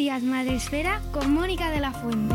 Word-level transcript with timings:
Buenos 0.00 0.22
días, 0.22 0.22
Madre 0.22 0.54
Esfera, 0.54 1.02
con 1.12 1.34
Mónica 1.34 1.70
de 1.70 1.78
la 1.78 1.92
Fuente. 1.92 2.34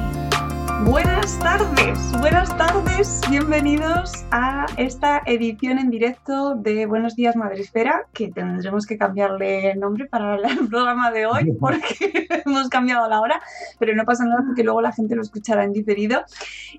Buenas 0.84 1.40
tardes, 1.40 1.98
buenas 2.20 2.56
tardes, 2.60 3.22
bienvenidos 3.28 4.24
a 4.30 4.68
esta 4.78 5.24
edición 5.26 5.80
en 5.80 5.90
directo 5.90 6.54
de 6.54 6.86
Buenos 6.86 7.16
Días 7.16 7.36
Madresfera, 7.36 8.06
que 8.14 8.28
tendremos 8.28 8.86
que 8.86 9.00
cambiarle 9.00 9.74
nombre 9.78 10.06
para 10.06 10.36
el 10.36 10.68
programa 10.70 11.10
de 11.10 11.26
hoy 11.26 11.54
porque 11.60 12.28
hemos 12.46 12.70
cambiado 12.70 13.10
la 13.10 13.20
hora, 13.20 13.42
pero 13.80 13.96
no 13.96 14.06
pasa 14.06 14.26
nada 14.26 14.44
porque 14.46 14.64
luego 14.64 14.82
la 14.82 14.92
gente 14.92 15.16
lo 15.16 15.24
escuchará 15.24 15.64
en 15.64 15.74
diferido. 15.74 16.24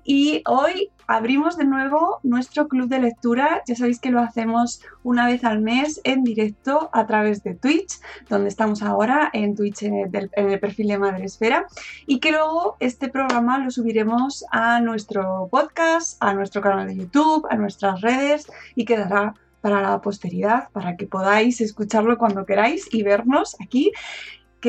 Y 0.05 0.41
hoy 0.45 0.89
abrimos 1.07 1.57
de 1.57 1.65
nuevo 1.65 2.19
nuestro 2.23 2.67
club 2.67 2.89
de 2.89 2.99
lectura, 2.99 3.63
ya 3.65 3.75
sabéis 3.75 3.99
que 3.99 4.11
lo 4.11 4.19
hacemos 4.19 4.81
una 5.03 5.25
vez 5.25 5.43
al 5.43 5.61
mes 5.61 6.01
en 6.03 6.23
directo 6.23 6.89
a 6.91 7.07
través 7.07 7.43
de 7.43 7.55
Twitch, 7.55 7.99
donde 8.29 8.49
estamos 8.49 8.81
ahora 8.81 9.29
en 9.33 9.55
Twitch 9.55 9.83
en 9.83 9.95
el, 10.13 10.59
perfil 10.59 10.89
de 10.89 10.97
Madresfera, 10.97 11.65
y 12.05 12.19
que 12.19 12.31
luego 12.31 12.75
este 12.79 13.07
programa 13.07 13.57
lo 13.57 13.71
subiremos 13.71 14.45
a 14.51 14.81
nuestro 14.81 15.47
podcast, 15.49 16.21
a 16.21 16.33
nuestro 16.33 16.61
canal 16.61 16.87
de 16.87 16.97
YouTube, 16.97 17.47
a 17.49 17.55
nuestras 17.55 18.01
redes 18.01 18.47
y 18.75 18.85
quedará 18.85 19.33
para 19.61 19.81
la 19.81 20.01
posteridad, 20.01 20.69
para 20.71 20.95
que 20.97 21.07
podáis 21.07 21.61
escucharlo 21.61 22.17
cuando 22.17 22.45
queráis 22.45 22.87
y 22.93 23.03
vernos 23.03 23.55
aquí 23.61 23.91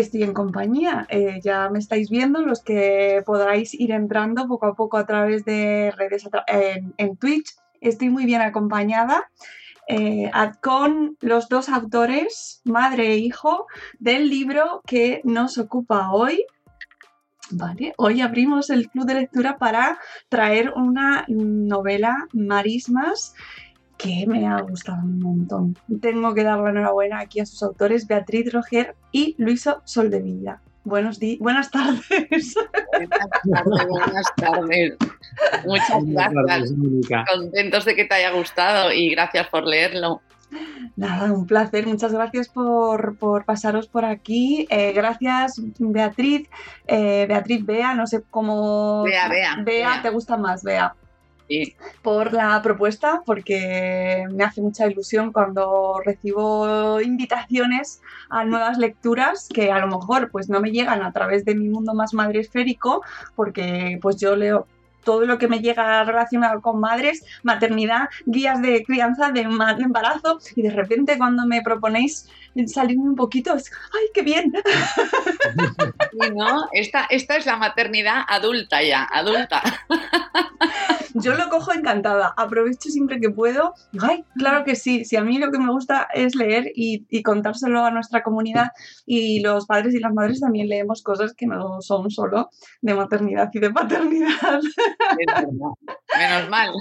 estoy 0.00 0.22
en 0.22 0.34
compañía. 0.34 1.06
Eh, 1.08 1.40
ya 1.42 1.68
me 1.70 1.78
estáis 1.78 2.10
viendo 2.10 2.40
los 2.42 2.62
que 2.62 3.22
podráis 3.26 3.74
ir 3.74 3.92
entrando 3.92 4.48
poco 4.48 4.66
a 4.66 4.74
poco 4.74 4.96
a 4.96 5.06
través 5.06 5.44
de 5.44 5.92
redes 5.96 6.28
en, 6.96 7.16
Twitch. 7.16 7.54
Estoy 7.80 8.10
muy 8.10 8.24
bien 8.24 8.40
acompañada 8.40 9.30
eh, 9.88 10.30
con 10.62 11.16
los 11.20 11.48
dos 11.48 11.68
autores, 11.68 12.60
madre 12.64 13.12
e 13.12 13.16
hijo, 13.18 13.66
del 13.98 14.28
libro 14.28 14.82
que 14.86 15.20
nos 15.24 15.58
ocupa 15.58 16.10
hoy. 16.12 16.44
Hoy 17.96 18.20
abrimos 18.20 18.68
el 18.68 18.90
club 18.90 19.06
de 19.06 19.14
lectura 19.14 19.56
para 19.56 19.98
traer 20.28 20.72
una 20.76 21.24
novela, 21.28 22.26
Marismas, 22.34 23.34
que 23.98 24.24
me 24.26 24.46
ha 24.46 24.60
gustado 24.62 24.98
un 25.02 25.18
montón. 25.18 25.76
Tengo 26.00 26.32
que 26.32 26.44
dar 26.44 26.58
la 26.60 26.70
enhorabuena 26.70 27.18
aquí 27.20 27.40
a 27.40 27.46
sus 27.46 27.62
autores, 27.62 28.06
Beatriz 28.06 28.52
Roger 28.52 28.94
y 29.12 29.34
Luiso 29.38 29.82
Soldevilla. 29.84 30.60
Buenos 30.84 31.18
días, 31.18 31.38
buenas 31.40 31.70
tardes. 31.70 32.54
Buenas 32.92 33.28
tardes, 33.50 33.88
buenas 33.88 34.26
tardes. 34.36 34.96
Muchas 35.66 36.04
Buenas 36.04 36.32
gracias. 36.32 36.72
tardes. 37.06 37.26
Contentos 37.34 37.84
de 37.84 37.94
que 37.96 38.04
te 38.06 38.14
haya 38.14 38.30
gustado 38.30 38.92
y 38.92 39.10
gracias 39.10 39.48
por 39.48 39.66
leerlo. 39.66 40.22
Nada, 40.96 41.30
un 41.30 41.46
placer. 41.46 41.86
Muchas 41.86 42.12
gracias 42.12 42.48
por, 42.48 43.16
por 43.18 43.44
pasaros 43.44 43.86
por 43.86 44.06
aquí. 44.06 44.66
Eh, 44.70 44.92
gracias, 44.94 45.60
Beatriz. 45.78 46.48
Eh, 46.86 47.26
Beatriz 47.28 47.66
Bea, 47.66 47.94
no 47.94 48.06
sé 48.06 48.22
cómo. 48.30 49.02
Bea, 49.02 49.28
Bea, 49.28 49.56
Bea, 49.56 49.88
Bea. 49.90 50.02
te 50.02 50.08
gusta 50.10 50.38
más, 50.38 50.62
Bea. 50.62 50.94
Sí. 51.48 51.74
por 52.02 52.34
la 52.34 52.60
propuesta, 52.62 53.22
porque 53.24 54.24
me 54.30 54.44
hace 54.44 54.60
mucha 54.60 54.86
ilusión 54.86 55.32
cuando 55.32 56.00
recibo 56.04 57.00
invitaciones 57.00 58.02
a 58.28 58.44
nuevas 58.44 58.76
lecturas 58.76 59.48
que 59.52 59.72
a 59.72 59.78
lo 59.78 59.86
mejor 59.86 60.30
pues 60.30 60.48
no 60.50 60.60
me 60.60 60.70
llegan 60.70 61.02
a 61.02 61.12
través 61.12 61.44
de 61.44 61.54
mi 61.54 61.68
mundo 61.68 61.94
más 61.94 62.12
madre 62.12 62.40
esférico, 62.40 63.02
porque 63.34 63.98
pues 64.02 64.16
yo 64.16 64.36
leo 64.36 64.66
todo 65.04 65.24
lo 65.24 65.38
que 65.38 65.48
me 65.48 65.60
llega 65.60 66.04
relacionado 66.04 66.60
con 66.60 66.80
madres, 66.80 67.24
maternidad, 67.42 68.10
guías 68.26 68.60
de 68.60 68.84
crianza, 68.84 69.32
de 69.32 69.40
embarazo, 69.40 70.38
y 70.54 70.60
de 70.60 70.70
repente 70.70 71.16
cuando 71.16 71.46
me 71.46 71.62
proponéis 71.62 72.28
salirme 72.66 73.04
un 73.04 73.16
poquito, 73.16 73.54
es 73.54 73.70
¡ay, 73.94 74.08
qué 74.12 74.20
bien! 74.22 74.52
Sí, 76.10 76.30
¿no? 76.34 76.68
Esta, 76.72 77.06
esta 77.10 77.36
es 77.36 77.46
la 77.46 77.56
maternidad 77.56 78.22
adulta 78.28 78.82
ya, 78.82 79.04
adulta. 79.04 79.62
Yo 81.22 81.34
lo 81.34 81.48
cojo 81.48 81.72
encantada, 81.72 82.34
aprovecho 82.36 82.90
siempre 82.90 83.20
que 83.20 83.30
puedo. 83.30 83.74
Ay, 84.00 84.24
claro 84.36 84.64
que 84.64 84.76
sí, 84.76 85.04
si 85.04 85.16
a 85.16 85.22
mí 85.22 85.38
lo 85.38 85.50
que 85.50 85.58
me 85.58 85.70
gusta 85.70 86.08
es 86.14 86.34
leer 86.34 86.70
y, 86.74 87.06
y 87.08 87.22
contárselo 87.22 87.84
a 87.84 87.90
nuestra 87.90 88.22
comunidad 88.22 88.68
y 89.06 89.40
los 89.40 89.66
padres 89.66 89.94
y 89.94 90.00
las 90.00 90.12
madres 90.12 90.40
también 90.40 90.68
leemos 90.68 91.02
cosas 91.02 91.34
que 91.34 91.46
no 91.46 91.80
son 91.80 92.10
solo 92.10 92.50
de 92.80 92.94
maternidad 92.94 93.50
y 93.52 93.58
de 93.58 93.70
paternidad. 93.70 94.60
Menos 96.16 96.50
mal. 96.50 96.72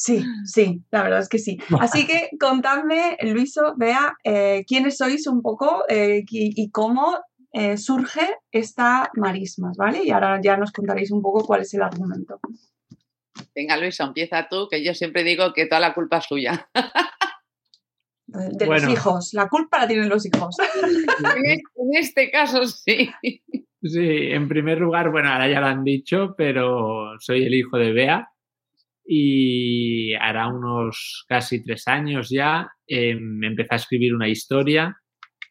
Sí, 0.00 0.24
sí, 0.44 0.80
la 0.92 1.02
verdad 1.02 1.18
es 1.18 1.28
que 1.28 1.40
sí. 1.40 1.58
Así 1.80 2.06
que 2.06 2.30
contadme, 2.38 3.16
Luiso, 3.22 3.74
vea, 3.76 4.16
eh, 4.22 4.64
quiénes 4.64 4.96
sois 4.96 5.26
un 5.26 5.42
poco 5.42 5.82
eh, 5.88 6.22
y, 6.30 6.62
y 6.62 6.70
cómo 6.70 7.18
eh, 7.52 7.76
surge 7.76 8.36
esta 8.52 9.10
marismas, 9.14 9.76
¿vale? 9.76 10.04
Y 10.04 10.10
ahora 10.10 10.40
ya 10.40 10.56
nos 10.56 10.70
contaréis 10.70 11.10
un 11.10 11.20
poco 11.20 11.44
cuál 11.44 11.62
es 11.62 11.74
el 11.74 11.82
argumento. 11.82 12.38
Venga, 13.54 13.76
Luisa, 13.76 14.04
empieza 14.04 14.48
tú, 14.48 14.68
que 14.70 14.84
yo 14.84 14.94
siempre 14.94 15.24
digo 15.24 15.52
que 15.52 15.66
toda 15.66 15.80
la 15.80 15.94
culpa 15.94 16.18
es 16.18 16.24
suya. 16.24 16.68
De 18.26 18.66
los 18.66 18.88
hijos, 18.88 19.30
la 19.32 19.48
culpa 19.48 19.78
la 19.78 19.88
tienen 19.88 20.08
los 20.08 20.26
hijos. 20.26 20.56
En 21.18 21.46
este, 21.46 21.62
en 21.76 21.96
este 21.96 22.30
caso 22.30 22.66
sí. 22.66 23.10
Sí, 23.82 24.30
en 24.30 24.48
primer 24.48 24.78
lugar, 24.78 25.10
bueno, 25.10 25.30
ahora 25.30 25.48
ya 25.48 25.60
lo 25.60 25.66
han 25.66 25.84
dicho, 25.84 26.34
pero 26.36 27.18
soy 27.20 27.44
el 27.44 27.54
hijo 27.54 27.78
de 27.78 27.92
Bea 27.92 28.28
y 29.10 30.12
hará 30.14 30.48
unos 30.48 31.24
casi 31.26 31.64
tres 31.64 31.88
años 31.88 32.28
ya 32.28 32.70
eh, 32.86 33.16
empecé 33.42 33.68
a 33.70 33.76
escribir 33.76 34.14
una 34.14 34.28
historia 34.28 35.00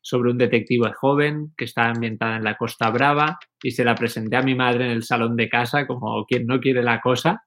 sobre 0.03 0.29
un 0.29 0.37
detective 0.37 0.91
joven 0.93 1.53
que 1.57 1.65
está 1.65 1.89
ambientada 1.89 2.37
en 2.37 2.43
la 2.43 2.55
Costa 2.55 2.91
Brava 2.91 3.39
y 3.63 3.71
se 3.71 3.83
la 3.83 3.95
presenté 3.95 4.35
a 4.35 4.43
mi 4.43 4.53
madre 4.53 4.85
en 4.85 4.91
el 4.91 5.03
salón 5.03 5.35
de 5.35 5.49
casa 5.49 5.87
como 5.87 6.23
quien 6.25 6.45
no 6.45 6.59
quiere 6.59 6.83
la 6.83 7.01
cosa. 7.01 7.43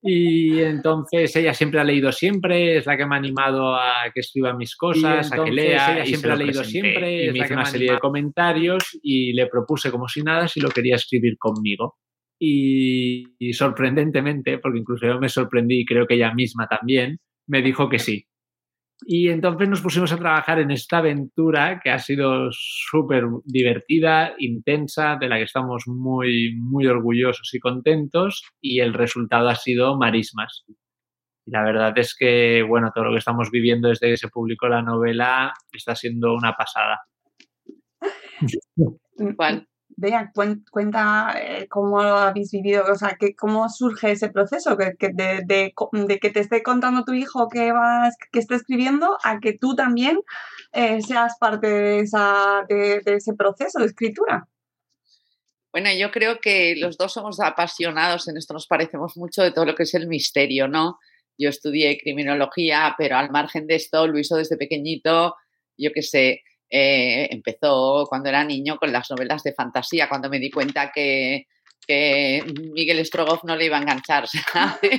Y 0.00 0.60
entonces 0.60 1.34
ella 1.34 1.52
siempre 1.52 1.80
ha 1.80 1.84
leído 1.84 2.12
siempre, 2.12 2.76
es 2.76 2.86
la 2.86 2.96
que 2.96 3.04
me 3.04 3.16
ha 3.16 3.18
animado 3.18 3.74
a 3.74 4.10
que 4.14 4.20
escriba 4.20 4.54
mis 4.54 4.76
cosas, 4.76 5.32
a 5.32 5.44
que 5.44 5.50
lea, 5.50 5.94
ella 5.94 6.04
y 6.04 6.06
siempre 6.06 6.32
ha 6.32 6.36
leído 6.36 6.62
siempre, 6.62 7.24
y 7.24 7.32
me 7.32 7.38
hizo 7.38 7.54
una 7.54 7.64
serie 7.64 7.92
de 7.92 7.98
comentarios 7.98 8.96
y 9.02 9.32
le 9.32 9.48
propuse 9.48 9.90
como 9.90 10.06
si 10.06 10.22
nada 10.22 10.46
si 10.46 10.60
lo 10.60 10.70
quería 10.70 10.94
escribir 10.94 11.36
conmigo. 11.36 11.96
Y, 12.40 13.24
y 13.40 13.52
sorprendentemente, 13.52 14.58
porque 14.58 14.78
incluso 14.78 15.06
yo 15.06 15.18
me 15.18 15.28
sorprendí 15.28 15.80
y 15.80 15.84
creo 15.84 16.06
que 16.06 16.14
ella 16.14 16.32
misma 16.32 16.68
también, 16.68 17.18
me 17.48 17.62
dijo 17.62 17.88
que 17.88 17.98
sí. 17.98 18.24
Y 19.06 19.28
entonces 19.28 19.68
nos 19.68 19.80
pusimos 19.80 20.12
a 20.12 20.18
trabajar 20.18 20.58
en 20.58 20.70
esta 20.70 20.98
aventura 20.98 21.80
que 21.82 21.90
ha 21.90 21.98
sido 21.98 22.48
súper 22.50 23.24
divertida, 23.44 24.34
intensa, 24.38 25.16
de 25.16 25.28
la 25.28 25.36
que 25.36 25.44
estamos 25.44 25.84
muy, 25.86 26.54
muy 26.56 26.86
orgullosos 26.86 27.52
y 27.54 27.60
contentos, 27.60 28.42
y 28.60 28.80
el 28.80 28.94
resultado 28.94 29.48
ha 29.48 29.54
sido 29.54 29.96
Marismas. 29.96 30.64
Y 31.46 31.50
la 31.50 31.62
verdad 31.62 31.96
es 31.96 32.14
que, 32.14 32.62
bueno, 32.62 32.90
todo 32.94 33.04
lo 33.04 33.12
que 33.12 33.18
estamos 33.18 33.50
viviendo 33.50 33.88
desde 33.88 34.08
que 34.08 34.16
se 34.16 34.28
publicó 34.28 34.68
la 34.68 34.82
novela 34.82 35.54
está 35.72 35.94
siendo 35.94 36.34
una 36.34 36.54
pasada. 36.54 37.00
Juan. 39.36 39.66
Vea, 39.98 40.30
cuenta 40.70 41.34
eh, 41.36 41.66
cómo 41.68 42.00
lo 42.02 42.16
habéis 42.16 42.52
vivido, 42.52 42.84
o 42.88 42.94
sea, 42.94 43.16
que, 43.18 43.34
cómo 43.34 43.68
surge 43.68 44.12
ese 44.12 44.30
proceso 44.30 44.76
que, 44.76 44.94
de, 45.12 45.42
de, 45.44 45.74
que 46.20 46.30
te 46.30 46.40
esté 46.40 46.62
contando 46.62 47.04
tu 47.04 47.14
hijo 47.14 47.48
que 47.48 47.72
vas, 47.72 48.14
que 48.30 48.38
está 48.38 48.54
escribiendo, 48.54 49.18
a 49.24 49.40
que 49.40 49.58
tú 49.58 49.74
también 49.74 50.20
eh, 50.72 51.02
seas 51.02 51.36
parte 51.40 51.66
de, 51.66 51.98
esa, 52.00 52.64
de, 52.68 53.02
ese 53.04 53.34
proceso 53.34 53.80
de 53.80 53.86
escritura. 53.86 54.46
Bueno, 55.72 55.90
yo 55.98 56.12
creo 56.12 56.38
que 56.40 56.76
los 56.76 56.96
dos 56.96 57.12
somos 57.12 57.40
apasionados, 57.40 58.28
en 58.28 58.36
esto 58.36 58.54
nos 58.54 58.68
parecemos 58.68 59.16
mucho 59.16 59.42
de 59.42 59.50
todo 59.50 59.64
lo 59.64 59.74
que 59.74 59.82
es 59.82 59.94
el 59.94 60.06
misterio, 60.06 60.68
¿no? 60.68 60.98
Yo 61.36 61.48
estudié 61.48 61.98
criminología, 61.98 62.94
pero 62.96 63.16
al 63.16 63.30
margen 63.30 63.66
de 63.66 63.74
esto, 63.74 64.06
lo 64.06 64.18
hizo 64.18 64.36
desde 64.36 64.56
pequeñito, 64.56 65.34
yo 65.76 65.90
qué 65.92 66.02
sé, 66.02 66.42
eh, 66.70 67.28
empezó 67.30 68.04
cuando 68.08 68.28
era 68.28 68.44
niño 68.44 68.76
con 68.76 68.92
las 68.92 69.10
novelas 69.10 69.42
de 69.42 69.54
fantasía, 69.54 70.08
cuando 70.08 70.28
me 70.28 70.38
di 70.38 70.50
cuenta 70.50 70.90
que, 70.92 71.46
Miguel 71.88 73.04
Strogoff 73.06 73.44
no 73.44 73.56
le 73.56 73.64
iba 73.64 73.78
a 73.78 73.80
enganchar, 73.80 74.24
y 74.82 74.98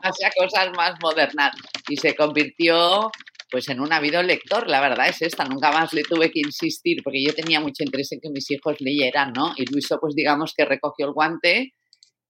pasé 0.00 0.26
a 0.26 0.30
cosas 0.36 0.70
más 0.76 0.94
modernas. 1.02 1.50
Y 1.88 1.96
se 1.96 2.14
convirtió 2.14 3.10
pues 3.50 3.68
en 3.68 3.80
un 3.80 3.92
ávido 3.92 4.22
lector, 4.22 4.68
la 4.68 4.80
verdad 4.80 5.08
es 5.08 5.20
esta, 5.20 5.44
nunca 5.44 5.70
más 5.72 5.92
le 5.92 6.02
tuve 6.04 6.30
que 6.30 6.40
insistir 6.40 7.02
porque 7.02 7.22
yo 7.22 7.34
tenía 7.34 7.60
mucho 7.60 7.82
interés 7.82 8.10
en 8.12 8.20
que 8.20 8.30
mis 8.30 8.50
hijos 8.50 8.76
leyeran, 8.80 9.32
¿no? 9.34 9.52
Y 9.56 9.66
Luiso 9.66 9.98
pues 10.00 10.14
digamos 10.14 10.54
que 10.56 10.64
recogió 10.64 11.06
el 11.06 11.12
guante 11.12 11.74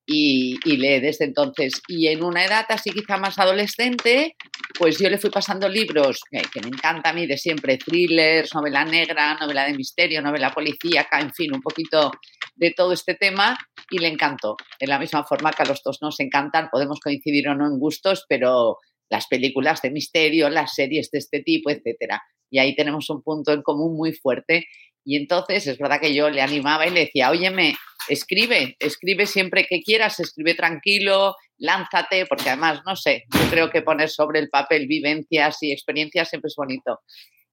y, 0.06 0.58
lee 0.64 1.00
desde 1.00 1.24
entonces. 1.24 1.74
Y 1.88 2.08
en 2.08 2.24
una 2.24 2.44
edad 2.44 2.66
así 2.68 2.90
quizá 2.90 3.16
más 3.16 3.38
adolescente, 3.38 4.36
pues 4.78 4.98
yo 4.98 5.08
le 5.08 5.18
fui 5.18 5.30
pasando 5.30 5.68
libros 5.68 6.20
que, 6.30 6.60
me 6.60 6.68
encanta 6.68 7.10
a 7.10 7.12
mí 7.12 7.26
de 7.26 7.36
siempre, 7.36 7.78
thrillers, 7.78 8.54
novela 8.54 8.84
negra, 8.84 9.36
novela 9.40 9.64
de 9.64 9.74
misterio, 9.74 10.22
novela 10.22 10.50
policíaca, 10.50 11.20
en 11.20 11.32
fin, 11.32 11.54
un 11.54 11.60
poquito 11.60 12.10
de 12.54 12.72
todo 12.72 12.92
este 12.92 13.14
tema 13.14 13.56
y 13.90 13.98
le 13.98 14.08
encantó. 14.08 14.56
De 14.78 14.86
la 14.86 14.98
misma 14.98 15.24
forma 15.24 15.52
que 15.52 15.62
a 15.62 15.66
los 15.66 15.82
dos 15.82 15.98
nos 16.00 16.18
encantan, 16.20 16.68
podemos 16.70 17.00
coincidir 17.00 17.48
o 17.48 17.54
no 17.54 17.66
en 17.66 17.78
gustos, 17.78 18.24
pero 18.28 18.78
las 19.10 19.26
películas 19.26 19.82
de 19.82 19.90
misterio, 19.90 20.48
las 20.48 20.74
series 20.74 21.10
de 21.10 21.18
este 21.18 21.42
tipo, 21.42 21.70
etcétera. 21.70 22.22
Y 22.50 22.58
ahí 22.58 22.74
tenemos 22.74 23.08
un 23.10 23.22
punto 23.22 23.52
en 23.52 23.62
común 23.62 23.96
muy 23.96 24.12
fuerte. 24.12 24.66
Y 25.04 25.16
entonces 25.16 25.66
es 25.66 25.78
verdad 25.78 26.00
que 26.00 26.14
yo 26.14 26.30
le 26.30 26.40
animaba 26.40 26.86
y 26.86 26.90
le 26.90 27.00
decía, 27.00 27.30
óyeme, 27.30 27.74
escribe, 28.08 28.76
escribe 28.78 29.26
siempre 29.26 29.66
que 29.68 29.82
quieras, 29.82 30.20
escribe 30.20 30.54
tranquilo, 30.54 31.36
lánzate, 31.58 32.26
porque 32.26 32.50
además, 32.50 32.80
no 32.86 32.96
sé, 32.96 33.24
yo 33.32 33.50
creo 33.50 33.70
que 33.70 33.82
poner 33.82 34.08
sobre 34.08 34.40
el 34.40 34.48
papel 34.48 34.86
vivencias 34.86 35.58
y 35.62 35.72
experiencias 35.72 36.28
siempre 36.28 36.48
es 36.48 36.56
bonito. 36.56 37.00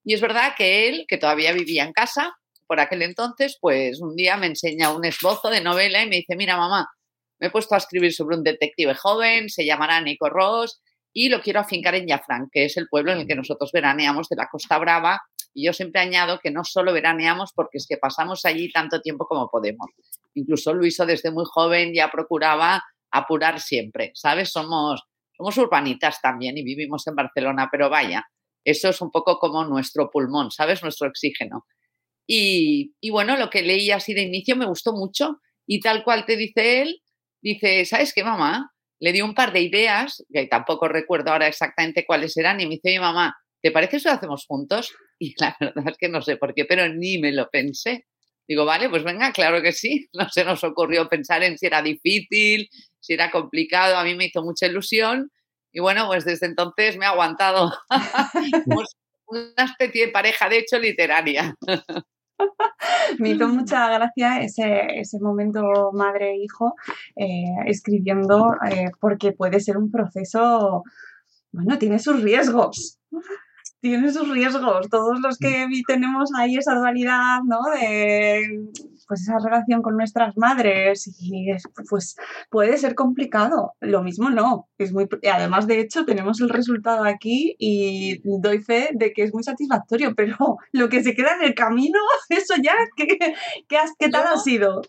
Y 0.04 0.14
es 0.14 0.22
verdad 0.22 0.54
que 0.58 0.88
él, 0.88 1.06
que 1.08 1.18
todavía 1.18 1.52
vivía 1.52 1.84
en 1.84 1.94
casa 1.94 2.34
por 2.68 2.80
aquel 2.80 3.02
entonces, 3.02 3.58
pues 3.60 4.00
un 4.00 4.16
día 4.16 4.38
me 4.38 4.46
enseña 4.46 4.94
un 4.94 5.04
esbozo 5.04 5.50
de 5.50 5.62
novela 5.62 6.04
y 6.04 6.10
me 6.10 6.18
dice, 6.18 6.36
mira 6.36 6.56
mamá, 6.56 6.88
me 7.40 7.48
he 7.48 7.50
puesto 7.50 7.74
a 7.74 7.80
escribir 7.80 8.14
sobre 8.14 8.36
un 8.36 8.44
detective 8.44 8.94
joven, 8.94 9.50
se 9.50 9.66
llamará 9.66 10.00
Nico 10.02 10.30
Ross 10.30 10.80
y 11.12 11.30
lo 11.30 11.42
quiero 11.42 11.60
afincar 11.62 11.96
en 11.96 12.08
Yafran, 12.08 12.48
que 12.52 12.66
es 12.66 12.78
el 12.78 12.88
pueblo 12.88 13.12
en 13.12 13.20
el 13.20 13.28
que 13.28 13.36
nosotros 13.36 13.72
veraneamos 13.72 14.30
de 14.30 14.36
la 14.36 14.48
Costa 14.48 14.78
Brava. 14.78 15.20
Y 15.60 15.66
yo 15.66 15.74
siempre 15.74 16.00
añado 16.00 16.40
que 16.40 16.52
no 16.52 16.64
solo 16.64 16.94
veraneamos 16.94 17.52
porque 17.54 17.80
es 17.80 17.86
que 17.86 17.98
pasamos 17.98 18.46
allí 18.46 18.72
tanto 18.72 19.02
tiempo 19.02 19.26
como 19.26 19.50
podemos. 19.50 19.90
Incluso 20.34 20.74
Luiso 20.74 21.06
desde 21.06 21.32
muy 21.32 21.44
joven 21.46 21.94
ya 21.94 22.10
procuraba 22.10 22.82
apurar 23.12 23.60
siempre, 23.60 24.12
¿sabes? 24.14 24.52
Somos, 24.52 25.04
somos 25.36 25.58
urbanitas 25.58 26.22
también 26.22 26.58
y 26.58 26.64
vivimos 26.64 27.06
en 27.08 27.16
Barcelona, 27.16 27.68
pero 27.70 27.90
vaya, 27.90 28.26
eso 28.64 28.88
es 28.88 29.02
un 29.02 29.12
poco 29.12 29.38
como 29.38 29.66
nuestro 29.66 30.10
pulmón, 30.10 30.50
¿sabes? 30.50 30.82
Nuestro 30.82 31.10
oxígeno. 31.10 31.66
Y, 32.26 32.94
y 33.02 33.10
bueno, 33.10 33.36
lo 33.36 33.50
que 33.50 33.62
leí 33.62 33.92
así 33.92 34.14
de 34.14 34.22
inicio 34.22 34.56
me 34.56 34.66
gustó 34.66 34.94
mucho 34.94 35.42
y 35.68 35.82
tal 35.82 36.06
cual 36.06 36.26
te 36.26 36.38
dice 36.38 36.84
él, 36.84 37.02
dice, 37.42 37.84
¿sabes 37.84 38.14
qué, 38.14 38.24
mamá? 38.24 38.72
Le 39.02 39.12
di 39.12 39.22
un 39.22 39.36
par 39.36 39.52
de 39.52 39.60
ideas, 39.60 40.24
que 40.32 40.46
tampoco 40.46 40.88
recuerdo 40.88 41.32
ahora 41.32 41.48
exactamente 41.48 42.06
cuáles 42.06 42.38
eran, 42.38 42.62
y 42.62 42.66
me 42.66 42.76
dice, 42.82 42.98
mamá, 42.98 43.36
¿te 43.62 43.72
parece 43.72 44.00
si 44.00 44.08
lo 44.08 44.14
hacemos 44.14 44.46
juntos? 44.48 44.94
Y 45.20 45.36
la 45.38 45.56
verdad 45.60 45.84
es 45.90 45.98
que 45.98 46.10
no 46.10 46.22
sé 46.22 46.38
por 46.38 46.54
qué, 46.54 46.66
pero 46.66 46.88
ni 46.88 47.20
me 47.20 47.34
lo 47.34 47.50
pensé. 47.50 48.08
Digo, 48.48 48.66
vale, 48.66 48.90
pues 48.90 49.04
venga, 49.04 49.32
claro 49.32 49.62
que 49.62 49.74
sí. 49.74 50.10
No 50.14 50.28
se 50.30 50.46
nos 50.46 50.64
ocurrió 50.64 51.08
pensar 51.08 51.44
en 51.44 51.58
si 51.58 51.68
era 51.68 51.82
difícil, 51.82 52.70
si 53.00 53.14
era 53.14 53.30
complicado. 53.30 53.98
A 53.98 54.04
mí 54.04 54.16
me 54.16 54.26
hizo 54.26 54.42
mucha 54.42 54.66
ilusión. 54.66 55.30
Y 55.72 55.82
bueno, 55.82 56.08
pues 56.08 56.26
desde 56.26 56.48
entonces 56.48 56.98
me 56.98 57.06
ha 57.06 57.10
aguantado. 57.10 57.72
una 59.28 59.66
especie 59.66 60.08
de 60.08 60.12
pareja, 60.12 60.50
de 60.50 60.60
hecho, 60.60 60.80
literaria. 60.80 61.56
Me 63.20 63.32
hizo 63.32 63.50
mucha 63.50 63.90
gracia 63.90 64.42
ese, 64.42 64.86
ese 64.96 65.20
momento 65.20 65.92
madre-hijo 65.92 66.74
eh, 67.18 67.44
escribiendo, 67.66 68.54
eh, 68.72 68.92
porque 69.02 69.34
puede 69.34 69.60
ser 69.60 69.78
un 69.78 69.92
proceso, 69.92 70.84
bueno, 71.52 71.78
tiene 71.78 72.00
sus 72.00 72.24
riesgos 72.24 72.98
tiene 73.82 74.12
sus 74.12 74.30
riesgos. 74.30 74.90
Todos 74.90 75.20
los 75.22 75.38
que 75.38 75.68
tenemos 75.88 76.32
ahí 76.38 76.58
esa 76.58 76.76
dualidad, 76.76 77.40
¿no? 77.46 77.60
De 77.80 78.70
pues 79.10 79.22
esa 79.22 79.40
relación 79.44 79.82
con 79.82 79.98
nuestras 79.98 80.38
madres 80.38 81.08
y 81.20 81.48
pues 81.90 82.16
puede 82.52 82.78
ser 82.78 82.94
complicado. 82.94 83.74
Lo 83.82 84.04
mismo 84.04 84.30
no, 84.30 84.70
es 84.78 84.94
muy 84.94 85.08
además 85.34 85.66
de 85.66 85.80
hecho 85.80 86.06
tenemos 86.06 86.40
el 86.42 86.50
resultado 86.50 87.04
aquí 87.06 87.56
y 87.58 88.22
doy 88.24 88.60
fe 88.60 88.90
de 88.94 89.12
que 89.12 89.24
es 89.24 89.34
muy 89.34 89.44
satisfactorio, 89.44 90.14
pero 90.16 90.58
lo 90.74 90.90
que 90.90 91.04
se 91.04 91.16
queda 91.16 91.36
en 91.38 91.48
el 91.48 91.56
camino, 91.56 91.98
eso 92.30 92.54
ya 92.62 92.74
¿qué, 92.96 93.18
qué, 93.68 94.10
tal 94.10 94.28
ha 94.28 94.38
sido? 94.38 94.84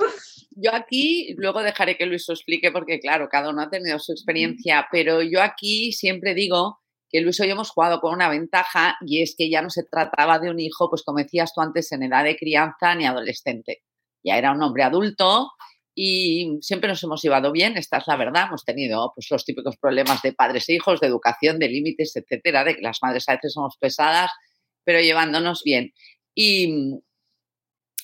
Yo 0.51 0.75
aquí 0.75 1.35
luego 1.39 1.63
dejaré 1.63 1.97
que 1.97 2.05
Luis 2.05 2.27
lo 2.29 2.35
explique 2.35 2.71
porque 2.71 3.01
claro, 3.01 3.29
cada 3.31 3.49
uno 3.49 3.63
ha 3.63 3.71
tenido 3.71 3.99
su 3.99 4.13
experiencia, 4.13 4.87
pero 4.93 5.23
yo 5.23 5.41
aquí 5.41 5.93
siempre 5.93 6.35
digo 6.35 6.81
que 7.11 7.21
Luis 7.21 7.41
y 7.41 7.47
yo 7.47 7.53
hemos 7.53 7.71
jugado 7.71 8.01
con 8.01 8.15
una 8.15 8.29
ventaja 8.29 8.97
y 9.05 9.23
es 9.23 9.35
que 9.37 9.51
ya 9.51 9.63
no 9.63 9.71
se 9.71 9.83
trataba 9.85 10.39
de 10.39 10.51
un 10.51 10.61
hijo, 10.61 10.89
pues 10.89 11.03
como 11.03 11.19
decías 11.19 11.53
tú 11.53 11.61
antes, 11.61 11.91
en 11.93 12.05
edad 12.05 12.25
de 12.25 12.37
crianza 12.37 12.95
ni 12.95 13.05
adolescente. 13.05 13.83
Ya 14.23 14.39
era 14.39 14.53
un 14.53 14.63
hombre 14.63 14.85
adulto 14.85 15.51
y 15.95 16.59
siempre 16.61 16.89
nos 16.89 17.03
hemos 17.03 17.21
llevado 17.21 17.51
bien, 17.51 17.77
esta 17.77 17.99
es 17.99 18.07
la 18.07 18.17
verdad. 18.17 18.47
Hemos 18.49 18.65
tenido 18.65 19.13
pues, 19.15 19.27
los 19.31 19.45
típicos 19.45 19.77
problemas 19.77 20.23
de 20.23 20.33
padres 20.33 20.69
e 20.69 20.75
hijos, 20.75 21.01
de 21.01 21.09
educación, 21.09 21.59
de 21.59 21.69
límites, 21.69 22.15
etcétera, 22.15 22.65
de 22.65 22.77
que 22.77 22.83
las 22.83 22.99
madres 23.03 23.29
a 23.29 23.35
veces 23.35 23.53
somos 23.53 23.77
pesadas, 23.79 24.31
pero 24.85 25.01
llevándonos 25.01 25.63
bien. 25.65 25.93
Y, 26.35 27.01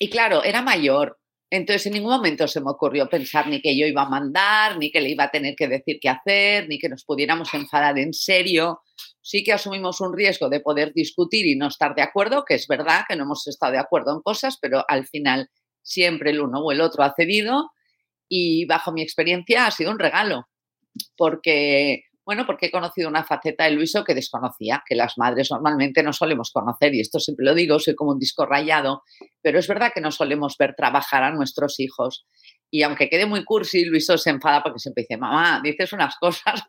y 0.01 0.11
claro, 0.11 0.43
era 0.43 0.63
mayor, 0.63 1.19
entonces, 1.49 1.87
en 1.87 1.93
ningún 1.93 2.11
momento 2.11 2.49
se 2.49 2.61
me 2.61 2.71
ocurrió 2.71 3.09
pensar 3.09 3.47
ni 3.49 3.61
que 3.61 3.79
yo 3.79 3.87
iba 3.87 4.03
a 4.03 4.09
mandar, 4.09 4.79
ni 4.79 4.91
que 4.91 5.01
le 5.01 5.11
iba 5.11 5.25
a 5.25 5.31
tener 5.31 5.55
que 5.55 5.69
decir 5.69 5.99
qué 6.01 6.09
hacer, 6.09 6.69
ni 6.69 6.79
que 6.79 6.89
nos 6.89 7.05
pudiéramos 7.05 7.55
enfadar 7.55 7.99
en 7.99 8.13
serio. 8.13 8.81
Sí 9.23 9.45
que 9.45 9.53
asumimos 9.53 10.01
un 10.01 10.17
riesgo 10.17 10.49
de 10.49 10.61
poder 10.61 10.93
discutir 10.93 11.47
y 11.47 11.57
no 11.57 11.69
estar 11.69 11.95
de 11.95 12.03
acuerdo, 12.03 12.45
que 12.45 12.55
es 12.55 12.67
verdad 12.67 13.05
que 13.09 13.15
no 13.15 13.25
hemos 13.25 13.47
estado 13.47 13.73
de 13.73 13.79
acuerdo 13.79 14.13
en 14.13 14.23
cosas, 14.23 14.59
pero 14.61 14.85
al 14.89 15.07
final 15.07 15.49
siempre 15.83 16.31
el 16.31 16.41
uno 16.41 16.61
o 16.61 16.73
el 16.73 16.81
otro 16.81 17.05
ha 17.05 17.15
cedido 17.15 17.71
y 18.29 18.65
bajo 18.67 18.91
mi 18.91 19.03
experiencia 19.03 19.67
ha 19.67 19.71
sido 19.71 19.93
un 19.93 20.01
regalo, 20.01 20.49
porque 21.17 22.03
bueno, 22.27 22.45
porque 22.45 22.67
he 22.67 22.71
conocido 22.73 23.09
una 23.09 23.23
faceta 23.23 23.65
de 23.65 23.71
Luiso 23.71 24.03
que 24.03 24.13
desconocía, 24.13 24.83
que 24.85 24.97
las 24.97 25.17
madres 25.17 25.49
normalmente 25.53 26.03
no 26.03 26.13
solemos 26.13 26.51
conocer, 26.51 26.93
y 26.93 27.01
esto 27.01 27.21
siempre 27.21 27.47
lo 27.47 27.55
digo, 27.55 27.79
soy 27.79 27.95
como 27.95 28.11
un 28.11 28.19
disco 28.19 28.45
rayado, 28.45 29.05
pero 29.41 29.61
es 29.61 29.69
verdad 29.69 29.93
que 29.95 30.01
no 30.01 30.11
solemos 30.11 30.57
ver 30.59 30.75
trabajar 30.77 31.23
a 31.23 31.31
nuestros 31.31 31.79
hijos. 31.79 32.27
Y 32.69 32.83
aunque 32.83 33.09
quede 33.09 33.27
muy 33.27 33.45
cursi, 33.45 33.85
Luiso 33.85 34.19
se 34.19 34.31
enfada 34.31 34.61
porque 34.65 34.81
siempre 34.81 35.05
dice, 35.05 35.17
mamá, 35.17 35.61
dices 35.63 35.93
unas 35.93 36.17
cosas, 36.21 36.65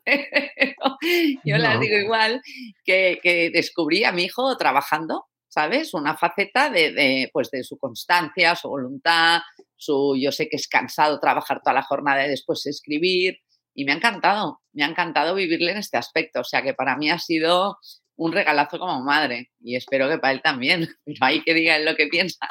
yo 1.44 1.58
las 1.58 1.80
digo 1.80 1.98
igual, 1.98 2.40
que, 2.86 3.50
descubrí 3.52 4.04
a 4.04 4.12
mi 4.12 4.26
hijo 4.26 4.56
trabajando, 4.58 5.26
¿sabes? 5.48 5.96
Una 5.96 6.16
faceta 6.16 6.70
de, 6.70 6.92
de, 6.92 7.30
pues 7.34 7.50
de 7.50 7.64
su 7.64 7.80
constancia, 7.80 8.56
su 8.56 8.70
voluntad, 8.70 9.42
su, 9.76 10.16
yo 10.22 10.32
sé 10.32 10.50
que 10.50 10.58
es 10.58 10.68
cansado 10.68 11.20
trabajar 11.20 11.62
toda 11.64 11.74
la 11.74 11.82
jornada 11.82 12.28
y 12.28 12.30
después 12.30 12.64
escribir, 12.68 13.40
y 13.78 13.86
me 13.86 13.92
ha 13.92 13.96
encantado, 13.96 14.60
me 14.74 14.84
ha 14.84 14.88
encantado 14.88 15.36
vivirle 15.36 15.72
en 15.72 15.78
este 15.78 15.98
aspecto. 15.98 16.42
O 16.42 16.44
sea 16.44 16.64
que 16.64 16.74
para 16.74 16.98
mí 16.98 17.12
ha 17.12 17.20
sido 17.20 17.78
un 18.16 18.32
regalazo 18.32 18.80
como 18.80 19.04
madre 19.04 19.52
y 19.62 19.76
espero 19.76 20.10
que 20.10 20.18
para 20.18 20.34
él 20.34 20.42
también, 20.42 20.88
pero 21.06 21.18
hay 21.22 21.44
que 21.44 21.54
diga 21.54 21.78
él 21.78 21.86
lo 21.86 21.96
que 21.96 22.08
piensa. 22.08 22.48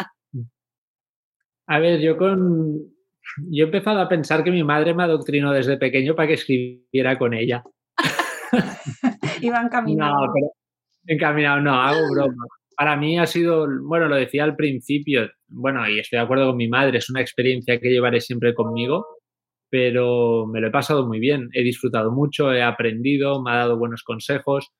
A 1.66 1.78
ver, 1.80 2.00
yo 2.00 2.16
con. 2.16 2.78
Yo 3.50 3.64
he 3.64 3.66
empezado 3.66 4.00
a 4.00 4.08
pensar 4.08 4.44
que 4.44 4.52
mi 4.52 4.62
madre 4.62 4.94
me 4.94 5.02
adoctrinó 5.02 5.52
desde 5.52 5.76
pequeño 5.76 6.14
para 6.14 6.28
que 6.28 6.34
escribiera 6.34 7.18
con 7.18 7.34
ella. 7.34 7.64
Iba 9.42 9.62
encaminado. 9.62 10.26
No, 10.26 10.32
pero 10.32 10.52
encaminado, 11.08 11.60
no, 11.60 11.74
hago 11.74 11.98
broma. 12.14 12.44
Para 12.76 12.96
mí 12.96 13.18
ha 13.18 13.26
sido, 13.26 13.66
bueno, 13.82 14.06
lo 14.06 14.14
decía 14.14 14.44
al 14.44 14.54
principio, 14.54 15.28
bueno, 15.48 15.88
y 15.88 15.98
estoy 15.98 16.18
de 16.18 16.24
acuerdo 16.24 16.46
con 16.46 16.56
mi 16.56 16.68
madre, 16.68 16.98
es 16.98 17.10
una 17.10 17.20
experiencia 17.20 17.80
que 17.80 17.88
llevaré 17.88 18.20
siempre 18.20 18.54
conmigo 18.54 19.15
pero 19.76 20.46
me 20.46 20.62
lo 20.62 20.68
he 20.68 20.70
pasado 20.70 21.06
muy 21.06 21.20
bien. 21.20 21.50
He 21.52 21.62
disfrutado 21.62 22.10
mucho, 22.10 22.50
he 22.50 22.62
aprendido, 22.62 23.42
me 23.42 23.50
ha 23.50 23.56
dado 23.56 23.76
buenos 23.76 24.02
consejos. 24.02 24.72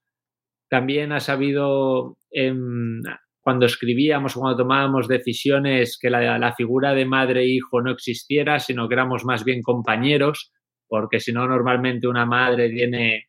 También 0.71 1.13
ha 1.13 1.21
sabido 1.21 2.17
em, 2.31 3.03
cuando 3.43 3.67
escribíamos 3.67 4.33
cuando 4.33 4.57
tomábamos 4.57 5.07
decisiones 5.07 5.99
que 6.01 6.09
la, 6.09 6.39
la 6.39 6.55
figura 6.55 6.95
de 6.95 7.05
madre 7.05 7.43
e 7.43 7.49
hijo 7.49 7.83
no 7.83 7.91
existiera, 7.91 8.59
sino 8.59 8.89
que 8.89 8.95
éramos 8.95 9.27
más 9.27 9.45
bien 9.45 9.61
compañeros, 9.61 10.51
porque 10.89 11.21
si 11.21 11.31
no, 11.31 11.47
normalmente 11.47 12.09
una 12.09 12.25
madre 12.25 12.71
tiene 12.71 13.26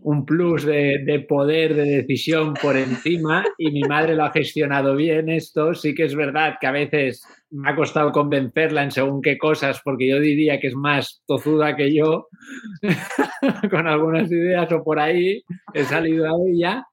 un 0.00 0.24
plus 0.24 0.64
de, 0.64 1.02
de, 1.04 1.20
poder 1.20 1.74
de 1.74 1.84
decisión 1.84 2.54
por 2.54 2.76
encima 2.76 3.44
y 3.58 3.70
mi 3.70 3.82
madre 3.82 4.16
lo 4.16 4.24
ha 4.24 4.32
gestionado 4.32 4.96
bien 4.96 5.28
esto. 5.28 5.74
Sí 5.74 5.94
que 5.94 6.04
es 6.04 6.14
verdad 6.14 6.56
que 6.60 6.66
a 6.66 6.72
veces 6.72 7.22
me 7.50 7.70
ha 7.70 7.76
costado 7.76 8.10
convencerla 8.12 8.82
en 8.82 8.90
según 8.90 9.20
qué 9.20 9.36
cosas, 9.38 9.80
porque 9.84 10.08
yo 10.08 10.18
diría 10.20 10.58
que 10.58 10.68
es 10.68 10.74
más 10.74 11.22
tozuda 11.26 11.76
que 11.76 11.94
yo, 11.94 12.28
con 13.70 13.86
algunas 13.86 14.30
ideas 14.32 14.72
o 14.72 14.82
por 14.82 14.98
ahí 14.98 15.42
he 15.74 15.84
salido 15.84 16.26
a 16.26 16.32
ella, 16.48 16.86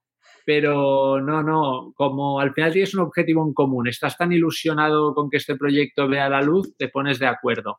pero 0.44 1.20
no, 1.20 1.42
no, 1.42 1.92
como 1.96 2.40
al 2.40 2.52
final 2.52 2.72
tienes 2.72 2.94
un 2.94 3.00
objetivo 3.00 3.42
en 3.46 3.54
común, 3.54 3.88
estás 3.88 4.16
tan 4.16 4.32
ilusionado 4.32 5.14
con 5.14 5.30
que 5.30 5.38
este 5.38 5.56
proyecto 5.56 6.08
vea 6.08 6.28
la 6.28 6.42
luz, 6.42 6.76
te 6.76 6.88
pones 6.88 7.18
de 7.18 7.26
acuerdo. 7.26 7.78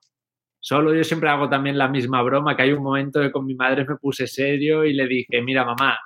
Solo 0.61 0.93
yo 0.93 1.03
siempre 1.03 1.29
hago 1.29 1.49
también 1.49 1.77
la 1.77 1.87
misma 1.87 2.21
broma, 2.21 2.55
que 2.55 2.61
hay 2.63 2.71
un 2.71 2.83
momento 2.83 3.19
que 3.19 3.31
con 3.31 3.45
mi 3.45 3.55
madre 3.55 3.83
me 3.83 3.95
puse 3.95 4.27
serio 4.27 4.85
y 4.85 4.93
le 4.93 5.07
dije, 5.07 5.41
mira 5.41 5.65
mamá, 5.65 5.97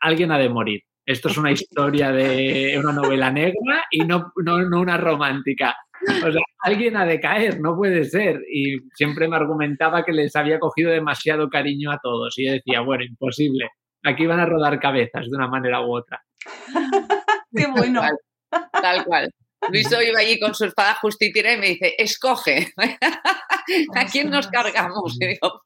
alguien 0.00 0.30
ha 0.30 0.38
de 0.38 0.48
morir. 0.48 0.82
Esto 1.04 1.28
es 1.28 1.36
una 1.36 1.50
historia 1.50 2.12
de 2.12 2.78
una 2.78 2.92
novela 2.92 3.32
negra 3.32 3.84
y 3.90 4.00
no, 4.00 4.32
no, 4.36 4.60
no 4.60 4.80
una 4.80 4.96
romántica. 4.98 5.74
O 6.24 6.30
sea, 6.30 6.42
alguien 6.62 6.96
ha 6.96 7.06
de 7.06 7.18
caer, 7.18 7.60
no 7.60 7.74
puede 7.76 8.04
ser. 8.04 8.40
Y 8.52 8.76
siempre 8.94 9.26
me 9.26 9.36
argumentaba 9.36 10.04
que 10.04 10.12
les 10.12 10.36
había 10.36 10.60
cogido 10.60 10.90
demasiado 10.90 11.48
cariño 11.48 11.90
a 11.90 11.98
todos. 12.00 12.38
Y 12.38 12.46
yo 12.46 12.52
decía, 12.52 12.82
bueno, 12.82 13.04
imposible. 13.04 13.70
Aquí 14.04 14.26
van 14.26 14.40
a 14.40 14.46
rodar 14.46 14.78
cabezas 14.78 15.28
de 15.28 15.36
una 15.36 15.48
manera 15.48 15.80
u 15.80 15.96
otra. 15.96 16.22
Qué 17.56 17.66
bueno. 17.66 18.00
Tal 18.00 18.12
cual. 18.52 18.70
Tal 18.82 19.04
cual. 19.04 19.30
Luiso 19.70 20.00
iba 20.00 20.20
allí 20.20 20.38
con 20.38 20.54
su 20.54 20.64
espada 20.64 20.94
justiciera 20.94 21.52
y 21.52 21.58
me 21.58 21.68
dice, 21.68 21.94
escoge, 21.98 22.72
¿a 23.94 24.06
quién 24.06 24.30
nos 24.30 24.46
cargamos? 24.48 25.16
Y 25.20 25.26
digo, 25.26 25.62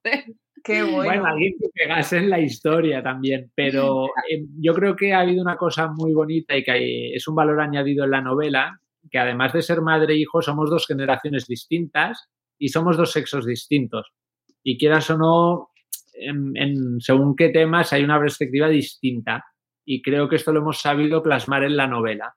Qué 0.65 0.83
bueno. 0.83 1.05
Bueno, 1.05 1.27
alguien 1.27 1.55
que 1.59 1.69
pegase 1.75 2.19
en 2.19 2.31
la 2.31 2.41
historia 2.41 3.03
también, 3.03 3.51
pero 3.55 4.07
eh, 4.31 4.45
yo 4.61 4.73
creo 4.75 4.95
que 4.95 5.13
ha 5.13 5.21
habido 5.21 5.43
una 5.43 5.57
cosa 5.57 5.89
muy 5.89 6.13
bonita 6.13 6.57
y 6.57 6.63
que 6.63 7.15
es 7.15 7.27
un 7.27 7.35
valor 7.35 7.61
añadido 7.61 8.05
en 8.05 8.13
la 8.13 8.21
novela, 8.21 8.79
que 9.11 9.19
además 9.19 9.53
de 9.53 9.63
ser 9.63 9.81
madre 9.81 10.15
e 10.15 10.19
hijo, 10.19 10.41
somos 10.41 10.71
dos 10.71 10.87
generaciones 10.87 11.47
distintas 11.49 12.29
y 12.59 12.69
somos 12.69 12.97
dos 12.97 13.11
sexos 13.11 13.45
distintos. 13.45 14.13
Y 14.63 14.79
quieras 14.79 15.11
o 15.11 15.19
no, 15.19 15.71
en, 16.15 16.57
en, 16.57 17.01
según 17.01 17.35
qué 17.35 17.49
temas 17.49 17.93
hay 17.93 18.05
una 18.05 18.21
perspectiva 18.21 18.69
distinta. 18.69 19.45
Y 19.85 20.01
creo 20.01 20.29
que 20.29 20.37
esto 20.37 20.53
lo 20.53 20.61
hemos 20.61 20.81
sabido 20.81 21.25
plasmar 21.25 21.65
en 21.65 21.77
la 21.77 21.89
novela. 21.89 22.37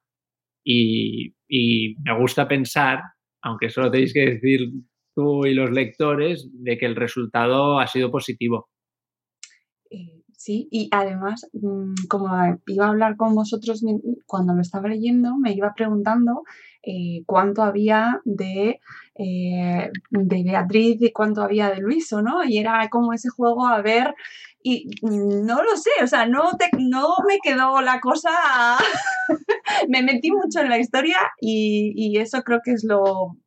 Y, 0.63 1.35
y, 1.47 1.95
me 2.03 2.17
gusta 2.19 2.47
pensar, 2.47 2.99
aunque 3.41 3.69
solo 3.69 3.91
tenéis 3.91 4.13
que 4.13 4.25
decir 4.25 4.71
tú 5.15 5.45
y 5.45 5.53
los 5.53 5.71
lectores, 5.71 6.49
de 6.51 6.77
que 6.77 6.85
el 6.85 6.95
resultado 6.95 7.79
ha 7.79 7.87
sido 7.87 8.11
positivo. 8.11 8.67
Eh, 9.89 10.21
sí, 10.33 10.67
y 10.71 10.89
además, 10.91 11.49
mm, 11.53 11.93
como 12.09 12.27
iba 12.67 12.85
a 12.85 12.89
hablar 12.89 13.15
con 13.15 13.33
vosotros 13.33 13.83
cuando 14.25 14.53
lo 14.53 14.61
estaba 14.61 14.89
leyendo, 14.89 15.37
me 15.37 15.53
iba 15.53 15.73
preguntando 15.73 16.43
eh, 16.83 17.23
cuánto 17.25 17.63
había 17.63 18.21
de, 18.25 18.79
eh, 19.17 19.89
de 20.11 20.43
Beatriz 20.43 21.01
y 21.01 21.11
cuánto 21.11 21.41
había 21.41 21.69
de 21.69 21.79
Luiso, 21.79 22.21
¿no? 22.21 22.43
Y 22.43 22.57
era 22.57 22.87
como 22.89 23.13
ese 23.13 23.29
juego 23.29 23.67
a 23.67 23.81
ver 23.81 24.13
y 24.67 24.87
no 25.03 25.61
lo 25.61 25.77
sé, 25.77 25.91
o 26.03 26.07
sea, 26.07 26.25
no, 26.25 26.57
te, 26.57 26.69
no 26.79 27.17
me 27.27 27.37
quedó 27.43 27.81
la 27.81 27.99
cosa, 27.99 28.31
me 29.87 30.01
metí 30.01 30.31
mucho 30.31 30.61
en 30.61 30.69
la 30.69 30.79
historia 30.79 31.17
y, 31.39 31.93
y, 31.95 32.17
eso 32.17 32.41
creo 32.41 32.61
que 32.65 32.71
es 32.71 32.83
lo, 32.83 33.37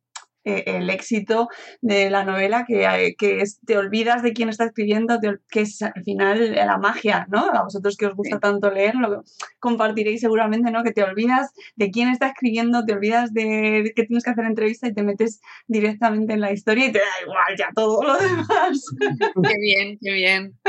el 0.43 0.89
éxito 0.89 1.47
de 1.81 2.09
la 2.09 2.23
novela, 2.23 2.65
que, 2.67 3.15
que 3.17 3.41
es, 3.41 3.59
te 3.65 3.77
olvidas 3.77 4.23
de 4.23 4.33
quién 4.33 4.49
está 4.49 4.65
escribiendo, 4.65 5.19
te, 5.19 5.37
que 5.49 5.61
es 5.61 5.81
al 5.81 6.03
final 6.03 6.55
la 6.55 6.77
magia, 6.77 7.27
¿no? 7.29 7.49
A 7.51 7.63
vosotros 7.63 7.97
que 7.97 8.07
os 8.07 8.15
gusta 8.15 8.37
sí. 8.37 8.41
tanto 8.41 8.71
leer, 8.71 8.95
lo 8.95 9.23
compartiréis 9.59 10.21
seguramente, 10.21 10.71
¿no? 10.71 10.83
Que 10.83 10.91
te 10.91 11.03
olvidas 11.03 11.51
de 11.75 11.91
quién 11.91 12.09
está 12.09 12.27
escribiendo, 12.27 12.85
te 12.85 12.93
olvidas 12.93 13.33
de 13.33 13.91
que 13.95 14.03
tienes 14.03 14.23
que 14.23 14.31
hacer 14.31 14.45
entrevista 14.45 14.87
y 14.87 14.93
te 14.93 15.03
metes 15.03 15.41
directamente 15.67 16.33
en 16.33 16.41
la 16.41 16.51
historia 16.51 16.87
y 16.87 16.91
te 16.91 16.99
da 16.99 17.05
igual 17.23 17.55
ya 17.57 17.69
todo 17.75 18.03
lo 18.03 18.17
demás. 18.17 18.85
Qué 19.49 19.55
bien, 19.59 19.97
qué 20.01 20.13
bien. 20.13 20.59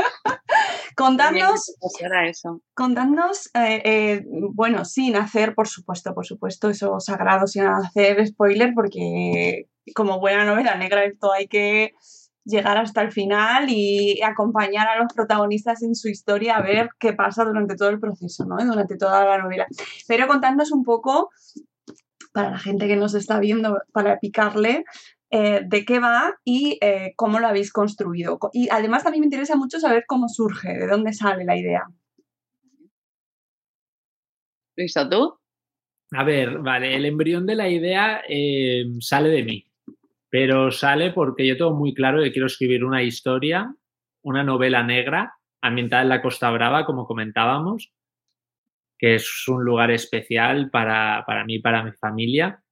Contadnos, 0.97 1.75
qué 1.99 2.09
bien 2.09 2.25
eso. 2.27 2.63
contadnos 2.75 3.51
eh, 3.55 3.83
eh, 3.85 4.25
bueno, 4.55 4.85
sin 4.85 5.17
hacer, 5.17 5.55
por 5.55 5.69
supuesto, 5.69 6.15
por 6.15 6.27
supuesto, 6.27 6.71
eso 6.71 6.99
sagrado, 7.01 7.47
sin 7.47 7.65
hacer 7.65 8.27
spoiler, 8.27 8.73
porque 8.75 9.67
como 9.95 10.21
buena 10.21 10.45
novela 10.45 10.75
negra 10.77 11.05
esto 11.05 11.33
hay 11.33 11.49
que 11.49 11.93
llegar 12.45 12.79
hasta 12.79 13.03
el 13.03 13.13
final 13.13 13.67
y 13.69 14.21
acompañar 14.23 14.89
a 14.89 14.99
los 14.99 15.13
protagonistas 15.13 15.83
en 15.83 15.95
su 15.95 16.09
historia 16.09 16.57
a 16.57 16.63
ver 16.63 16.91
qué 16.99 17.13
pasa 17.13 17.45
durante 17.45 17.77
todo 17.77 17.91
el 17.91 18.01
proceso, 18.01 18.45
¿no? 18.45 18.57
Durante 18.65 18.97
toda 18.97 19.25
la 19.25 19.39
novela. 19.39 19.67
Pero 20.09 20.27
contadnos 20.27 20.73
un 20.73 20.85
poco, 20.85 21.31
para 22.33 22.51
la 22.51 22.59
gente 22.59 22.89
que 22.89 22.97
nos 22.97 23.15
está 23.15 23.39
viendo, 23.39 23.79
para 23.93 24.19
picarle, 24.19 24.85
eh, 25.31 25.61
de 25.65 25.85
qué 25.85 26.01
va 26.01 26.35
y 26.45 26.79
eh, 26.81 27.13
cómo 27.17 27.39
lo 27.39 27.47
habéis 27.47 27.73
construido. 27.73 28.39
Y 28.53 28.69
además 28.71 29.05
también 29.05 29.21
me 29.21 29.27
interesa 29.27 29.57
mucho 29.57 29.79
saber 29.79 30.05
cómo 30.07 30.29
surge, 30.29 30.77
de 30.77 30.87
dónde 30.87 31.13
sale 31.13 31.45
la 31.45 31.57
idea. 31.57 31.85
Luisa, 34.77 35.09
¿tú? 35.09 35.39
A 36.13 36.25
ver, 36.25 36.59
vale, 36.59 36.97
el 36.97 37.05
embrión 37.05 37.47
de 37.47 37.55
la 37.55 37.69
idea 37.69 38.23
eh, 38.29 38.85
sale 39.01 39.29
de 39.29 39.45
mí, 39.45 39.70
pero 40.31 40.71
sale 40.71 41.11
porque 41.11 41.47
yo 41.47 41.57
tengo 41.57 41.75
muy 41.75 41.93
claro 41.93 42.23
que 42.23 42.33
quiero 42.33 42.47
escribir 42.47 42.85
una 42.85 43.03
historia, 43.03 43.75
una 44.23 44.45
novela 44.45 44.83
negra 44.83 45.35
ambientada 45.61 46.03
en 46.03 46.09
la 46.09 46.23
Costa 46.23 46.51
Brava, 46.51 46.87
como 46.87 47.07
comentábamos, 47.07 47.93
que 48.99 49.17
es 49.17 49.49
un 49.49 49.65
lugar 49.65 49.91
especial 49.91 50.71
para, 50.71 51.25
para 51.27 51.45
mí 51.45 51.59
para 51.59 51.83
mi 51.83 51.93
familia, 51.93 52.63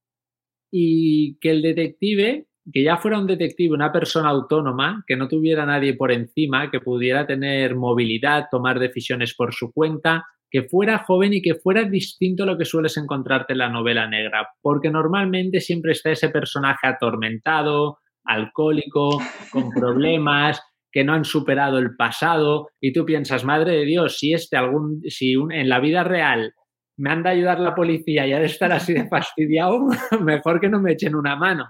y 0.71 1.38
que 1.41 1.50
el 1.50 1.62
detective, 1.62 2.47
que 2.73 2.83
ya 2.83 2.97
fuera 2.97 3.19
un 3.19 3.27
detective, 3.27 3.75
una 3.75 3.93
persona 3.93 4.29
autónoma, 4.29 5.05
que 5.07 5.17
no 5.17 5.27
tuviera 5.27 5.67
nadie 5.67 5.95
por 5.95 6.12
encima, 6.12 6.71
que 6.71 6.81
pudiera 6.81 7.27
tener 7.27 7.75
movilidad, 7.75 8.47
tomar 8.50 8.79
decisiones 8.79 9.35
por 9.35 9.55
su 9.55 9.73
cuenta, 9.73 10.27
que 10.50 10.62
fuera 10.62 10.99
joven 10.99 11.35
y 11.35 11.43
que 11.43 11.55
fuera 11.55 11.85
distinto 11.85 12.43
a 12.43 12.47
lo 12.47 12.59
que 12.59 12.64
sueles 12.64 12.97
encontrarte 12.97 13.52
en 13.52 13.59
la 13.59 13.69
novela 13.69 14.09
negra, 14.09 14.49
porque 14.62 14.90
normalmente 14.90 15.61
siempre 15.61 15.93
está 15.93 16.11
ese 16.11 16.31
personaje 16.31 16.87
atormentado, 16.87 17.99
alcohólico, 18.25 19.21
con 19.50 19.71
problemas, 19.75 20.61
que 20.90 21.05
no 21.05 21.12
han 21.12 21.25
superado 21.25 21.78
el 21.78 21.97
pasado, 21.97 22.69
y 22.81 22.93
tú 22.93 23.05
piensas, 23.05 23.45
madre 23.45 23.73
de 23.73 23.85
Dios, 23.85 24.19
si 24.19 24.33
este 24.33 24.57
algún, 24.57 25.02
si 25.09 25.37
un, 25.37 25.52
en 25.52 25.69
la 25.69 25.81
vida 25.81 26.02
real 26.02 26.55
me 26.97 27.11
han 27.11 27.23
de 27.23 27.31
ayudar 27.31 27.61
la 27.61 27.75
policía 27.75 28.26
y 28.26 28.33
ha 28.33 28.40
de 28.40 28.47
estar 28.47 28.73
así 28.73 28.95
de 28.95 29.09
fastidiado, 29.09 29.87
mejor 30.21 30.61
que 30.61 30.69
no 30.69 30.81
me 30.81 30.93
echen 30.93 31.14
una 31.14 31.37
mano. 31.37 31.67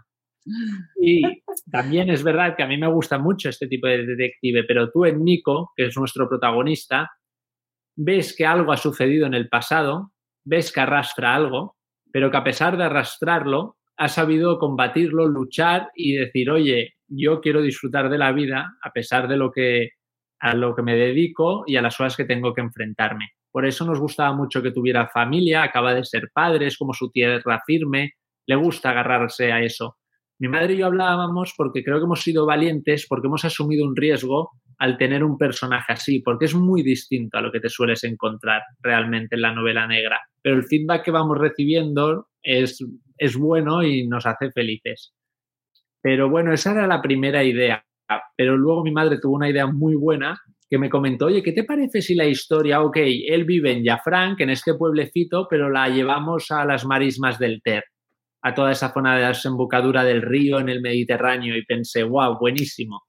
Y 1.01 1.23
también 1.71 2.09
es 2.09 2.23
verdad 2.23 2.55
que 2.57 2.63
a 2.63 2.67
mí 2.67 2.79
me 2.79 2.91
gusta 2.91 3.19
mucho 3.19 3.51
este 3.51 3.67
tipo 3.67 3.87
de 3.87 4.07
detective, 4.07 4.65
pero 4.67 4.91
tú 4.91 5.05
en 5.05 5.23
Nico, 5.23 5.73
que 5.77 5.87
es 5.87 5.97
nuestro 5.97 6.29
protagonista, 6.29 7.11
ves 7.99 8.35
que 8.37 8.47
algo 8.47 8.73
ha 8.73 8.77
sucedido 8.77 9.27
en 9.27 9.35
el 9.35 9.49
pasado, 9.49 10.13
ves 10.45 10.73
que 10.73 10.81
arrastra 10.81 11.35
algo, 11.35 11.77
pero 12.13 12.31
que 12.31 12.37
a 12.37 12.45
pesar 12.45 12.77
de 12.77 12.85
arrastrarlo, 12.85 13.77
ha 13.97 14.09
sabido 14.09 14.59
combatirlo, 14.59 15.27
luchar 15.27 15.91
y 15.97 16.15
decir, 16.15 16.51
oye, 16.51 16.95
yo 17.09 17.41
quiero 17.41 17.61
disfrutar 17.61 18.09
de 18.09 18.19
la 18.19 18.31
vida 18.31 18.77
a 18.83 18.93
pesar 18.93 19.27
de 19.27 19.37
lo 19.37 19.51
que 19.51 19.91
a 20.41 20.55
lo 20.55 20.77
que 20.77 20.83
me 20.83 20.95
dedico 20.95 21.65
y 21.67 21.75
a 21.75 21.83
las 21.83 21.99
horas 21.99 22.17
que 22.17 22.25
tengo 22.25 22.55
que 22.55 22.61
enfrentarme. 22.61 23.33
Por 23.51 23.67
eso 23.67 23.85
nos 23.85 23.99
gustaba 23.99 24.33
mucho 24.33 24.63
que 24.63 24.71
tuviera 24.71 25.09
familia, 25.09 25.65
acaba 25.65 25.93
de 25.93 26.05
ser 26.05 26.31
padre, 26.33 26.69
es 26.69 26.79
como 26.79 26.95
su 26.95 27.11
tierra 27.11 27.61
firme, 27.67 28.13
le 28.47 28.55
gusta 28.55 28.91
agarrarse 28.91 29.51
a 29.51 29.61
eso. 29.61 29.98
Mi 30.41 30.49
madre 30.49 30.75
y 30.75 30.77
yo 30.79 30.87
hablábamos 30.87 31.53
porque 31.57 31.83
creo 31.83 31.99
que 31.99 32.05
hemos 32.05 32.23
sido 32.23 32.47
valientes, 32.47 33.07
porque 33.09 33.27
hemos 33.27 33.45
asumido 33.45 33.85
un 33.85 33.97
riesgo 33.97 34.51
al 34.79 34.97
tener 34.97 35.25
un 35.25 35.37
personaje 35.37 35.93
así, 35.93 36.21
porque 36.21 36.45
es 36.45 36.55
muy 36.55 36.83
distinto 36.83 37.39
a 37.39 37.41
lo 37.41 37.51
que 37.51 37.59
te 37.59 37.69
sueles 37.69 38.05
encontrar 38.05 38.63
realmente 38.81 39.35
en 39.35 39.43
la 39.43 39.53
novela 39.53 39.89
negra. 39.89 40.21
Pero 40.41 40.57
el 40.57 40.65
feedback 40.65 41.05
que 41.05 41.11
vamos 41.11 41.39
recibiendo 41.39 42.29
es, 42.41 42.79
es 43.17 43.37
bueno 43.37 43.83
y 43.83 44.07
nos 44.07 44.27
hace 44.27 44.53
felices. 44.53 45.13
Pero 46.01 46.31
bueno, 46.31 46.53
esa 46.53 46.71
era 46.71 46.87
la 46.87 47.03
primera 47.03 47.43
idea. 47.43 47.85
Pero 48.37 48.57
luego 48.57 48.85
mi 48.85 48.93
madre 48.93 49.19
tuvo 49.21 49.35
una 49.35 49.51
idea 49.51 49.67
muy 49.67 49.97
buena 49.97 50.41
que 50.71 50.79
me 50.79 50.91
comentó, 50.91 51.27
oye, 51.27 51.43
¿qué 51.43 51.53
te 51.53 51.65
parece 51.65 52.01
si 52.03 52.15
la 52.15 52.27
historia, 52.27 52.83
ok, 52.83 52.99
él 53.27 53.45
vive 53.45 53.73
en 53.73 53.85
Jafranc, 53.85 54.41
en 54.41 54.51
este 54.51 54.75
pueblecito, 54.75 55.49
pero 55.49 55.71
la 55.71 55.89
llevamos 55.89 56.51
a 56.51 56.65
las 56.65 56.85
marismas 56.85 57.39
del 57.39 57.63
Ter, 57.63 57.85
a 58.43 58.55
toda 58.55 58.73
esa 58.73 58.93
zona 58.93 59.17
de 59.17 59.27
desembocadura 59.27 60.05
del 60.05 60.23
río 60.23 60.59
en 60.59 60.69
el 60.69 60.81
Mediterráneo? 60.81 61.57
Y 61.57 61.65
pensé, 61.65 62.03
wow, 62.03 62.39
buenísimo. 62.39 63.03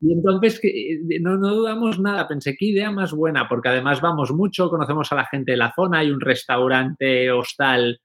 Y 0.00 0.12
entonces 0.12 0.60
que, 0.60 1.00
no, 1.20 1.38
no 1.38 1.54
dudamos 1.54 1.98
nada, 1.98 2.28
pensé 2.28 2.54
qué 2.58 2.66
idea 2.66 2.90
más 2.90 3.12
buena, 3.12 3.48
porque 3.48 3.70
además 3.70 4.00
vamos 4.00 4.32
mucho, 4.32 4.68
conocemos 4.68 5.10
a 5.12 5.16
la 5.16 5.26
gente 5.26 5.52
de 5.52 5.56
la 5.56 5.72
zona, 5.74 6.00
hay 6.00 6.10
un 6.10 6.20
restaurante 6.20 7.30
hostal 7.30 8.00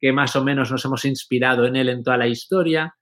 que 0.00 0.12
más 0.12 0.34
o 0.36 0.42
menos 0.42 0.70
nos 0.70 0.84
hemos 0.84 1.04
inspirado 1.04 1.66
en 1.66 1.76
él 1.76 1.88
en 1.88 2.02
toda 2.02 2.16
la 2.16 2.26
historia. 2.26 2.94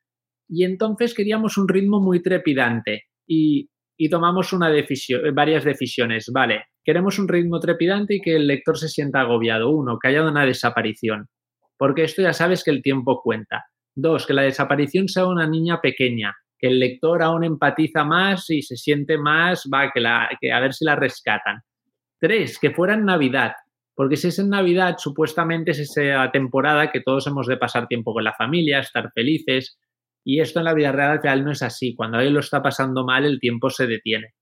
Y 0.48 0.64
entonces 0.64 1.14
queríamos 1.14 1.56
un 1.56 1.68
ritmo 1.68 2.00
muy 2.00 2.22
trepidante 2.22 3.04
y, 3.26 3.70
y 3.96 4.10
tomamos 4.10 4.52
una 4.52 4.68
decisión, 4.68 5.34
varias 5.34 5.64
decisiones. 5.64 6.30
Vale, 6.32 6.66
queremos 6.84 7.18
un 7.18 7.28
ritmo 7.28 7.60
trepidante 7.60 8.16
y 8.16 8.20
que 8.20 8.36
el 8.36 8.46
lector 8.46 8.78
se 8.78 8.88
sienta 8.88 9.22
agobiado. 9.22 9.70
Uno, 9.70 9.98
que 9.98 10.08
haya 10.08 10.22
una 10.22 10.44
desaparición, 10.44 11.28
porque 11.76 12.04
esto 12.04 12.22
ya 12.22 12.32
sabes 12.32 12.64
que 12.64 12.70
el 12.70 12.82
tiempo 12.82 13.20
cuenta. 13.22 13.64
Dos, 13.94 14.26
que 14.26 14.34
la 14.34 14.42
desaparición 14.42 15.08
sea 15.08 15.26
una 15.26 15.46
niña 15.46 15.80
pequeña, 15.80 16.34
que 16.58 16.68
el 16.68 16.80
lector 16.80 17.22
aún 17.22 17.44
empatiza 17.44 18.04
más 18.04 18.50
y 18.50 18.62
se 18.62 18.76
siente 18.76 19.18
más, 19.18 19.68
va, 19.72 19.90
que, 19.92 20.00
la, 20.00 20.28
que 20.40 20.52
a 20.52 20.60
ver 20.60 20.74
si 20.74 20.84
la 20.84 20.96
rescatan. 20.96 21.60
Tres, 22.20 22.58
que 22.58 22.70
fuera 22.70 22.94
en 22.94 23.04
Navidad, 23.04 23.52
porque 23.94 24.16
si 24.16 24.28
es 24.28 24.38
en 24.38 24.50
Navidad, 24.50 24.96
supuestamente 24.98 25.70
es 25.70 25.78
esa 25.78 26.30
temporada 26.32 26.90
que 26.90 27.00
todos 27.00 27.26
hemos 27.26 27.46
de 27.46 27.56
pasar 27.56 27.86
tiempo 27.86 28.12
con 28.12 28.24
la 28.24 28.34
familia, 28.34 28.80
estar 28.80 29.10
felices, 29.14 29.78
y 30.24 30.40
esto 30.40 30.58
en 30.58 30.64
la 30.64 30.74
vida 30.74 30.90
real, 30.90 31.20
real 31.22 31.44
no 31.44 31.52
es 31.52 31.62
así. 31.62 31.94
Cuando 31.94 32.16
alguien 32.16 32.34
lo 32.34 32.40
está 32.40 32.62
pasando 32.62 33.04
mal, 33.04 33.24
el 33.24 33.38
tiempo 33.38 33.70
se 33.70 33.86
detiene. 33.86 34.34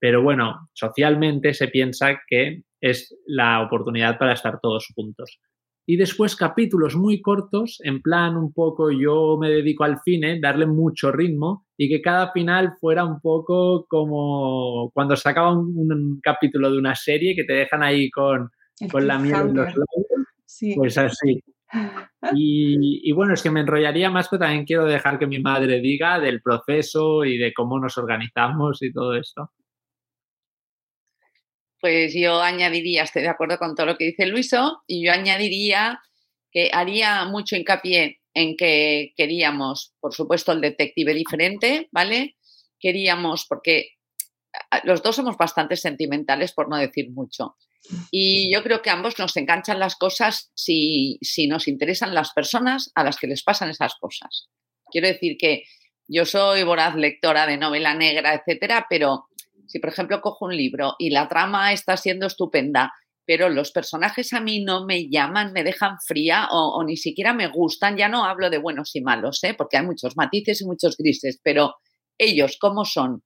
Pero 0.00 0.22
bueno, 0.22 0.68
socialmente 0.74 1.54
se 1.54 1.68
piensa 1.68 2.20
que 2.26 2.62
es 2.80 3.16
la 3.26 3.62
oportunidad 3.62 4.18
para 4.18 4.34
estar 4.34 4.58
todos 4.60 4.88
juntos. 4.94 5.38
Y 5.86 5.96
después 5.96 6.34
capítulos 6.34 6.96
muy 6.96 7.20
cortos, 7.20 7.78
en 7.84 8.00
plan 8.00 8.36
un 8.36 8.52
poco 8.52 8.90
yo 8.90 9.36
me 9.38 9.50
dedico 9.50 9.84
al 9.84 10.00
cine, 10.02 10.40
darle 10.40 10.66
mucho 10.66 11.12
ritmo 11.12 11.66
y 11.76 11.88
que 11.88 12.00
cada 12.00 12.32
final 12.32 12.74
fuera 12.80 13.04
un 13.04 13.20
poco 13.20 13.86
como 13.86 14.90
cuando 14.94 15.14
se 15.14 15.28
acaba 15.28 15.52
un, 15.52 16.20
capítulo 16.22 16.70
de 16.70 16.78
una 16.78 16.94
serie 16.94 17.34
que 17.36 17.44
te 17.44 17.52
dejan 17.52 17.82
ahí 17.82 18.10
con, 18.10 18.50
con 18.90 19.06
la 19.06 19.18
mierda 19.18 19.42
en 19.42 19.56
los 19.56 19.66
labios. 19.66 20.26
Sí. 20.46 20.74
Pues 20.74 20.96
así. 20.96 21.42
Y, 22.34 23.12
bueno, 23.12 23.34
es 23.34 23.42
que 23.42 23.50
me 23.50 23.60
enrollaría 23.60 24.10
más, 24.10 24.28
pero 24.28 24.40
también 24.40 24.64
quiero 24.64 24.84
dejar 24.84 25.18
que 25.18 25.26
mi 25.26 25.40
madre 25.40 25.80
diga 25.80 26.18
del 26.20 26.40
proceso 26.40 27.24
y 27.24 27.36
de 27.36 27.52
cómo 27.52 27.78
nos 27.78 27.98
organizamos 27.98 28.82
y 28.82 28.92
todo 28.92 29.14
esto. 29.14 29.50
Pues 31.84 32.14
yo 32.14 32.40
añadiría, 32.40 33.02
estoy 33.02 33.20
de 33.20 33.28
acuerdo 33.28 33.58
con 33.58 33.74
todo 33.74 33.84
lo 33.84 33.98
que 33.98 34.06
dice 34.06 34.24
Luiso, 34.24 34.82
y 34.86 35.04
yo 35.04 35.12
añadiría 35.12 36.00
que 36.50 36.70
haría 36.72 37.26
mucho 37.26 37.56
hincapié 37.56 38.22
en 38.32 38.56
que 38.56 39.12
queríamos, 39.18 39.92
por 40.00 40.14
supuesto, 40.14 40.52
el 40.52 40.62
detective 40.62 41.12
diferente, 41.12 41.90
¿vale? 41.92 42.36
Queríamos, 42.80 43.44
porque 43.46 43.90
los 44.84 45.02
dos 45.02 45.16
somos 45.16 45.36
bastante 45.36 45.76
sentimentales, 45.76 46.54
por 46.54 46.70
no 46.70 46.78
decir 46.78 47.10
mucho. 47.10 47.54
Y 48.10 48.50
yo 48.50 48.62
creo 48.62 48.80
que 48.80 48.88
ambos 48.88 49.18
nos 49.18 49.36
enganchan 49.36 49.78
las 49.78 49.96
cosas 49.96 50.50
si, 50.54 51.18
si 51.20 51.48
nos 51.48 51.68
interesan 51.68 52.14
las 52.14 52.32
personas 52.32 52.92
a 52.94 53.04
las 53.04 53.18
que 53.18 53.26
les 53.26 53.42
pasan 53.42 53.68
esas 53.68 53.94
cosas. 53.96 54.48
Quiero 54.90 55.08
decir 55.08 55.36
que 55.38 55.64
yo 56.08 56.24
soy 56.24 56.62
voraz 56.62 56.94
lectora 56.94 57.46
de 57.46 57.58
novela 57.58 57.92
negra, 57.92 58.32
etcétera, 58.32 58.86
pero 58.88 59.26
si 59.66 59.78
por 59.78 59.90
ejemplo 59.90 60.20
cojo 60.20 60.46
un 60.46 60.56
libro 60.56 60.94
y 60.98 61.10
la 61.10 61.28
trama 61.28 61.72
está 61.72 61.96
siendo 61.96 62.26
estupenda, 62.26 62.92
pero 63.26 63.48
los 63.48 63.70
personajes 63.72 64.32
a 64.32 64.40
mí 64.40 64.62
no 64.62 64.84
me 64.84 65.08
llaman, 65.08 65.52
me 65.52 65.64
dejan 65.64 65.96
fría 66.06 66.48
o, 66.50 66.78
o 66.78 66.84
ni 66.84 66.96
siquiera 66.96 67.32
me 67.32 67.48
gustan, 67.48 67.96
ya 67.96 68.08
no 68.08 68.24
hablo 68.24 68.50
de 68.50 68.58
buenos 68.58 68.94
y 68.94 69.00
malos, 69.00 69.42
¿eh? 69.44 69.54
porque 69.54 69.78
hay 69.78 69.86
muchos 69.86 70.16
matices 70.16 70.60
y 70.60 70.66
muchos 70.66 70.96
grises, 70.96 71.40
pero 71.42 71.74
ellos, 72.18 72.58
¿cómo 72.60 72.84
son? 72.84 73.22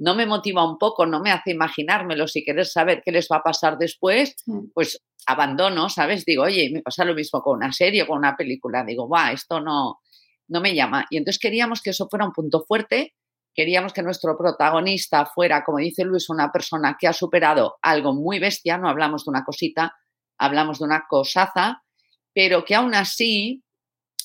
no 0.00 0.14
me 0.14 0.26
motiva 0.26 0.68
un 0.68 0.78
poco, 0.78 1.04
no 1.04 1.20
me 1.20 1.30
hace 1.30 1.50
imaginármelo, 1.50 2.26
si 2.26 2.42
querer 2.42 2.64
saber 2.64 3.02
qué 3.04 3.12
les 3.12 3.28
va 3.30 3.36
a 3.36 3.42
pasar 3.42 3.76
después, 3.76 4.34
mm. 4.46 4.70
pues 4.72 5.02
abandono, 5.26 5.90
¿sabes? 5.90 6.24
Digo, 6.24 6.44
oye, 6.44 6.70
me 6.72 6.80
pasa 6.80 7.04
lo 7.04 7.14
mismo 7.14 7.42
con 7.42 7.58
una 7.58 7.70
serie 7.70 8.02
o 8.02 8.06
con 8.06 8.16
una 8.16 8.34
película. 8.34 8.82
Digo, 8.82 9.08
va, 9.10 9.30
esto 9.30 9.60
no, 9.60 10.00
no 10.48 10.60
me 10.62 10.74
llama. 10.74 11.06
Y 11.10 11.18
entonces 11.18 11.38
queríamos 11.38 11.82
que 11.82 11.90
eso 11.90 12.08
fuera 12.08 12.24
un 12.24 12.32
punto 12.32 12.64
fuerte, 12.66 13.12
queríamos 13.54 13.92
que 13.92 14.02
nuestro 14.02 14.36
protagonista 14.36 15.26
fuera, 15.26 15.64
como 15.64 15.78
dice 15.78 16.04
Luis, 16.04 16.28
una 16.30 16.50
persona 16.50 16.96
que 16.98 17.08
ha 17.08 17.12
superado 17.12 17.76
algo 17.82 18.14
muy 18.14 18.38
bestia, 18.38 18.78
no 18.78 18.88
hablamos 18.88 19.24
de 19.24 19.30
una 19.30 19.44
cosita, 19.44 19.94
hablamos 20.38 20.78
de 20.78 20.84
una 20.86 21.04
cosaza, 21.08 21.82
pero 22.32 22.64
que 22.64 22.74
aún 22.74 22.94
así, 22.94 23.62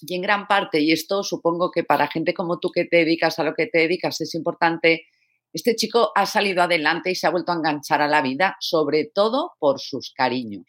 y 0.01 0.15
en 0.15 0.21
gran 0.21 0.47
parte, 0.47 0.79
y 0.79 0.91
esto 0.91 1.23
supongo 1.23 1.71
que 1.71 1.83
para 1.83 2.07
gente 2.07 2.33
como 2.33 2.59
tú 2.59 2.69
que 2.71 2.85
te 2.85 2.97
dedicas 2.97 3.39
a 3.39 3.43
lo 3.43 3.53
que 3.53 3.67
te 3.67 3.79
dedicas 3.79 4.21
es 4.21 4.35
importante, 4.35 5.07
este 5.53 5.75
chico 5.75 6.11
ha 6.15 6.25
salido 6.25 6.61
adelante 6.61 7.11
y 7.11 7.15
se 7.15 7.27
ha 7.27 7.31
vuelto 7.31 7.51
a 7.51 7.55
enganchar 7.55 8.01
a 8.01 8.07
la 8.07 8.21
vida, 8.21 8.57
sobre 8.59 9.05
todo 9.05 9.53
por 9.57 9.79
sus 9.79 10.11
cariños. 10.13 10.65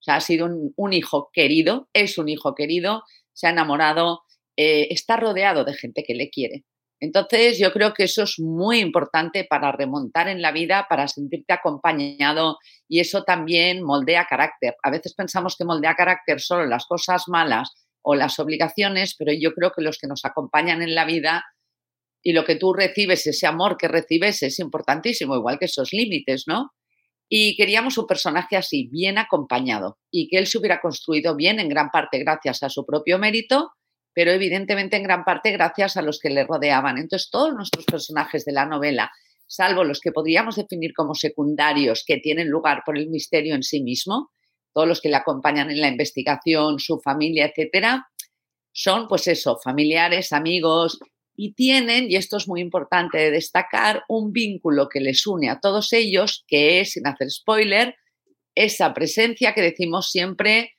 O 0.00 0.02
sea, 0.02 0.16
ha 0.16 0.20
sido 0.20 0.46
un, 0.76 0.92
hijo 0.92 1.30
querido, 1.32 1.88
es 1.92 2.18
un 2.18 2.28
hijo 2.28 2.54
querido, 2.54 3.02
se 3.32 3.46
ha 3.46 3.50
enamorado, 3.50 4.20
eh, 4.56 4.88
está 4.90 5.16
rodeado 5.16 5.64
de 5.64 5.74
gente 5.74 6.04
que 6.06 6.14
le 6.14 6.28
quiere. 6.28 6.64
Entonces, 6.98 7.58
yo 7.58 7.72
creo 7.72 7.92
que 7.92 8.04
eso 8.04 8.22
es 8.22 8.38
muy 8.38 8.78
importante 8.78 9.44
para 9.44 9.70
remontar 9.70 10.28
en 10.28 10.40
la 10.40 10.50
vida, 10.50 10.86
para 10.88 11.08
sentirte 11.08 11.52
acompañado 11.52 12.58
y 12.88 13.00
eso 13.00 13.22
también 13.22 13.82
moldea 13.82 14.26
carácter. 14.26 14.74
A 14.82 14.90
veces 14.90 15.14
pensamos 15.14 15.56
que 15.56 15.64
moldea 15.64 15.94
carácter 15.94 16.40
solo 16.40 16.66
las 16.66 16.86
cosas 16.86 17.24
malas 17.28 17.70
o 18.02 18.14
las 18.14 18.38
obligaciones, 18.38 19.14
pero 19.18 19.32
yo 19.38 19.52
creo 19.52 19.72
que 19.76 19.82
los 19.82 19.98
que 19.98 20.06
nos 20.06 20.24
acompañan 20.24 20.80
en 20.80 20.94
la 20.94 21.04
vida 21.04 21.44
y 22.22 22.32
lo 22.32 22.44
que 22.44 22.56
tú 22.56 22.72
recibes, 22.72 23.26
ese 23.26 23.46
amor 23.46 23.76
que 23.76 23.88
recibes 23.88 24.42
es 24.42 24.58
importantísimo, 24.58 25.36
igual 25.36 25.58
que 25.58 25.66
esos 25.66 25.92
límites, 25.92 26.44
¿no? 26.46 26.70
Y 27.28 27.56
queríamos 27.56 27.98
un 27.98 28.06
personaje 28.06 28.56
así, 28.56 28.88
bien 28.90 29.18
acompañado, 29.18 29.98
y 30.10 30.28
que 30.28 30.38
él 30.38 30.46
se 30.46 30.58
hubiera 30.58 30.80
construido 30.80 31.36
bien 31.36 31.60
en 31.60 31.68
gran 31.68 31.90
parte 31.90 32.18
gracias 32.18 32.62
a 32.62 32.68
su 32.68 32.86
propio 32.86 33.18
mérito, 33.18 33.72
pero 34.16 34.30
evidentemente 34.30 34.96
en 34.96 35.02
gran 35.02 35.24
parte 35.24 35.52
gracias 35.52 35.98
a 35.98 36.02
los 36.02 36.18
que 36.18 36.30
le 36.30 36.46
rodeaban. 36.46 36.96
Entonces, 36.96 37.28
todos 37.30 37.52
nuestros 37.52 37.84
personajes 37.84 38.46
de 38.46 38.52
la 38.52 38.64
novela, 38.64 39.12
salvo 39.46 39.84
los 39.84 40.00
que 40.00 40.10
podríamos 40.10 40.56
definir 40.56 40.94
como 40.94 41.14
secundarios, 41.14 42.02
que 42.06 42.16
tienen 42.16 42.48
lugar 42.48 42.82
por 42.86 42.96
el 42.96 43.10
misterio 43.10 43.54
en 43.54 43.62
sí 43.62 43.82
mismo, 43.82 44.30
todos 44.72 44.88
los 44.88 45.02
que 45.02 45.10
le 45.10 45.16
acompañan 45.16 45.70
en 45.70 45.82
la 45.82 45.88
investigación, 45.88 46.78
su 46.78 46.98
familia, 46.98 47.44
etcétera, 47.44 48.06
son 48.72 49.06
pues 49.06 49.26
eso, 49.26 49.58
familiares, 49.62 50.32
amigos, 50.32 50.98
y 51.36 51.52
tienen, 51.52 52.10
y 52.10 52.16
esto 52.16 52.38
es 52.38 52.48
muy 52.48 52.62
importante 52.62 53.18
de 53.18 53.30
destacar, 53.30 54.02
un 54.08 54.32
vínculo 54.32 54.88
que 54.88 55.00
les 55.00 55.26
une 55.26 55.50
a 55.50 55.60
todos 55.60 55.92
ellos, 55.92 56.42
que 56.48 56.80
es, 56.80 56.92
sin 56.92 57.06
hacer 57.06 57.30
spoiler, 57.30 57.96
esa 58.54 58.94
presencia 58.94 59.52
que 59.52 59.60
decimos 59.60 60.10
siempre, 60.10 60.75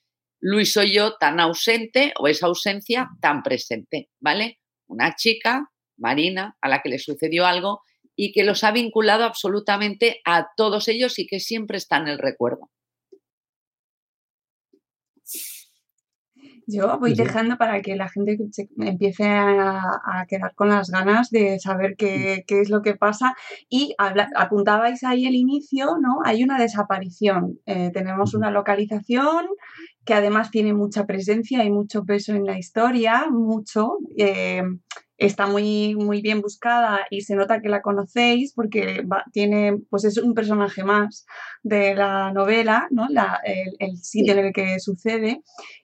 Luis 0.50 0.72
soy 0.72 0.94
yo 0.94 1.18
tan 1.18 1.42
ausente 1.42 2.14
o 2.18 2.30
esa 2.30 2.48
ausencia 2.48 3.10
tan 3.20 3.44
presente, 3.44 4.10
¿vale? 4.22 4.62
Una 4.88 5.14
chica, 5.14 5.74
Marina, 5.98 6.56
a 6.62 6.70
la 6.70 6.82
que 6.82 6.88
le 6.88 7.00
sucedió 7.00 7.46
algo 7.46 7.82
y 8.16 8.32
que 8.32 8.46
los 8.46 8.64
ha 8.64 8.72
vinculado 8.72 9.26
absolutamente 9.26 10.22
a 10.24 10.48
todos 10.56 10.88
ellos 10.88 11.20
y 11.20 11.28
que 11.28 11.42
siempre 11.42 11.76
está 11.76 11.98
en 11.98 12.08
el 12.08 12.18
recuerdo. 12.18 12.72
Yo 16.66 16.98
voy 16.98 17.14
dejando 17.14 17.58
para 17.58 17.82
que 17.82 17.96
la 17.96 18.10
gente 18.10 18.38
empiece 18.78 19.26
a, 19.26 20.26
quedar 20.28 20.54
con 20.56 20.70
las 20.70 20.90
ganas 20.90 21.30
de 21.30 21.60
saber 21.60 21.96
qué, 21.98 22.44
es 22.46 22.70
lo 22.70 22.82
que 22.82 22.96
pasa. 22.96 23.36
Y 23.70 23.96
apuntabais 24.36 25.04
ahí 25.04 25.28
el 25.28 25.36
inicio, 25.36 25.98
¿no? 26.02 26.20
Hay 26.26 26.44
una 26.44 26.58
desaparición. 26.58 27.60
Eh, 27.66 27.92
tenemos 27.94 28.34
una 28.34 28.52
localización 28.52 29.48
que 30.08 30.14
además 30.14 30.50
tiene 30.50 30.74
mucha 30.74 31.06
presencia 31.06 31.64
y 31.66 31.70
mucho 31.70 32.06
peso 32.06 32.34
en 32.34 32.46
la 32.46 32.58
historia, 32.58 33.28
mucho. 33.30 33.98
Eh, 34.18 34.64
está 35.18 35.48
muy, 35.48 35.96
muy 35.96 36.22
bien 36.22 36.42
buscada 36.42 37.06
y 37.10 37.22
se 37.22 37.36
nota 37.36 37.60
que 37.60 37.68
la 37.68 37.82
conocéis 37.82 38.54
porque 38.54 39.06
tiene, 39.34 39.80
pues 39.90 40.06
es 40.06 40.18
un 40.18 40.34
personaje 40.34 40.84
más 40.84 41.26
de 41.62 41.94
la 41.94 42.32
novela, 42.32 42.88
¿no? 42.90 43.08
el, 43.44 43.98
sitio 43.98 44.34
en 44.34 44.46
el 44.46 44.54
que 44.54 44.80
sucede. 44.80 45.42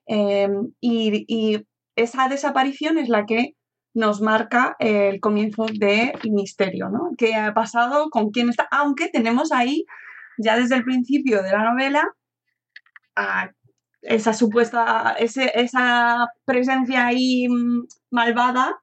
Eh, 0.07 0.49
y, 0.79 1.65
esa 1.95 2.27
desaparición 2.27 2.97
es 2.97 3.07
la 3.07 3.25
que 3.27 3.55
nos 3.93 4.19
marca 4.19 4.75
el 4.79 5.19
comienzo 5.19 5.65
del 5.65 6.13
misterio, 6.31 6.89
¿no? 6.89 7.11
¿Qué 7.19 7.35
ha 7.35 7.53
pasado? 7.53 8.09
¿Con 8.09 8.31
quién 8.31 8.49
está? 8.49 8.67
Aunque 8.71 9.09
tenemos 9.09 9.51
ahí, 9.51 9.85
ya 10.39 10.57
desde 10.57 10.75
el 10.75 10.83
principio 10.83 11.43
de 11.43 11.51
la 11.51 11.71
novela, 11.71 12.07
esa 14.03 14.33
supuesta, 14.33 15.15
esa 15.19 16.27
presencia 16.45 17.07
ahí 17.07 17.47
mm, 17.47 17.87
malvada 18.11 18.79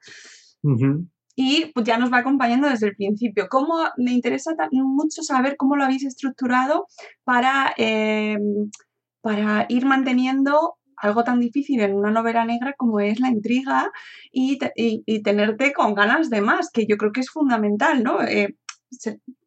y 1.37 1.67
pues 1.73 1.87
ya 1.87 1.97
nos 1.97 2.13
va 2.13 2.19
acompañando 2.19 2.69
desde 2.69 2.89
el 2.89 2.97
principio. 2.97 3.49
¿Cómo, 3.49 3.75
me 3.97 4.13
interesa 4.13 4.53
mucho 4.73 5.23
saber 5.23 5.57
cómo 5.57 5.77
lo 5.77 5.85
habéis 5.85 6.05
estructurado 6.05 6.87
para, 7.25 7.73
em, 7.77 8.71
para 9.23 9.67
ir 9.69 9.87
manteniendo 9.87 10.77
algo 10.97 11.25
tan 11.25 11.41
difícil 11.41 11.81
en 11.81 11.95
una 11.95 12.11
novela 12.11 12.45
negra 12.45 12.75
como 12.77 13.01
es 13.01 13.21
la 13.21 13.31
intriga 13.31 13.91
y, 14.31 14.59
tenerte 15.23 15.73
con 15.73 15.95
ganas 15.95 16.29
de 16.29 16.43
más, 16.43 16.71
que 16.71 16.87
yo 16.87 16.97
creo 16.99 17.13
que 17.13 17.21
es 17.21 17.31
fundamental, 17.31 18.03
¿no? 18.03 18.23
Eh, 18.23 18.55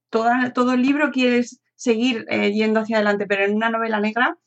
todo 0.09 0.73
el 0.73 0.81
libro 0.81 1.11
quieres 1.11 1.61
seguir 1.75 2.25
eh, 2.29 2.51
yendo 2.53 2.79
hacia 2.79 2.97
adelante, 2.97 3.25
pero 3.27 3.45
en 3.45 3.55
una 3.55 3.69
novela 3.69 3.99
negra 3.99 4.37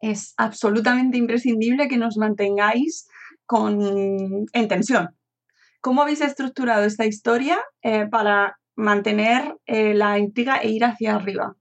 es 0.00 0.34
absolutamente 0.36 1.16
imprescindible 1.16 1.88
que 1.88 1.96
nos 1.96 2.16
mantengáis 2.16 3.08
con, 3.46 4.46
en 4.52 4.68
tensión. 4.68 5.08
¿Cómo 5.80 6.02
habéis 6.02 6.20
estructurado 6.20 6.84
esta 6.84 7.06
historia 7.06 7.58
eh, 7.82 8.06
para 8.10 8.58
mantener 8.76 9.56
eh, 9.66 9.94
la 9.94 10.18
intriga 10.18 10.56
e 10.58 10.70
ir 10.70 10.84
hacia 10.84 11.14
arriba? 11.14 11.56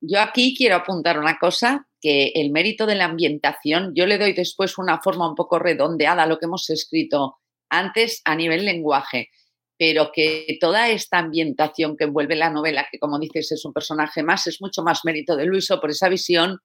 Yo 0.00 0.20
aquí 0.20 0.54
quiero 0.56 0.76
apuntar 0.76 1.18
una 1.18 1.38
cosa, 1.38 1.86
que 2.00 2.32
el 2.34 2.50
mérito 2.50 2.84
de 2.84 2.96
la 2.96 3.06
ambientación, 3.06 3.92
yo 3.94 4.04
le 4.04 4.18
doy 4.18 4.34
después 4.34 4.76
una 4.76 5.00
forma 5.00 5.26
un 5.26 5.34
poco 5.34 5.58
redondeada 5.58 6.24
a 6.24 6.26
lo 6.26 6.38
que 6.38 6.44
hemos 6.44 6.68
escrito 6.68 7.36
antes 7.70 8.20
a 8.26 8.36
nivel 8.36 8.66
lenguaje, 8.66 9.30
pero 9.78 10.10
que 10.12 10.58
toda 10.60 10.90
esta 10.90 11.18
ambientación 11.18 11.96
que 11.96 12.04
envuelve 12.04 12.36
la 12.36 12.50
novela, 12.50 12.86
que 12.92 12.98
como 12.98 13.18
dices 13.18 13.52
es 13.52 13.64
un 13.64 13.72
personaje 13.72 14.22
más, 14.22 14.46
es 14.46 14.60
mucho 14.60 14.82
más 14.82 15.00
mérito 15.04 15.34
de 15.34 15.46
Luiso 15.46 15.80
por 15.80 15.90
esa 15.90 16.10
visión 16.10 16.58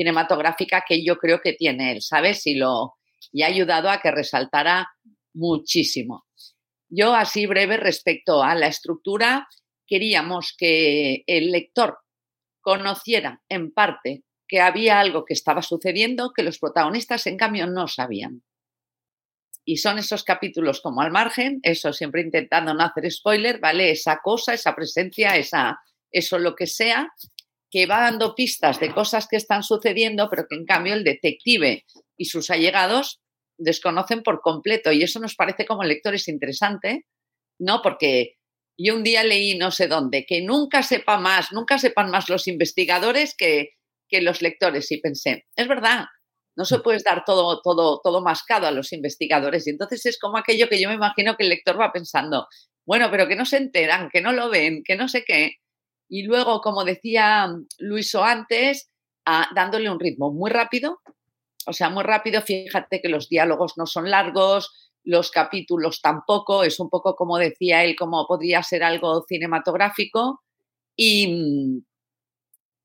cinematográfica 0.00 0.82
que 0.86 1.04
yo 1.04 1.16
creo 1.16 1.40
que 1.42 1.52
tiene 1.52 1.92
él, 1.92 2.00
¿sabes? 2.00 2.46
Y, 2.46 2.54
lo, 2.54 2.94
y 3.32 3.42
ha 3.42 3.48
ayudado 3.48 3.90
a 3.90 4.00
que 4.00 4.10
resaltara 4.10 4.88
muchísimo. 5.34 6.24
Yo 6.88 7.14
así 7.14 7.44
breve 7.44 7.76
respecto 7.76 8.42
a 8.42 8.54
la 8.54 8.66
estructura, 8.66 9.46
queríamos 9.86 10.54
que 10.56 11.22
el 11.26 11.52
lector 11.52 11.98
conociera 12.62 13.42
en 13.48 13.72
parte 13.72 14.22
que 14.48 14.60
había 14.60 15.00
algo 15.00 15.24
que 15.26 15.34
estaba 15.34 15.60
sucediendo 15.60 16.32
que 16.34 16.42
los 16.42 16.58
protagonistas 16.58 17.26
en 17.26 17.36
cambio 17.36 17.66
no 17.66 17.86
sabían. 17.86 18.42
Y 19.66 19.76
son 19.76 19.98
esos 19.98 20.24
capítulos 20.24 20.80
como 20.80 21.02
al 21.02 21.12
margen, 21.12 21.60
eso 21.62 21.92
siempre 21.92 22.22
intentando 22.22 22.72
no 22.72 22.82
hacer 22.82 23.10
spoiler, 23.12 23.60
¿vale? 23.60 23.90
Esa 23.90 24.20
cosa, 24.22 24.54
esa 24.54 24.74
presencia, 24.74 25.36
esa, 25.36 25.78
eso 26.10 26.38
lo 26.38 26.56
que 26.56 26.66
sea, 26.66 27.12
que 27.70 27.86
va 27.86 28.00
dando 28.00 28.34
pistas 28.34 28.80
de 28.80 28.92
cosas 28.92 29.28
que 29.28 29.36
están 29.36 29.62
sucediendo, 29.62 30.28
pero 30.28 30.46
que 30.48 30.56
en 30.56 30.66
cambio 30.66 30.94
el 30.94 31.04
detective 31.04 31.84
y 32.16 32.24
sus 32.24 32.50
allegados 32.50 33.20
desconocen 33.58 34.22
por 34.22 34.40
completo. 34.40 34.90
Y 34.92 35.02
eso 35.02 35.20
nos 35.20 35.36
parece 35.36 35.66
como 35.66 35.84
lectores 35.84 36.28
interesante, 36.28 37.06
¿no? 37.58 37.80
Porque 37.82 38.36
yo 38.76 38.96
un 38.96 39.04
día 39.04 39.22
leí 39.22 39.56
no 39.56 39.70
sé 39.70 39.86
dónde, 39.86 40.24
que 40.26 40.40
nunca 40.42 40.82
sepa 40.82 41.18
más, 41.18 41.52
nunca 41.52 41.78
sepan 41.78 42.10
más 42.10 42.28
los 42.28 42.48
investigadores 42.48 43.34
que, 43.36 43.70
que 44.08 44.20
los 44.20 44.42
lectores. 44.42 44.90
Y 44.90 45.00
pensé, 45.00 45.46
es 45.54 45.68
verdad, 45.68 46.06
no 46.56 46.64
se 46.64 46.80
puede 46.80 46.98
dar 47.04 47.24
todo, 47.24 47.60
todo, 47.62 48.00
todo 48.02 48.22
mascado 48.22 48.66
a 48.66 48.72
los 48.72 48.92
investigadores. 48.92 49.66
Y 49.66 49.70
entonces 49.70 50.04
es 50.06 50.18
como 50.18 50.38
aquello 50.38 50.68
que 50.68 50.80
yo 50.80 50.88
me 50.88 50.94
imagino 50.94 51.36
que 51.36 51.44
el 51.44 51.50
lector 51.50 51.78
va 51.80 51.92
pensando, 51.92 52.48
bueno, 52.86 53.08
pero 53.10 53.28
que 53.28 53.36
no 53.36 53.44
se 53.44 53.58
enteran, 53.58 54.08
que 54.10 54.20
no 54.20 54.32
lo 54.32 54.50
ven, 54.50 54.82
que 54.84 54.96
no 54.96 55.08
sé 55.08 55.24
qué. 55.24 55.56
Y 56.10 56.24
luego, 56.24 56.60
como 56.60 56.84
decía 56.84 57.48
Luiso 57.78 58.24
antes, 58.24 58.90
ah, 59.24 59.48
dándole 59.54 59.88
un 59.88 60.00
ritmo 60.00 60.32
muy 60.32 60.50
rápido, 60.50 61.00
o 61.66 61.72
sea, 61.72 61.88
muy 61.88 62.02
rápido, 62.02 62.42
fíjate 62.42 63.00
que 63.00 63.08
los 63.08 63.28
diálogos 63.28 63.74
no 63.76 63.86
son 63.86 64.10
largos, 64.10 64.90
los 65.04 65.30
capítulos 65.30 66.00
tampoco, 66.02 66.64
es 66.64 66.80
un 66.80 66.90
poco 66.90 67.14
como 67.14 67.38
decía 67.38 67.84
él, 67.84 67.94
como 67.96 68.26
podría 68.26 68.60
ser 68.64 68.82
algo 68.82 69.24
cinematográfico 69.28 70.42
y 70.96 71.28
mm, 71.28 71.84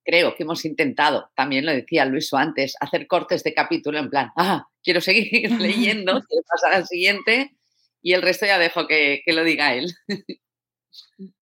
creo 0.04 0.36
que 0.36 0.44
hemos 0.44 0.64
intentado, 0.64 1.32
también 1.36 1.66
lo 1.66 1.72
decía 1.72 2.06
Luis 2.06 2.32
antes, 2.32 2.76
hacer 2.80 3.08
cortes 3.08 3.44
de 3.44 3.56
capítulo 3.56 3.98
en 3.98 4.12
plan, 4.12 4.30
ah, 4.38 4.68
quiero 4.84 5.02
seguir 5.02 5.50
leyendo, 5.60 6.22
quiero 6.22 6.44
pasar 6.48 6.76
al 6.76 6.86
siguiente 6.86 7.56
y 8.04 8.14
el 8.14 8.22
resto 8.22 8.46
ya 8.46 8.60
dejo 8.60 8.86
que, 8.86 9.24
que 9.26 9.34
lo 9.34 9.44
diga 9.44 9.74
él. 9.74 9.92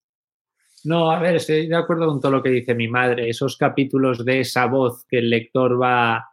No, 0.86 1.12
a 1.12 1.20
ver, 1.20 1.36
estoy 1.36 1.68
de 1.68 1.76
acuerdo 1.76 2.08
con 2.08 2.20
todo 2.20 2.32
lo 2.34 2.44
que 2.44 2.50
dice 2.50 2.76
mi 2.76 2.88
madre. 2.88 3.30
Esos 3.30 3.56
capítulos 3.58 4.26
de 4.26 4.42
esa 4.42 4.66
voz 4.66 5.06
que 5.08 5.20
el 5.20 5.30
lector 5.30 5.82
va, 5.82 6.26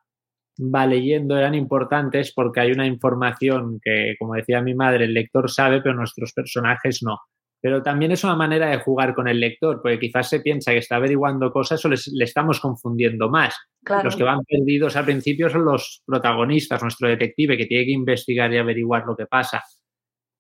va 0.59 0.87
leyendo 0.87 1.39
eran 1.39 1.55
importantes 1.55 2.33
porque 2.35 2.61
hay 2.61 2.73
una 2.73 2.87
información 2.87 3.79
que, 3.83 4.17
como 4.19 4.35
decía 4.35 4.61
mi 4.61 4.75
madre, 4.75 5.05
el 5.05 5.15
lector 5.15 5.51
sabe, 5.51 5.81
pero 5.81 5.95
nuestros 5.95 6.33
personajes 6.33 7.01
no. 7.03 7.19
Pero 7.63 7.83
también 7.83 8.11
es 8.11 8.25
una 8.25 8.35
manera 8.35 8.71
de 8.71 8.79
jugar 8.79 9.15
con 9.15 9.29
el 9.29 9.39
lector, 9.39 9.81
porque 9.83 9.99
quizás 9.99 10.31
se 10.31 10.41
piensa 10.41 10.73
que 10.73 10.79
está 10.79 10.97
averiguando 10.97 11.53
cosas 11.53 11.85
o 11.85 11.89
le 11.89 12.25
estamos 12.25 12.59
confundiendo 12.59 13.29
más. 13.29 13.55
Los 14.03 14.17
que 14.17 14.25
van 14.25 14.41
perdidos 14.45 14.97
al 14.97 15.05
principio 15.05 15.51
son 15.51 15.67
los 15.67 16.03
protagonistas, 16.07 16.83
nuestro 16.83 17.09
detective, 17.09 17.59
que 17.59 17.67
tiene 17.67 17.85
que 17.85 17.93
investigar 17.93 18.53
y 18.53 18.59
averiguar 18.59 19.05
lo 19.07 19.15
que 19.15 19.27
pasa. 19.27 19.63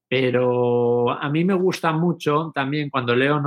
Pero 0.08 1.10
a 1.10 1.28
mí 1.28 1.44
me 1.44 1.54
gusta 1.54 1.92
mucho 1.92 2.50
también 2.54 2.88
cuando 2.90 3.14
leo 3.14 3.40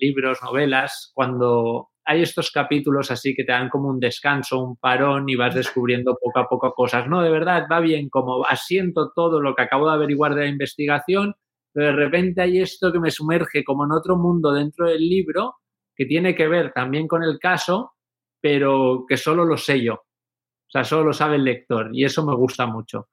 libros, 0.00 0.38
novelas, 0.42 1.10
cuando 1.14 1.90
hay 2.04 2.22
estos 2.22 2.50
capítulos 2.50 3.10
así 3.10 3.34
que 3.34 3.44
te 3.44 3.52
dan 3.52 3.68
como 3.68 3.88
un 3.88 4.00
descanso, 4.00 4.62
un 4.62 4.76
parón 4.76 5.28
y 5.28 5.36
vas 5.36 5.54
descubriendo 5.54 6.16
poco 6.20 6.38
a 6.40 6.48
poco 6.48 6.72
cosas. 6.72 7.06
No, 7.06 7.22
de 7.22 7.30
verdad, 7.30 7.66
va 7.70 7.80
bien, 7.80 8.08
como 8.08 8.44
asiento 8.44 9.12
todo 9.14 9.40
lo 9.40 9.54
que 9.54 9.62
acabo 9.62 9.88
de 9.88 9.94
averiguar 9.94 10.34
de 10.34 10.42
la 10.42 10.48
investigación, 10.48 11.34
pero 11.72 11.86
de 11.86 11.92
repente 11.92 12.42
hay 12.42 12.58
esto 12.58 12.92
que 12.92 13.00
me 13.00 13.10
sumerge 13.10 13.62
como 13.64 13.84
en 13.84 13.92
otro 13.92 14.16
mundo 14.16 14.52
dentro 14.52 14.86
del 14.86 15.08
libro 15.08 15.56
que 15.94 16.06
tiene 16.06 16.34
que 16.34 16.48
ver 16.48 16.72
también 16.72 17.06
con 17.06 17.22
el 17.22 17.38
caso, 17.38 17.92
pero 18.40 19.04
que 19.08 19.16
solo 19.16 19.44
lo 19.44 19.56
sé 19.56 19.82
yo. 19.82 19.94
O 19.94 20.70
sea, 20.72 20.84
solo 20.84 21.04
lo 21.04 21.12
sabe 21.12 21.36
el 21.36 21.44
lector 21.44 21.90
y 21.92 22.04
eso 22.04 22.24
me 22.24 22.34
gusta 22.34 22.66
mucho. 22.66 23.08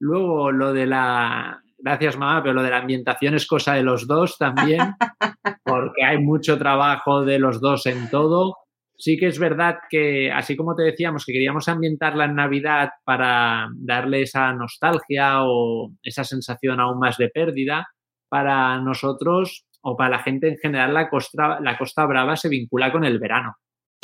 Luego, 0.00 0.50
lo 0.50 0.72
de 0.72 0.86
la, 0.86 1.62
gracias 1.84 2.16
mamá, 2.16 2.42
pero 2.42 2.54
lo 2.54 2.62
de 2.62 2.70
la 2.70 2.78
ambientación 2.78 3.34
es 3.34 3.46
cosa 3.46 3.74
de 3.74 3.82
los 3.82 4.06
dos 4.06 4.38
también, 4.38 4.80
porque 5.64 6.02
hay 6.02 6.18
mucho 6.18 6.56
trabajo 6.58 7.24
de 7.24 7.38
los 7.38 7.60
dos 7.60 7.84
en 7.86 8.08
todo. 8.08 8.56
Sí 8.96 9.18
que 9.18 9.26
es 9.26 9.38
verdad 9.38 9.80
que, 9.90 10.32
así 10.32 10.56
como 10.56 10.74
te 10.74 10.84
decíamos, 10.84 11.26
que 11.26 11.32
queríamos 11.32 11.68
ambientarla 11.68 12.24
en 12.24 12.36
Navidad 12.36 12.90
para 13.04 13.68
darle 13.74 14.22
esa 14.22 14.52
nostalgia 14.54 15.42
o 15.42 15.92
esa 16.02 16.24
sensación 16.24 16.80
aún 16.80 16.98
más 16.98 17.18
de 17.18 17.28
pérdida, 17.28 17.86
para 18.30 18.80
nosotros 18.80 19.66
o 19.82 19.96
para 19.96 20.10
la 20.10 20.18
gente 20.20 20.48
en 20.48 20.56
general 20.56 20.94
la 20.94 21.10
Costa, 21.10 21.60
la 21.60 21.76
Costa 21.76 22.06
Brava 22.06 22.36
se 22.36 22.48
vincula 22.48 22.90
con 22.90 23.04
el 23.04 23.18
verano. 23.18 23.56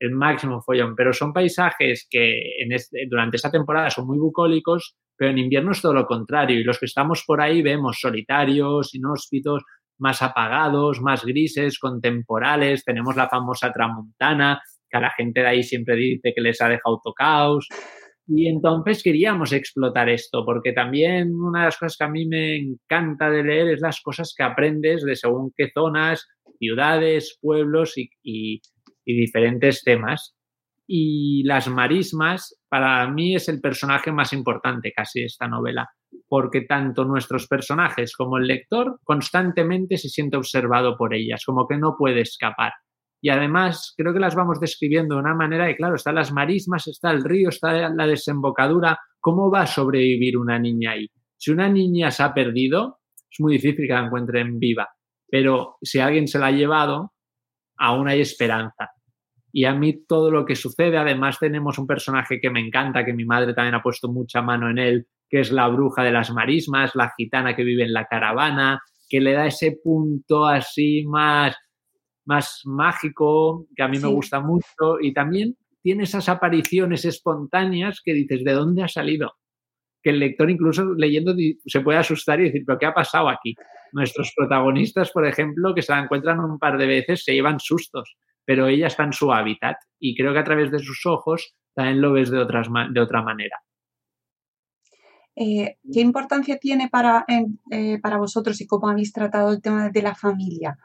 el 0.00 0.10
máximo 0.12 0.60
follón. 0.62 0.94
Pero 0.96 1.12
son 1.12 1.32
paisajes 1.32 2.06
que 2.10 2.62
en 2.62 2.72
este, 2.72 3.06
durante 3.08 3.36
esta 3.36 3.50
temporada 3.50 3.90
son 3.90 4.06
muy 4.06 4.18
bucólicos, 4.18 4.96
pero 5.16 5.30
en 5.30 5.38
invierno 5.38 5.72
es 5.72 5.82
todo 5.82 5.94
lo 5.94 6.06
contrario. 6.06 6.58
Y 6.58 6.64
los 6.64 6.78
que 6.78 6.86
estamos 6.86 7.24
por 7.26 7.40
ahí 7.40 7.62
vemos 7.62 7.98
solitarios, 8.00 8.94
inhóspitos, 8.94 9.64
más 9.98 10.22
apagados, 10.22 11.00
más 11.00 11.24
grises, 11.24 11.78
contemporales. 11.78 12.84
Tenemos 12.84 13.16
la 13.16 13.28
famosa 13.28 13.72
tramontana, 13.72 14.60
que 14.88 14.96
a 14.96 15.00
la 15.00 15.10
gente 15.10 15.40
de 15.40 15.46
ahí 15.46 15.62
siempre 15.62 15.96
dice 15.96 16.32
que 16.34 16.40
les 16.40 16.60
ha 16.60 16.68
dejado 16.68 17.00
tocaos. 17.02 17.68
Y 18.30 18.46
entonces 18.46 19.02
queríamos 19.02 19.52
explotar 19.52 20.10
esto, 20.10 20.44
porque 20.44 20.72
también 20.72 21.34
una 21.34 21.60
de 21.60 21.64
las 21.66 21.78
cosas 21.78 21.96
que 21.96 22.04
a 22.04 22.10
mí 22.10 22.26
me 22.26 22.56
encanta 22.56 23.30
de 23.30 23.42
leer 23.42 23.68
es 23.68 23.80
las 23.80 24.02
cosas 24.02 24.34
que 24.36 24.42
aprendes 24.42 25.02
de 25.02 25.16
según 25.16 25.50
qué 25.56 25.70
zonas, 25.72 26.28
ciudades, 26.58 27.38
pueblos 27.40 27.96
y 27.96 28.10
y 28.22 28.60
diferentes 29.14 29.82
temas. 29.82 30.34
Y 30.86 31.42
las 31.44 31.68
marismas, 31.68 32.58
para 32.68 33.06
mí, 33.10 33.34
es 33.34 33.48
el 33.48 33.60
personaje 33.60 34.10
más 34.10 34.32
importante 34.32 34.92
casi 34.96 35.20
de 35.20 35.26
esta 35.26 35.46
novela, 35.46 35.86
porque 36.28 36.62
tanto 36.62 37.04
nuestros 37.04 37.46
personajes 37.46 38.16
como 38.16 38.38
el 38.38 38.46
lector 38.46 38.98
constantemente 39.04 39.98
se 39.98 40.08
siente 40.08 40.38
observado 40.38 40.96
por 40.96 41.14
ellas, 41.14 41.42
como 41.44 41.66
que 41.68 41.76
no 41.76 41.94
puede 41.98 42.22
escapar. 42.22 42.72
Y 43.20 43.30
además, 43.30 43.94
creo 43.96 44.12
que 44.12 44.20
las 44.20 44.34
vamos 44.34 44.60
describiendo 44.60 45.16
de 45.16 45.20
una 45.20 45.34
manera 45.34 45.66
de, 45.66 45.76
claro, 45.76 45.96
están 45.96 46.14
las 46.14 46.32
marismas, 46.32 46.86
está 46.86 47.10
el 47.10 47.24
río, 47.24 47.48
está 47.48 47.90
la 47.90 48.06
desembocadura. 48.06 48.98
¿Cómo 49.20 49.50
va 49.50 49.62
a 49.62 49.66
sobrevivir 49.66 50.38
una 50.38 50.58
niña 50.58 50.92
ahí? 50.92 51.08
Si 51.36 51.50
una 51.50 51.68
niña 51.68 52.10
se 52.10 52.22
ha 52.22 52.32
perdido, 52.32 53.00
es 53.30 53.40
muy 53.40 53.54
difícil 53.54 53.86
que 53.86 53.92
la 53.92 54.06
encuentren 54.06 54.58
viva. 54.58 54.88
pero 55.30 55.76
si 55.82 55.98
alguien 55.98 56.26
se 56.26 56.38
la 56.38 56.46
ha 56.46 56.50
llevado, 56.52 57.12
aún 57.76 58.08
hay 58.08 58.20
esperanza. 58.20 58.90
Y 59.52 59.64
a 59.64 59.74
mí 59.74 60.04
todo 60.06 60.30
lo 60.30 60.44
que 60.44 60.54
sucede, 60.54 60.98
además 60.98 61.38
tenemos 61.38 61.78
un 61.78 61.86
personaje 61.86 62.40
que 62.40 62.50
me 62.50 62.60
encanta, 62.60 63.04
que 63.04 63.14
mi 63.14 63.24
madre 63.24 63.54
también 63.54 63.74
ha 63.74 63.82
puesto 63.82 64.08
mucha 64.12 64.42
mano 64.42 64.68
en 64.68 64.78
él, 64.78 65.06
que 65.28 65.40
es 65.40 65.50
la 65.50 65.68
bruja 65.68 66.02
de 66.02 66.12
las 66.12 66.30
marismas, 66.30 66.94
la 66.94 67.12
gitana 67.16 67.56
que 67.56 67.64
vive 67.64 67.84
en 67.84 67.92
la 67.92 68.06
caravana, 68.06 68.80
que 69.08 69.20
le 69.20 69.32
da 69.32 69.46
ese 69.46 69.78
punto 69.82 70.46
así 70.46 71.04
más, 71.06 71.56
más 72.26 72.60
mágico, 72.64 73.66
que 73.74 73.82
a 73.82 73.88
mí 73.88 73.98
me 73.98 74.08
gusta 74.08 74.40
mucho, 74.40 75.00
y 75.00 75.14
también 75.14 75.56
tiene 75.82 76.04
esas 76.04 76.28
apariciones 76.28 77.04
espontáneas 77.04 78.00
que 78.04 78.12
dices, 78.12 78.44
¿de 78.44 78.52
dónde 78.52 78.82
ha 78.82 78.88
salido? 78.88 79.32
Que 80.02 80.10
el 80.10 80.18
lector 80.18 80.50
incluso 80.50 80.94
leyendo 80.94 81.34
se 81.64 81.80
puede 81.80 81.98
asustar 81.98 82.40
y 82.40 82.44
decir, 82.44 82.64
¿pero 82.66 82.78
qué 82.78 82.86
ha 82.86 82.94
pasado 82.94 83.28
aquí? 83.28 83.54
Nuestros 83.92 84.32
protagonistas, 84.36 85.10
por 85.10 85.26
ejemplo, 85.26 85.74
que 85.74 85.82
se 85.82 85.92
la 85.92 86.00
encuentran 86.00 86.40
un 86.40 86.58
par 86.58 86.76
de 86.76 86.86
veces, 86.86 87.24
se 87.24 87.32
llevan 87.32 87.58
sustos, 87.58 88.16
pero 88.48 88.66
ella 88.66 88.86
está 88.86 89.04
en 89.04 89.12
su 89.12 89.30
hábitat 89.30 89.76
y 90.00 90.16
creo 90.16 90.32
que 90.32 90.38
a 90.38 90.44
través 90.44 90.70
de 90.70 90.78
sus 90.78 91.04
ojos 91.04 91.54
también 91.74 92.00
lo 92.00 92.14
ves 92.14 92.30
de, 92.30 92.40
otra 92.40 93.22
manera. 93.22 93.58
Eh, 95.36 95.76
¿Qué 95.92 96.00
importancia 96.00 96.56
tiene 96.56 96.88
para, 96.88 97.26
eh, 97.28 98.00
para 98.00 98.16
vosotros 98.16 98.58
y 98.62 98.66
cómo 98.66 98.88
habéis 98.88 99.12
tratado 99.12 99.52
el 99.52 99.60
tema 99.60 99.90
de 99.90 100.00
la 100.00 100.14
familia? 100.14 100.78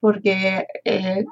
Porque 0.00 0.66
eh, 0.84 1.24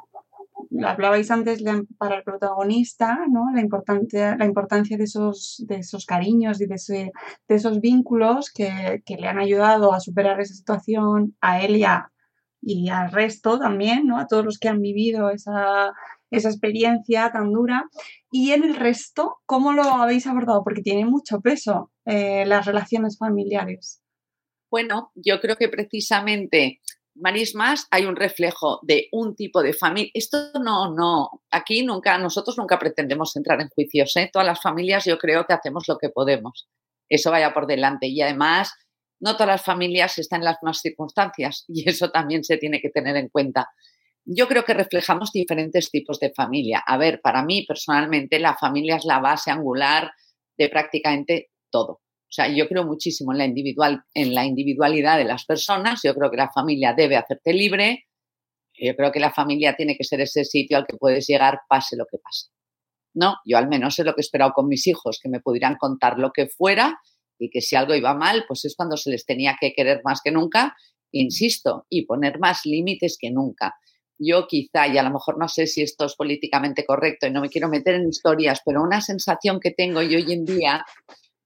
hablabais 0.87 1.29
antes 1.33 1.64
para 1.99 2.18
el 2.18 2.23
protagonista, 2.23 3.27
¿no? 3.29 3.51
La 3.53 3.61
importancia, 3.61 4.37
la 4.37 4.45
importancia 4.45 4.97
de, 4.97 5.03
esos, 5.03 5.64
de 5.66 5.79
esos 5.79 6.07
cariños 6.07 6.61
y 6.61 6.66
de, 6.66 6.77
de 7.49 7.55
esos 7.57 7.81
vínculos 7.81 8.53
que, 8.53 9.03
que, 9.05 9.16
le 9.16 9.27
han 9.27 9.40
ayudado 9.40 9.92
a 9.92 9.99
superar 9.99 10.40
esa 10.40 10.55
situación 10.55 11.37
a 11.40 11.61
él 11.61 11.75
y, 11.77 11.85
y 12.62 12.88
al 12.88 13.11
resto 13.11 13.59
también, 13.59 14.07
¿no? 14.07 14.18
A 14.18 14.27
todos 14.27 14.44
los 14.44 14.59
que 14.59 14.68
han 14.68 14.81
vivido 14.81 15.31
esa, 15.31 15.92
esa 16.31 16.48
experiencia 16.48 17.31
tan 17.33 17.53
dura. 17.53 17.85
Y 18.31 18.53
en 18.53 18.64
el 18.64 18.77
resto, 18.77 19.38
¿cómo 19.46 19.72
lo 19.72 19.83
habéis 19.83 20.27
abordado? 20.27 20.62
Porque 20.64 20.83
tiene 20.83 21.05
mucho 21.05 21.40
peso 21.40 21.90
eh, 22.07 22.44
las 22.46 22.64
relaciones 22.64 23.18
familiares. 23.18 24.01
Bueno, 24.70 25.11
yo 25.14 25.40
creo 25.40 25.57
que 25.57 25.68
precisamente 25.68 26.81
marismas 27.14 27.87
hay 27.90 28.07
un 28.07 28.16
reflejo 28.16 28.81
de 28.83 29.09
un 29.12 29.35
tipo 29.35 29.62
de 29.62 29.75
familia. 29.75 30.11
Esto 30.14 30.53
no, 30.62 30.94
no, 30.94 31.42
aquí 31.51 31.85
nunca, 31.85 32.16
nosotros 32.16 32.57
nunca 32.57 32.79
pretendemos 32.79 33.37
entrar 33.37 33.61
en 33.61 33.68
juicios. 33.68 34.16
¿eh? 34.16 34.31
Todas 34.33 34.46
las 34.46 34.62
familias 34.62 35.05
yo 35.05 35.18
creo 35.18 35.44
que 35.44 35.53
hacemos 35.53 35.85
lo 35.88 35.98
que 35.98 36.09
podemos. 36.09 36.68
Eso 37.11 37.31
vaya 37.31 37.53
por 37.53 37.66
delante. 37.66 38.07
Y 38.07 38.22
además, 38.22 38.72
no 39.23 39.35
todas 39.35 39.47
las 39.47 39.65
familias 39.65 40.19
están 40.19 40.41
en 40.41 40.47
las 40.47 40.59
mismas 40.61 40.81
circunstancias 40.81 41.65
y 41.69 41.89
eso 41.89 42.11
también 42.11 42.45
se 42.45 42.59
tiene 42.59 42.81
que 42.81 42.91
tener 42.91 43.17
en 43.17 43.29
cuenta. 43.29 43.71
Yo 44.25 44.47
creo 44.47 44.65
que 44.65 44.75
reflejamos 44.75 45.33
diferentes 45.33 45.91
tipos 45.91 46.21
de 46.21 46.33
familia. 46.33 46.83
A 46.87 46.97
ver, 46.97 47.21
para 47.21 47.43
mí 47.45 47.65
personalmente 47.67 48.39
la 48.39 48.57
familia 48.57 48.97
es 48.97 49.05
la 49.05 49.19
base 49.19 49.51
angular 49.51 50.13
de 50.57 50.69
prácticamente 50.69 51.51
todo. 51.71 51.93
O 51.93 52.35
sea, 52.35 52.49
yo 52.49 52.69
creo 52.69 52.85
muchísimo 52.85 53.33
en 53.33 53.39
la, 53.39 53.45
individual, 53.45 54.05
en 54.15 54.35
la 54.35 54.45
individualidad 54.45 55.19
de 55.19 55.25
las 55.25 55.45
personas. 55.45 56.01
Yo 56.05 56.15
creo 56.15 56.31
que 56.31 56.37
la 56.37 56.51
familia 56.51 56.95
debe 56.95 57.17
hacerte 57.17 57.53
libre. 57.53 58.07
Yo 58.75 58.95
creo 58.97 59.13
que 59.13 59.21
la 59.21 59.33
familia 59.33 59.75
tiene 59.77 59.97
que 59.97 60.05
ser 60.05 60.21
ese 60.21 60.45
sitio 60.45 60.79
al 60.79 60.87
que 60.87 60.97
puedes 60.97 61.27
llegar 61.27 61.61
pase 61.69 61.97
lo 61.97 62.07
que 62.11 62.19
pase. 62.19 62.49
No, 63.15 63.37
yo 63.45 63.59
al 63.59 63.69
menos 63.69 63.99
es 63.99 64.07
lo 64.07 64.15
que 64.15 64.21
he 64.21 64.23
esperado 64.23 64.53
con 64.53 64.69
mis 64.69 64.87
hijos, 64.87 65.19
que 65.23 65.29
me 65.29 65.41
pudieran 65.41 65.77
contar 65.77 66.19
lo 66.19 66.33
que 66.33 66.47
fuera 66.47 66.99
y 67.43 67.51
que 67.51 67.61
si 67.61 67.75
algo 67.77 67.95
iba 67.95 68.15
mal, 68.15 68.45
pues 68.47 68.65
es 68.65 68.77
cuando 68.77 68.97
se 68.97 69.11
les 69.11 69.27
tenía 69.27 69.57
que 69.61 69.73
querer 69.73 70.01
más 70.05 70.21
que 70.23 70.31
nunca, 70.31 70.77
insisto, 71.11 71.87
y 71.89 72.07
poner 72.07 72.39
más 72.39 72.65
límites 72.65 73.17
que 73.21 73.31
nunca. 73.31 73.75
Yo 74.19 74.47
quizá, 74.47 74.87
y 74.87 74.97
a 74.99 75.03
lo 75.03 75.11
mejor 75.11 75.39
no 75.39 75.49
sé 75.49 75.67
si 75.67 75.83
esto 75.83 76.05
es 76.07 76.15
políticamente 76.15 76.87
correcto 76.87 77.27
y 77.27 77.33
no 77.33 77.41
me 77.41 77.49
quiero 77.49 77.69
meter 77.69 77.97
en 77.97 78.09
historias, 78.09 78.61
pero 78.65 78.83
una 78.83 79.01
sensación 79.01 79.59
que 79.59 79.73
tengo 79.73 80.03
yo 80.03 80.19
hoy 80.19 80.33
en 80.33 80.45
día 80.45 80.85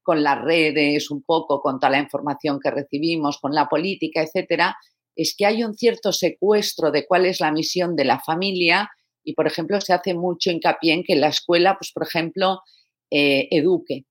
con 0.03 0.23
las 0.23 0.39
redes, 0.39 1.09
un 1.09 1.23
poco 1.23 1.61
con 1.61 1.79
toda 1.79 1.89
la 1.89 1.99
información 1.99 2.59
que 2.61 2.71
recibimos, 2.71 3.39
con 3.39 3.53
la 3.53 3.67
política, 3.67 4.21
etcétera, 4.21 4.77
es 5.15 5.35
que 5.35 5.47
hay 5.47 5.63
un 5.63 5.73
cierto 5.73 6.13
secuestro 6.13 6.91
de 6.91 7.07
cuál 7.07 7.25
es 7.25 7.39
la 7.41 7.51
misión 7.51 7.95
de 7.95 8.05
la 8.05 8.19
familia 8.19 8.89
y, 9.23 9.33
por 9.33 9.47
ejemplo, 9.47 9.81
se 9.81 9.93
hace 9.93 10.13
mucho 10.13 10.51
hincapié 10.51 10.93
en 10.93 11.03
que 11.03 11.15
la 11.15 11.29
escuela, 11.29 11.75
pues, 11.77 11.91
por 11.91 12.03
ejemplo, 12.03 12.61
eh, 13.09 13.47
eduque, 13.51 14.05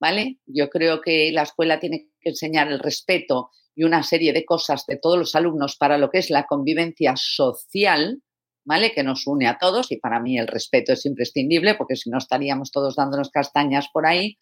¿vale? 0.00 0.38
Yo 0.46 0.68
creo 0.68 1.00
que 1.00 1.30
la 1.32 1.42
escuela 1.42 1.80
tiene 1.80 2.10
que 2.20 2.30
enseñar 2.30 2.68
el 2.68 2.78
respeto 2.78 3.50
y 3.74 3.84
una 3.84 4.02
serie 4.02 4.32
de 4.32 4.44
cosas 4.44 4.84
de 4.86 4.96
todos 4.96 5.18
los 5.18 5.34
alumnos 5.34 5.76
para 5.76 5.98
lo 5.98 6.10
que 6.10 6.18
es 6.18 6.30
la 6.30 6.46
convivencia 6.46 7.14
social, 7.16 8.22
¿vale? 8.64 8.92
Que 8.92 9.02
nos 9.02 9.26
une 9.26 9.46
a 9.46 9.58
todos 9.58 9.92
y 9.92 9.98
para 9.98 10.20
mí 10.20 10.38
el 10.38 10.46
respeto 10.46 10.92
es 10.92 11.04
imprescindible 11.06 11.74
porque 11.74 11.96
si 11.96 12.10
no 12.10 12.18
estaríamos 12.18 12.70
todos 12.70 12.96
dándonos 12.96 13.30
castañas 13.30 13.88
por 13.92 14.06
ahí 14.06 14.38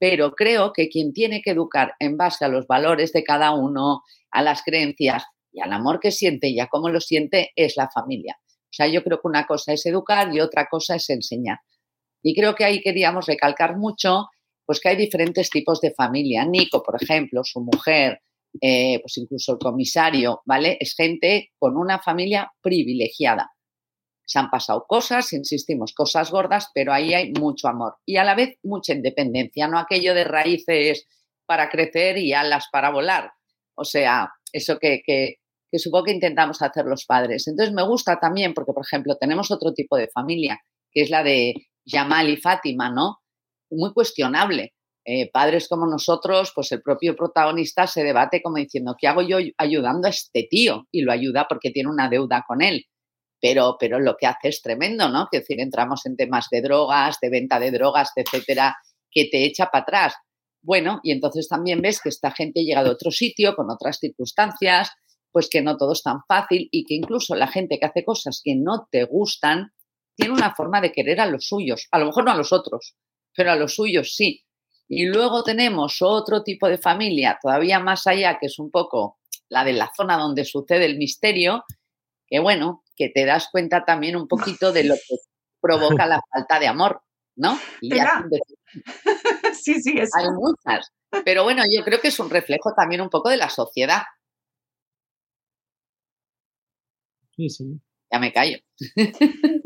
pero 0.00 0.32
creo 0.32 0.72
que 0.72 0.88
quien 0.88 1.12
tiene 1.12 1.42
que 1.42 1.50
educar 1.50 1.92
en 2.00 2.16
base 2.16 2.44
a 2.44 2.48
los 2.48 2.66
valores 2.66 3.12
de 3.12 3.22
cada 3.22 3.52
uno, 3.52 4.02
a 4.30 4.42
las 4.42 4.62
creencias 4.62 5.24
y 5.52 5.60
al 5.60 5.72
amor 5.74 6.00
que 6.00 6.10
siente 6.10 6.48
y 6.48 6.58
a 6.58 6.68
cómo 6.68 6.88
lo 6.88 7.00
siente 7.00 7.50
es 7.54 7.76
la 7.76 7.90
familia. 7.90 8.38
O 8.40 8.72
sea, 8.72 8.86
yo 8.86 9.04
creo 9.04 9.18
que 9.20 9.28
una 9.28 9.46
cosa 9.46 9.74
es 9.74 9.84
educar 9.84 10.34
y 10.34 10.40
otra 10.40 10.68
cosa 10.70 10.96
es 10.96 11.10
enseñar. 11.10 11.58
Y 12.22 12.34
creo 12.34 12.54
que 12.54 12.64
ahí 12.64 12.80
queríamos 12.80 13.26
recalcar 13.26 13.76
mucho, 13.76 14.28
pues 14.70 14.78
que 14.78 14.90
hay 14.90 14.94
diferentes 14.94 15.50
tipos 15.50 15.80
de 15.80 15.92
familia. 15.92 16.44
Nico, 16.44 16.80
por 16.80 16.94
ejemplo, 16.94 17.42
su 17.42 17.60
mujer, 17.60 18.20
eh, 18.60 19.00
pues 19.02 19.18
incluso 19.18 19.54
el 19.54 19.58
comisario, 19.58 20.42
¿vale? 20.46 20.76
Es 20.78 20.94
gente 20.94 21.50
con 21.58 21.76
una 21.76 21.98
familia 21.98 22.52
privilegiada 22.62 23.50
se 24.24 24.38
han 24.38 24.48
pasado 24.48 24.84
cosas, 24.86 25.32
insistimos, 25.32 25.92
cosas 25.92 26.30
gordas, 26.30 26.70
pero 26.72 26.92
ahí 26.92 27.14
hay 27.14 27.32
mucho 27.32 27.66
amor 27.66 27.96
y 28.06 28.16
a 28.16 28.22
la 28.22 28.36
vez 28.36 28.58
mucha 28.62 28.92
independencia, 28.92 29.66
no 29.66 29.76
aquello 29.76 30.14
de 30.14 30.22
raíces 30.22 31.08
para 31.46 31.68
crecer 31.68 32.16
y 32.18 32.32
alas 32.32 32.66
para 32.70 32.90
volar. 32.90 33.32
O 33.74 33.84
sea, 33.84 34.30
eso 34.52 34.78
que, 34.78 35.02
que, 35.04 35.38
supongo 35.80 36.04
que 36.04 36.12
intentamos 36.12 36.62
hacer 36.62 36.84
los 36.84 37.06
padres. 37.06 37.48
Entonces 37.48 37.74
me 37.74 37.82
gusta 37.82 38.20
también 38.20 38.54
porque, 38.54 38.72
por 38.72 38.84
ejemplo, 38.86 39.16
tenemos 39.16 39.50
otro 39.50 39.74
tipo 39.74 39.96
de 39.96 40.06
familia, 40.06 40.60
que 40.92 41.02
es 41.02 41.10
la 41.10 41.24
de 41.24 41.54
Yamal 41.84 42.28
y 42.28 42.36
Fátima, 42.36 42.88
¿no? 42.88 43.19
Muy 43.70 43.92
cuestionable. 43.92 44.74
Eh, 45.04 45.30
padres 45.32 45.68
como 45.68 45.86
nosotros, 45.86 46.52
pues 46.54 46.72
el 46.72 46.82
propio 46.82 47.16
protagonista 47.16 47.86
se 47.86 48.04
debate 48.04 48.42
como 48.42 48.56
diciendo, 48.56 48.94
¿qué 48.98 49.08
hago 49.08 49.22
yo 49.22 49.38
ayudando 49.56 50.06
a 50.06 50.10
este 50.10 50.46
tío? 50.50 50.86
Y 50.90 51.02
lo 51.02 51.12
ayuda 51.12 51.46
porque 51.48 51.70
tiene 51.70 51.88
una 51.88 52.08
deuda 52.08 52.44
con 52.46 52.62
él 52.62 52.86
pero, 53.40 53.76
pero 53.78 53.98
lo 53.98 54.16
que 54.16 54.26
hace 54.26 54.48
es 54.48 54.62
tremendo, 54.62 55.08
¿no? 55.08 55.28
Es 55.32 55.40
decir, 55.40 55.60
entramos 55.60 56.04
en 56.06 56.16
temas 56.16 56.48
de 56.50 56.60
drogas, 56.60 57.18
de 57.20 57.30
venta 57.30 57.58
de 57.58 57.70
drogas, 57.70 58.12
etcétera, 58.14 58.76
que 59.10 59.28
te 59.30 59.44
echa 59.44 59.66
para 59.66 59.82
atrás. 59.82 60.14
Bueno, 60.62 61.00
y 61.02 61.12
entonces 61.12 61.48
también 61.48 61.80
ves 61.80 62.00
que 62.02 62.10
esta 62.10 62.30
gente 62.32 62.62
llega 62.62 62.84
de 62.84 62.90
otro 62.90 63.10
sitio, 63.10 63.56
con 63.56 63.70
otras 63.70 63.98
circunstancias, 63.98 64.90
pues 65.32 65.48
que 65.48 65.62
no 65.62 65.76
todo 65.76 65.92
es 65.92 66.02
tan 66.02 66.20
fácil 66.28 66.68
y 66.70 66.84
que 66.84 66.94
incluso 66.94 67.34
la 67.34 67.46
gente 67.46 67.78
que 67.78 67.86
hace 67.86 68.04
cosas 68.04 68.42
que 68.44 68.54
no 68.56 68.88
te 68.90 69.04
gustan 69.04 69.72
tiene 70.16 70.34
una 70.34 70.54
forma 70.54 70.80
de 70.82 70.92
querer 70.92 71.20
a 71.20 71.26
los 71.26 71.46
suyos, 71.46 71.88
a 71.92 71.98
lo 71.98 72.06
mejor 72.06 72.24
no 72.24 72.32
a 72.32 72.36
los 72.36 72.52
otros, 72.52 72.94
pero 73.34 73.52
a 73.52 73.56
los 73.56 73.74
suyos 73.74 74.14
sí. 74.14 74.44
Y 74.88 75.06
luego 75.06 75.44
tenemos 75.44 75.98
otro 76.00 76.42
tipo 76.42 76.68
de 76.68 76.78
familia, 76.78 77.38
todavía 77.40 77.78
más 77.78 78.06
allá, 78.06 78.38
que 78.40 78.46
es 78.46 78.58
un 78.58 78.70
poco 78.70 79.18
la 79.48 79.64
de 79.64 79.72
la 79.72 79.90
zona 79.96 80.16
donde 80.16 80.44
sucede 80.44 80.84
el 80.86 80.98
misterio, 80.98 81.64
que 82.26 82.40
bueno, 82.40 82.82
que 82.96 83.08
te 83.08 83.24
das 83.24 83.48
cuenta 83.50 83.84
también 83.84 84.16
un 84.16 84.28
poquito 84.28 84.72
de 84.72 84.84
lo 84.84 84.94
que 84.94 85.16
provoca 85.60 86.06
la 86.06 86.20
falta 86.32 86.58
de 86.58 86.68
amor, 86.68 87.02
¿no? 87.36 87.58
Y 87.80 87.94
ya 87.94 88.24
sí, 89.54 89.80
sí, 89.80 89.98
Hay 89.98 90.26
muchas. 90.32 90.90
Pero 91.24 91.44
bueno, 91.44 91.62
yo 91.70 91.82
creo 91.84 92.00
que 92.00 92.08
es 92.08 92.20
un 92.20 92.30
reflejo 92.30 92.72
también 92.74 93.00
un 93.00 93.10
poco 93.10 93.30
de 93.30 93.36
la 93.36 93.50
sociedad. 93.50 94.02
Sí, 97.36 97.48
sí. 97.48 97.80
Ya 98.12 98.18
me 98.18 98.32
callo. 98.32 98.58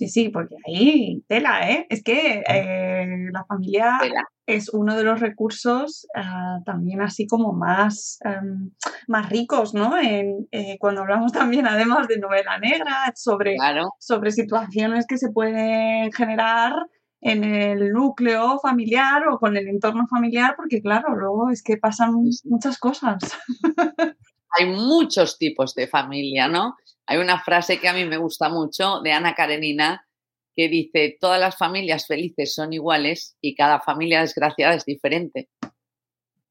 Sí, 0.00 0.08
sí, 0.08 0.28
porque 0.30 0.54
ahí 0.66 1.22
tela, 1.28 1.70
¿eh? 1.70 1.86
Es 1.90 2.02
que 2.02 2.42
eh, 2.48 3.06
la 3.30 3.44
familia 3.44 3.98
es 4.46 4.70
uno 4.70 4.96
de 4.96 5.04
los 5.04 5.20
recursos 5.20 6.06
ah, 6.16 6.60
también 6.64 7.02
así 7.02 7.26
como 7.26 7.52
más, 7.52 8.18
em, 8.24 8.70
más 9.08 9.28
ricos, 9.28 9.74
¿no? 9.74 9.98
En, 9.98 10.48
eh, 10.52 10.78
cuando 10.80 11.02
hablamos 11.02 11.32
también 11.32 11.66
además 11.66 12.08
de 12.08 12.18
novela 12.18 12.56
negra, 12.56 13.12
sobre, 13.14 13.56
sobre 13.98 14.30
situaciones 14.30 15.04
que 15.06 15.18
se 15.18 15.32
pueden 15.32 16.10
generar 16.12 16.72
en 17.20 17.44
el 17.44 17.92
núcleo 17.92 18.58
familiar 18.58 19.28
o 19.28 19.38
con 19.38 19.58
el 19.58 19.68
entorno 19.68 20.06
familiar, 20.08 20.54
porque 20.56 20.80
claro, 20.80 21.14
luego 21.14 21.50
es 21.50 21.62
que 21.62 21.76
pasan 21.76 22.14
muchas 22.44 22.78
cosas. 22.78 23.18
Hay 24.58 24.64
muchos 24.64 25.36
tipos 25.36 25.74
de 25.74 25.88
familia, 25.88 26.48
¿no? 26.48 26.74
Hay 27.10 27.18
una 27.18 27.42
frase 27.42 27.80
que 27.80 27.88
a 27.88 27.92
mí 27.92 28.04
me 28.04 28.18
gusta 28.18 28.48
mucho 28.48 29.00
de 29.00 29.10
Ana 29.10 29.34
Karenina 29.34 30.06
que 30.54 30.68
dice, 30.68 31.16
todas 31.20 31.40
las 31.40 31.56
familias 31.56 32.06
felices 32.06 32.54
son 32.54 32.72
iguales 32.72 33.36
y 33.40 33.56
cada 33.56 33.80
familia 33.80 34.20
desgraciada 34.20 34.74
es 34.74 34.84
diferente. 34.84 35.50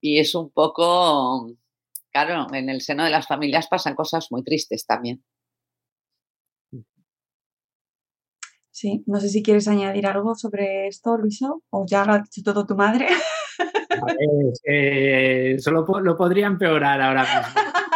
Y 0.02 0.20
es 0.20 0.36
un 0.36 0.52
poco, 0.52 1.50
claro, 2.12 2.54
en 2.54 2.70
el 2.70 2.82
seno 2.82 3.06
de 3.06 3.10
las 3.10 3.26
familias 3.26 3.70
pasan 3.70 3.96
cosas 3.96 4.28
muy 4.32 4.44
tristes 4.44 4.86
también. 4.86 5.24
Sí, 8.70 9.02
no 9.08 9.22
sé 9.22 9.30
si 9.30 9.42
quieres 9.42 9.70
añadir 9.70 10.08
algo 10.08 10.36
sobre 10.36 10.88
esto, 10.88 11.16
Luiso, 11.16 11.64
o 11.70 11.86
ya 11.88 12.04
lo 12.04 12.16
ha 12.16 12.20
dicho 12.20 12.42
todo 12.44 12.66
tu 12.66 12.76
madre. 12.76 13.08
eso 14.66 15.72
lo, 15.72 15.86
lo 16.02 16.18
podría 16.18 16.48
empeorar 16.48 17.02
ahora 17.02 17.22
mismo. 17.22 17.62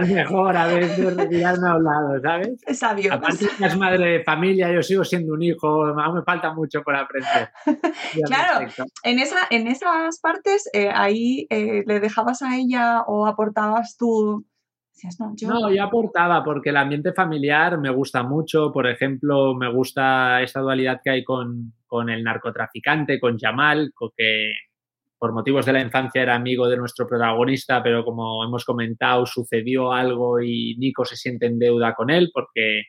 es 0.00 0.10
mejor 0.10 0.56
a 0.56 0.66
veces 0.66 1.16
retirarme 1.16 1.68
a 1.68 1.76
un 1.76 1.84
lado, 1.84 2.20
¿sabes? 2.22 2.62
Es 2.66 2.78
sabio. 2.78 3.12
Aparte 3.12 3.46
que 3.58 3.64
es 3.64 3.76
madre 3.76 4.12
de 4.12 4.24
familia, 4.24 4.72
yo 4.72 4.82
sigo 4.82 5.04
siendo 5.04 5.34
un 5.34 5.42
hijo, 5.42 5.86
aún 5.86 6.16
me 6.16 6.22
falta 6.22 6.52
mucho 6.52 6.82
por 6.82 6.96
aprender. 6.96 7.50
claro, 8.26 8.66
en, 9.02 9.18
esa, 9.18 9.38
en 9.50 9.66
esas 9.66 10.20
partes, 10.20 10.68
eh, 10.72 10.90
ahí 10.92 11.46
eh, 11.50 11.84
le 11.86 12.00
dejabas 12.00 12.42
a 12.42 12.56
ella 12.56 13.02
o 13.06 13.26
aportabas 13.26 13.96
tú. 13.96 14.46
No, 15.18 15.32
yo... 15.34 15.48
no, 15.48 15.70
yo 15.70 15.82
aportaba 15.82 16.44
porque 16.44 16.70
el 16.70 16.76
ambiente 16.76 17.12
familiar 17.14 17.78
me 17.78 17.90
gusta 17.90 18.22
mucho. 18.22 18.70
Por 18.70 18.86
ejemplo, 18.86 19.54
me 19.54 19.72
gusta 19.72 20.42
esa 20.42 20.60
dualidad 20.60 21.00
que 21.02 21.10
hay 21.10 21.24
con, 21.24 21.72
con 21.86 22.10
el 22.10 22.22
narcotraficante, 22.22 23.18
con 23.18 23.38
Jamal, 23.38 23.92
que 24.16 24.52
por 25.20 25.34
motivos 25.34 25.66
de 25.66 25.74
la 25.74 25.82
infancia 25.82 26.22
era 26.22 26.34
amigo 26.34 26.66
de 26.66 26.78
nuestro 26.78 27.06
protagonista, 27.06 27.82
pero 27.82 28.02
como 28.06 28.42
hemos 28.42 28.64
comentado, 28.64 29.26
sucedió 29.26 29.92
algo 29.92 30.40
y 30.40 30.76
Nico 30.78 31.04
se 31.04 31.14
siente 31.14 31.44
en 31.44 31.58
deuda 31.58 31.94
con 31.94 32.08
él 32.08 32.30
porque, 32.32 32.84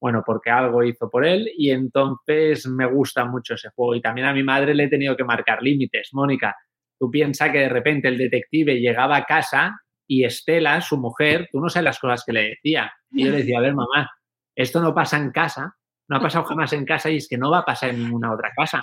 bueno, 0.00 0.22
porque 0.24 0.48
algo 0.48 0.82
hizo 0.82 1.10
por 1.10 1.26
él 1.26 1.50
y 1.54 1.70
entonces 1.70 2.66
me 2.66 2.86
gusta 2.86 3.26
mucho 3.26 3.54
ese 3.54 3.68
juego. 3.74 3.94
Y 3.94 4.00
también 4.00 4.26
a 4.26 4.32
mi 4.32 4.42
madre 4.42 4.74
le 4.74 4.84
he 4.84 4.88
tenido 4.88 5.14
que 5.18 5.24
marcar 5.24 5.62
límites. 5.62 6.08
Mónica, 6.14 6.56
tú 6.98 7.10
piensas 7.10 7.50
que 7.50 7.58
de 7.58 7.68
repente 7.68 8.08
el 8.08 8.16
detective 8.16 8.80
llegaba 8.80 9.18
a 9.18 9.24
casa 9.24 9.82
y 10.08 10.24
Estela, 10.24 10.80
su 10.80 10.96
mujer, 10.96 11.50
tú 11.52 11.60
no 11.60 11.68
sabes 11.68 11.84
las 11.84 11.98
cosas 11.98 12.24
que 12.24 12.32
le 12.32 12.48
decía. 12.48 12.90
Y 13.10 13.26
yo 13.26 13.32
le 13.32 13.36
decía, 13.36 13.58
a 13.58 13.60
ver, 13.60 13.74
mamá, 13.74 14.08
esto 14.56 14.80
no 14.80 14.94
pasa 14.94 15.18
en 15.18 15.30
casa, 15.30 15.76
no 16.08 16.16
ha 16.16 16.20
pasado 16.20 16.46
jamás 16.46 16.72
en 16.72 16.86
casa 16.86 17.10
y 17.10 17.16
es 17.16 17.28
que 17.28 17.36
no 17.36 17.50
va 17.50 17.58
a 17.58 17.64
pasar 17.66 17.90
en 17.90 17.98
ninguna 17.98 18.32
otra 18.32 18.50
casa. 18.56 18.80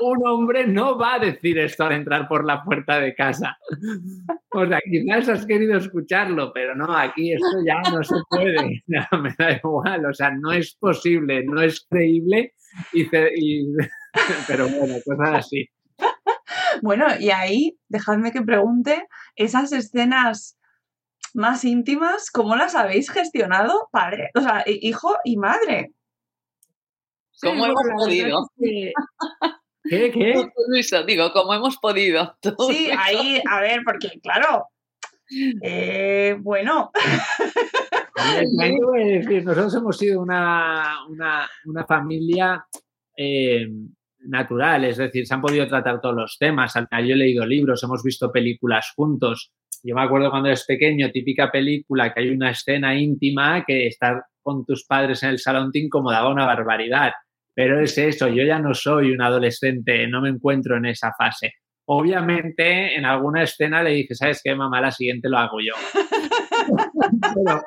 Un 0.00 0.26
hombre 0.26 0.66
no 0.66 0.98
va 0.98 1.14
a 1.14 1.18
decir 1.18 1.58
esto 1.58 1.84
al 1.84 1.92
entrar 1.92 2.28
por 2.28 2.44
la 2.44 2.62
puerta 2.62 3.00
de 3.00 3.14
casa. 3.14 3.56
O 4.52 4.66
sea, 4.66 4.78
quizás 4.90 5.28
has 5.28 5.46
querido 5.46 5.76
escucharlo, 5.78 6.52
pero 6.52 6.74
no, 6.74 6.96
aquí 6.96 7.32
esto 7.32 7.58
ya 7.66 7.80
no 7.90 8.02
se 8.02 8.14
puede. 8.28 8.82
me 9.22 9.34
da 9.38 9.52
igual, 9.52 10.06
o 10.06 10.12
sea, 10.12 10.30
no 10.30 10.52
es 10.52 10.76
posible, 10.76 11.44
no 11.44 11.60
es 11.60 11.86
creíble, 11.88 12.54
pero 14.46 14.68
bueno, 14.68 14.94
cosas 15.04 15.38
así. 15.38 15.68
Bueno, 16.82 17.06
y 17.18 17.30
ahí, 17.30 17.78
dejadme 17.88 18.32
que 18.32 18.42
pregunte, 18.42 19.06
esas 19.36 19.72
escenas 19.72 20.58
más 21.34 21.64
íntimas, 21.64 22.30
¿cómo 22.30 22.56
las 22.56 22.74
habéis 22.74 23.10
gestionado, 23.10 23.88
padre? 23.90 24.30
O 24.34 24.40
sea, 24.40 24.64
hijo 24.66 25.16
y 25.24 25.36
madre. 25.36 25.93
¿Cómo 27.42 27.42
hemos 27.66 27.82
podido? 27.96 28.50
¿Qué? 28.58 28.92
¿Qué? 30.10 30.50
digo, 31.06 31.32
¿cómo 31.32 31.54
hemos 31.54 31.76
podido? 31.78 32.36
sí, 32.68 32.90
ahí, 32.98 33.42
a 33.50 33.60
ver, 33.60 33.80
porque 33.84 34.18
claro, 34.22 34.66
eh, 35.62 36.36
bueno. 36.40 36.90
nosotros 39.44 39.74
hemos 39.74 39.98
sido 39.98 40.20
una, 40.20 40.98
una, 41.08 41.84
familia 41.86 42.64
eh, 43.16 43.66
natural, 44.20 44.84
es 44.84 44.96
decir, 44.96 45.26
se 45.26 45.34
han 45.34 45.42
podido 45.42 45.66
tratar 45.68 46.00
todos 46.00 46.14
los 46.14 46.36
temas. 46.38 46.74
Yo 46.74 47.14
he 47.14 47.16
leído 47.16 47.46
libros, 47.46 47.82
hemos 47.82 48.02
visto 48.02 48.32
películas 48.32 48.92
juntos. 48.94 49.52
Yo 49.82 49.94
me 49.94 50.02
acuerdo 50.02 50.30
cuando 50.30 50.48
eres 50.48 50.64
pequeño, 50.66 51.10
típica 51.10 51.50
película, 51.50 52.12
que 52.12 52.20
hay 52.20 52.30
una 52.30 52.50
escena 52.50 52.98
íntima 52.98 53.64
que 53.66 53.86
estar 53.86 54.24
con 54.42 54.64
tus 54.64 54.86
padres 54.86 55.22
en 55.22 55.30
el 55.30 55.38
salón 55.38 55.72
te 55.72 55.80
incomodaba 55.80 56.30
una 56.30 56.46
barbaridad. 56.46 57.12
Pero 57.54 57.80
es 57.80 57.96
eso, 57.98 58.28
yo 58.28 58.42
ya 58.42 58.58
no 58.58 58.74
soy 58.74 59.12
un 59.12 59.22
adolescente, 59.22 60.06
no 60.08 60.20
me 60.20 60.28
encuentro 60.28 60.76
en 60.76 60.86
esa 60.86 61.12
fase. 61.16 61.52
Obviamente, 61.86 62.96
en 62.96 63.04
alguna 63.04 63.42
escena 63.42 63.82
le 63.82 63.90
dije, 63.90 64.14
¿sabes 64.14 64.40
qué, 64.42 64.54
mamá? 64.54 64.80
La 64.80 64.90
siguiente 64.90 65.28
lo 65.28 65.38
hago 65.38 65.58
yo. 65.60 65.74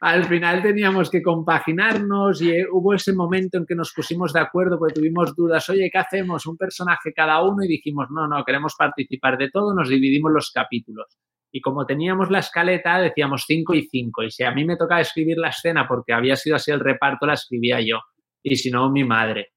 al 0.00 0.24
final 0.26 0.62
teníamos 0.62 1.10
que 1.10 1.22
compaginarnos 1.22 2.40
y 2.40 2.52
hubo 2.70 2.94
ese 2.94 3.12
momento 3.12 3.58
en 3.58 3.66
que 3.66 3.74
nos 3.74 3.92
pusimos 3.92 4.32
de 4.32 4.40
acuerdo 4.40 4.78
porque 4.78 4.94
tuvimos 4.94 5.34
dudas, 5.34 5.68
oye, 5.70 5.90
¿qué 5.92 5.98
hacemos? 5.98 6.46
Un 6.46 6.56
personaje 6.56 7.12
cada 7.12 7.42
uno 7.42 7.64
y 7.64 7.68
dijimos, 7.68 8.06
no, 8.10 8.28
no, 8.28 8.44
queremos 8.44 8.74
participar 8.78 9.36
de 9.36 9.50
todo, 9.50 9.74
nos 9.74 9.88
dividimos 9.88 10.30
los 10.32 10.50
capítulos. 10.52 11.18
Y 11.50 11.60
como 11.60 11.86
teníamos 11.86 12.30
la 12.30 12.40
escaleta, 12.40 13.00
decíamos 13.00 13.44
5 13.46 13.74
y 13.74 13.88
5. 13.88 14.22
Y 14.24 14.30
si 14.30 14.44
a 14.44 14.52
mí 14.52 14.64
me 14.64 14.76
tocaba 14.76 15.00
escribir 15.00 15.38
la 15.38 15.48
escena 15.48 15.88
porque 15.88 16.12
había 16.12 16.36
sido 16.36 16.56
así 16.56 16.70
el 16.70 16.80
reparto, 16.80 17.26
la 17.26 17.34
escribía 17.34 17.80
yo. 17.80 18.00
Y 18.48 18.56
si 18.56 18.70
no, 18.70 18.90
mi 18.90 19.04
madre. 19.04 19.52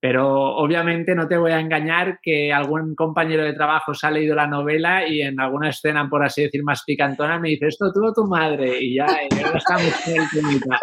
Pero 0.00 0.56
obviamente 0.56 1.14
no 1.14 1.28
te 1.28 1.36
voy 1.36 1.52
a 1.52 1.60
engañar 1.60 2.20
que 2.22 2.52
algún 2.52 2.94
compañero 2.94 3.44
de 3.44 3.52
trabajo 3.52 3.92
se 3.92 4.06
ha 4.06 4.10
leído 4.10 4.34
la 4.34 4.46
novela 4.46 5.06
y 5.06 5.20
en 5.20 5.38
alguna 5.38 5.68
escena, 5.68 6.08
por 6.08 6.24
así 6.24 6.42
decir, 6.42 6.62
más 6.64 6.82
picantona, 6.86 7.38
me 7.38 7.50
dice, 7.50 7.66
esto 7.66 7.92
tuvo 7.92 8.12
tu 8.12 8.24
madre. 8.26 8.78
Y 8.80 8.96
ya, 8.96 9.06
estamos 9.54 10.08
en 10.08 10.22
el 10.22 10.30
temita. 10.30 10.78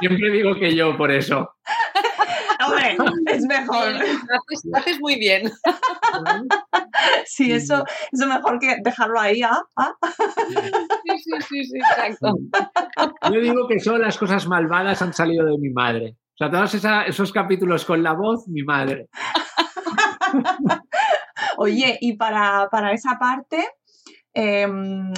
Siempre 0.00 0.30
digo 0.30 0.54
que 0.54 0.74
yo 0.74 0.96
por 0.96 1.10
eso. 1.10 1.54
Hombre, 2.64 2.96
es 3.26 3.44
mejor. 3.44 3.92
Lo 3.92 4.78
haces, 4.78 5.00
muy 5.00 5.16
bien. 5.16 5.50
Sí, 7.26 7.50
eso 7.50 7.84
es 8.12 8.26
mejor 8.26 8.58
que 8.58 8.76
dejarlo 8.84 9.18
ahí. 9.18 9.42
¿ah? 9.42 9.60
¿Ah? 9.76 9.94
Sí, 10.48 11.18
sí, 11.18 11.30
sí, 11.48 11.64
sí, 11.64 11.78
exacto. 11.78 12.34
Yo 13.32 13.40
digo 13.40 13.66
que 13.66 13.80
son 13.80 14.00
las 14.00 14.18
cosas 14.18 14.46
malvadas 14.46 15.02
han 15.02 15.12
salido 15.12 15.46
de 15.46 15.58
mi 15.58 15.70
madre. 15.70 16.16
O 16.34 16.36
sea, 16.36 16.50
todos 16.50 16.74
esos 16.74 17.32
capítulos 17.32 17.84
con 17.84 18.02
la 18.02 18.12
voz, 18.12 18.46
mi 18.48 18.62
madre. 18.62 19.08
Oye, 21.58 21.98
y 22.00 22.16
para, 22.16 22.92
esa 22.92 23.18
parte, 23.18 23.68
em, 24.32 25.12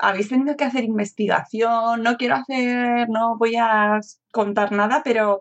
habéis 0.00 0.28
tenido 0.28 0.56
que 0.56 0.64
hacer 0.64 0.84
investigación, 0.84 2.02
no 2.02 2.16
quiero 2.16 2.36
hacer, 2.36 3.08
no 3.08 3.36
voy 3.36 3.56
a 3.56 3.98
contar 4.32 4.72
nada, 4.72 5.02
pero 5.04 5.40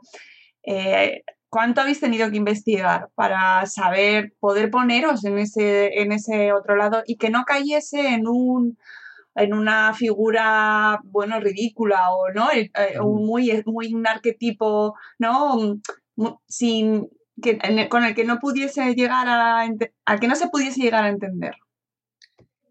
eh, 0.68 1.24
¿cuánto 1.50 1.80
habéis 1.80 2.02
tenido 2.02 2.30
que 2.30 2.36
investigar 2.38 3.10
para 3.16 3.66
saber, 3.66 4.34
poder 4.40 4.70
poneros 4.70 5.24
en 5.24 5.38
ese, 5.38 6.02
en 6.02 6.12
ese 6.12 6.52
otro 6.52 6.76
lado 6.76 7.04
y 7.08 7.16
que 7.16 7.30
no 7.30 7.46
cayese 7.46 8.10
en 8.10 8.28
un 8.28 8.78
en 9.36 9.54
una 9.54 9.94
figura, 9.94 11.00
bueno, 11.04 11.40
ridícula 11.40 12.12
o 12.12 12.32
no, 12.32 12.50
eh, 12.52 12.72
un 13.00 13.28
muy, 13.28 13.64
muy 13.68 13.94
un 13.94 14.08
arquetipo, 14.08 14.96
¿no? 15.20 15.80
Sin, 16.48 17.08
que, 17.40 17.60
con 17.88 18.04
el 18.04 18.16
que 18.16 18.26
no 18.26 18.40
pudiese 18.40 18.96
llegar 18.96 19.28
a, 19.28 19.62
al 19.62 20.20
que 20.20 20.28
no 20.28 20.36
se 20.36 20.48
pudiese 20.48 20.82
llegar 20.82 21.04
a 21.04 21.10
entender. 21.10 21.54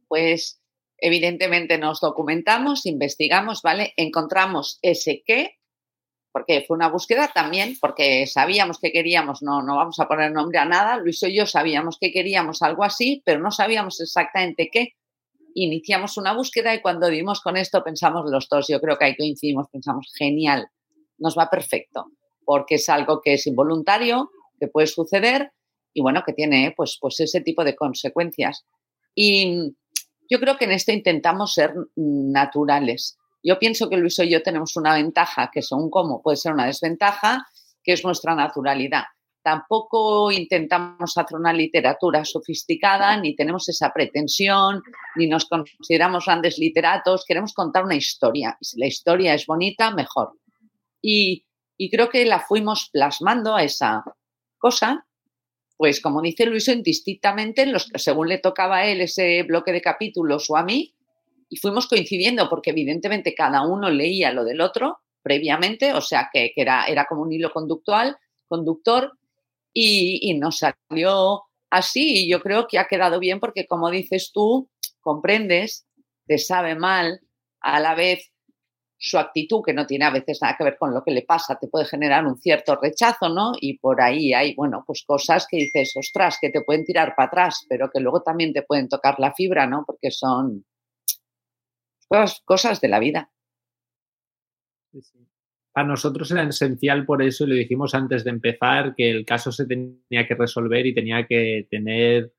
Pues 0.08 0.60
evidentemente 0.98 1.78
nos 1.78 2.00
documentamos, 2.00 2.84
investigamos, 2.84 3.62
¿vale? 3.62 3.94
Encontramos 3.96 4.80
ese 4.82 5.22
qué 5.24 5.58
porque 6.36 6.62
fue 6.68 6.76
una 6.76 6.90
búsqueda 6.90 7.30
también, 7.32 7.78
porque 7.80 8.26
sabíamos 8.26 8.78
que 8.78 8.92
queríamos, 8.92 9.42
no, 9.42 9.62
no 9.62 9.74
vamos 9.74 9.98
a 10.00 10.06
poner 10.06 10.32
nombre 10.32 10.58
a 10.58 10.66
nada, 10.66 10.98
Luis 10.98 11.22
y 11.22 11.34
yo 11.34 11.46
sabíamos 11.46 11.96
que 11.98 12.12
queríamos 12.12 12.60
algo 12.60 12.84
así, 12.84 13.22
pero 13.24 13.40
no 13.40 13.50
sabíamos 13.50 14.02
exactamente 14.02 14.68
qué. 14.70 14.96
Iniciamos 15.54 16.18
una 16.18 16.34
búsqueda 16.34 16.74
y 16.74 16.82
cuando 16.82 17.08
dimos 17.08 17.40
con 17.40 17.56
esto 17.56 17.82
pensamos 17.82 18.30
los 18.30 18.50
dos, 18.50 18.66
yo 18.68 18.82
creo 18.82 18.98
que 18.98 19.06
ahí 19.06 19.16
coincidimos, 19.16 19.68
pensamos, 19.72 20.12
genial, 20.14 20.68
nos 21.16 21.38
va 21.38 21.48
perfecto, 21.48 22.04
porque 22.44 22.74
es 22.74 22.86
algo 22.90 23.22
que 23.24 23.32
es 23.32 23.46
involuntario, 23.46 24.30
que 24.60 24.68
puede 24.68 24.88
suceder 24.88 25.52
y 25.94 26.02
bueno, 26.02 26.22
que 26.22 26.34
tiene 26.34 26.74
pues, 26.76 26.98
pues 27.00 27.18
ese 27.18 27.40
tipo 27.40 27.64
de 27.64 27.74
consecuencias. 27.74 28.66
Y 29.14 29.74
yo 30.28 30.38
creo 30.38 30.58
que 30.58 30.66
en 30.66 30.72
esto 30.72 30.92
intentamos 30.92 31.54
ser 31.54 31.72
naturales 31.96 33.16
yo 33.46 33.58
pienso 33.60 33.88
que 33.88 33.96
Luis 33.96 34.18
y 34.18 34.28
yo 34.28 34.42
tenemos 34.42 34.76
una 34.76 34.94
ventaja, 34.94 35.50
que 35.52 35.62
según 35.62 35.88
cómo 35.88 36.20
puede 36.20 36.36
ser 36.36 36.52
una 36.52 36.66
desventaja, 36.66 37.46
que 37.84 37.92
es 37.92 38.04
nuestra 38.04 38.34
naturalidad. 38.34 39.04
Tampoco 39.40 40.32
intentamos 40.32 41.16
hacer 41.16 41.38
una 41.38 41.52
literatura 41.52 42.24
sofisticada, 42.24 43.16
ni 43.16 43.36
tenemos 43.36 43.68
esa 43.68 43.92
pretensión, 43.92 44.82
ni 45.14 45.28
nos 45.28 45.44
consideramos 45.44 46.26
grandes 46.26 46.58
literatos. 46.58 47.24
Queremos 47.24 47.54
contar 47.54 47.84
una 47.84 47.94
historia. 47.94 48.56
Y 48.60 48.64
si 48.64 48.80
la 48.80 48.86
historia 48.88 49.34
es 49.34 49.46
bonita, 49.46 49.92
mejor. 49.92 50.32
Y, 51.00 51.46
y 51.76 51.88
creo 51.88 52.08
que 52.08 52.24
la 52.24 52.40
fuimos 52.40 52.90
plasmando 52.92 53.54
a 53.54 53.62
esa 53.62 54.02
cosa 54.58 55.06
pues 55.76 56.00
como 56.00 56.22
dice 56.22 56.46
Luis, 56.46 56.68
indistintamente, 56.68 57.66
los, 57.66 57.90
según 57.96 58.28
le 58.28 58.38
tocaba 58.38 58.78
a 58.78 58.86
él 58.86 59.02
ese 59.02 59.42
bloque 59.42 59.72
de 59.72 59.82
capítulos 59.82 60.48
o 60.48 60.56
a 60.56 60.64
mí, 60.64 60.95
y 61.48 61.56
fuimos 61.56 61.86
coincidiendo 61.86 62.48
porque 62.48 62.70
evidentemente 62.70 63.34
cada 63.34 63.62
uno 63.66 63.90
leía 63.90 64.32
lo 64.32 64.44
del 64.44 64.60
otro 64.60 64.98
previamente, 65.22 65.92
o 65.92 66.00
sea 66.00 66.28
que, 66.32 66.52
era, 66.54 66.86
era 66.86 67.06
como 67.06 67.22
un 67.22 67.32
hilo 67.32 67.52
conductual, 67.52 68.16
conductor 68.48 69.12
y, 69.72 70.34
nos 70.38 70.58
salió 70.58 71.42
así 71.70 72.24
y 72.24 72.30
yo 72.30 72.40
creo 72.40 72.66
que 72.66 72.78
ha 72.78 72.86
quedado 72.86 73.18
bien 73.18 73.40
porque 73.40 73.66
como 73.66 73.90
dices 73.90 74.30
tú, 74.32 74.70
comprendes, 75.00 75.86
te 76.26 76.38
sabe 76.38 76.74
mal, 76.74 77.20
a 77.60 77.80
la 77.80 77.94
vez 77.94 78.30
su 78.98 79.18
actitud, 79.18 79.62
que 79.64 79.74
no 79.74 79.86
tiene 79.86 80.06
a 80.06 80.10
veces 80.10 80.38
nada 80.40 80.56
que 80.56 80.64
ver 80.64 80.78
con 80.78 80.94
lo 80.94 81.02
que 81.04 81.10
le 81.10 81.22
pasa, 81.22 81.58
te 81.58 81.68
puede 81.68 81.84
generar 81.84 82.24
un 82.24 82.38
cierto 82.40 82.76
rechazo, 82.76 83.28
¿no? 83.28 83.52
Y 83.60 83.78
por 83.78 84.00
ahí 84.00 84.32
hay, 84.32 84.54
bueno, 84.54 84.84
pues 84.86 85.04
cosas 85.06 85.46
que 85.50 85.58
dices, 85.58 85.92
ostras, 85.96 86.38
que 86.40 86.50
te 86.50 86.62
pueden 86.62 86.84
tirar 86.84 87.14
para 87.14 87.26
atrás, 87.26 87.66
pero 87.68 87.90
que 87.92 88.00
luego 88.00 88.22
también 88.22 88.52
te 88.52 88.62
pueden 88.62 88.88
tocar 88.88 89.16
la 89.18 89.34
fibra, 89.34 89.66
¿no? 89.66 89.84
Porque 89.86 90.10
son 90.10 90.64
cosas, 92.08 92.42
cosas 92.44 92.80
de 92.80 92.88
la 92.88 92.98
vida. 92.98 93.30
Para 95.72 95.88
nosotros 95.88 96.30
era 96.30 96.42
esencial 96.42 97.04
por 97.04 97.22
eso, 97.22 97.44
y 97.44 97.48
lo 97.48 97.54
dijimos 97.54 97.94
antes 97.94 98.24
de 98.24 98.30
empezar, 98.30 98.94
que 98.94 99.10
el 99.10 99.26
caso 99.26 99.52
se 99.52 99.66
tenía 99.66 100.26
que 100.26 100.34
resolver 100.34 100.86
y 100.86 100.94
tenía 100.94 101.26
que 101.26 101.66
tener 101.70 102.32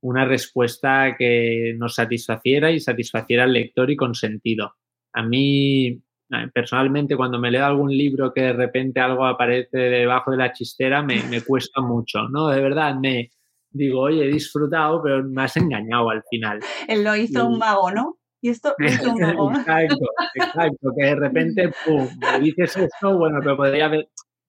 una 0.00 0.24
respuesta 0.24 1.16
que 1.16 1.74
nos 1.78 1.94
satisfaciera 1.94 2.70
y 2.70 2.80
satisfaciera 2.80 3.44
al 3.44 3.52
lector 3.52 3.90
y 3.90 3.96
con 3.96 4.14
sentido. 4.14 4.74
A 5.12 5.22
mí, 5.22 5.86
eh, 5.86 6.48
personalmente, 6.52 7.16
cuando 7.16 7.38
me 7.38 7.50
leo 7.50 7.64
algún 7.64 7.96
libro 7.96 8.32
que 8.32 8.42
de 8.42 8.52
repente 8.52 9.00
algo 9.00 9.26
aparece 9.26 9.78
debajo 9.78 10.32
de 10.32 10.36
la 10.36 10.52
chistera, 10.52 11.02
me, 11.02 11.22
me 11.24 11.42
cuesta 11.42 11.80
mucho, 11.80 12.28
¿no? 12.28 12.48
De 12.48 12.60
verdad, 12.60 12.96
me 12.96 13.30
digo, 13.70 14.00
oye, 14.00 14.24
he 14.24 14.28
disfrutado, 14.28 15.02
pero 15.02 15.22
me 15.22 15.42
has 15.42 15.56
engañado 15.56 16.10
al 16.10 16.22
final. 16.28 16.60
Él 16.88 17.04
lo 17.04 17.14
hizo 17.16 17.46
un 17.46 17.58
mago, 17.58 17.90
¿no? 17.90 18.18
Y 18.46 18.50
esto 18.50 18.74
mago. 19.20 19.50
exacto, 19.52 20.06
exacto, 20.34 20.90
que 20.96 21.06
de 21.06 21.14
repente, 21.16 21.70
pum, 21.84 22.08
me 22.20 22.40
dices 22.40 22.76
esto, 22.76 23.16
bueno, 23.16 23.38
pero 23.42 23.56
podría 23.56 23.86
haber... 23.86 24.08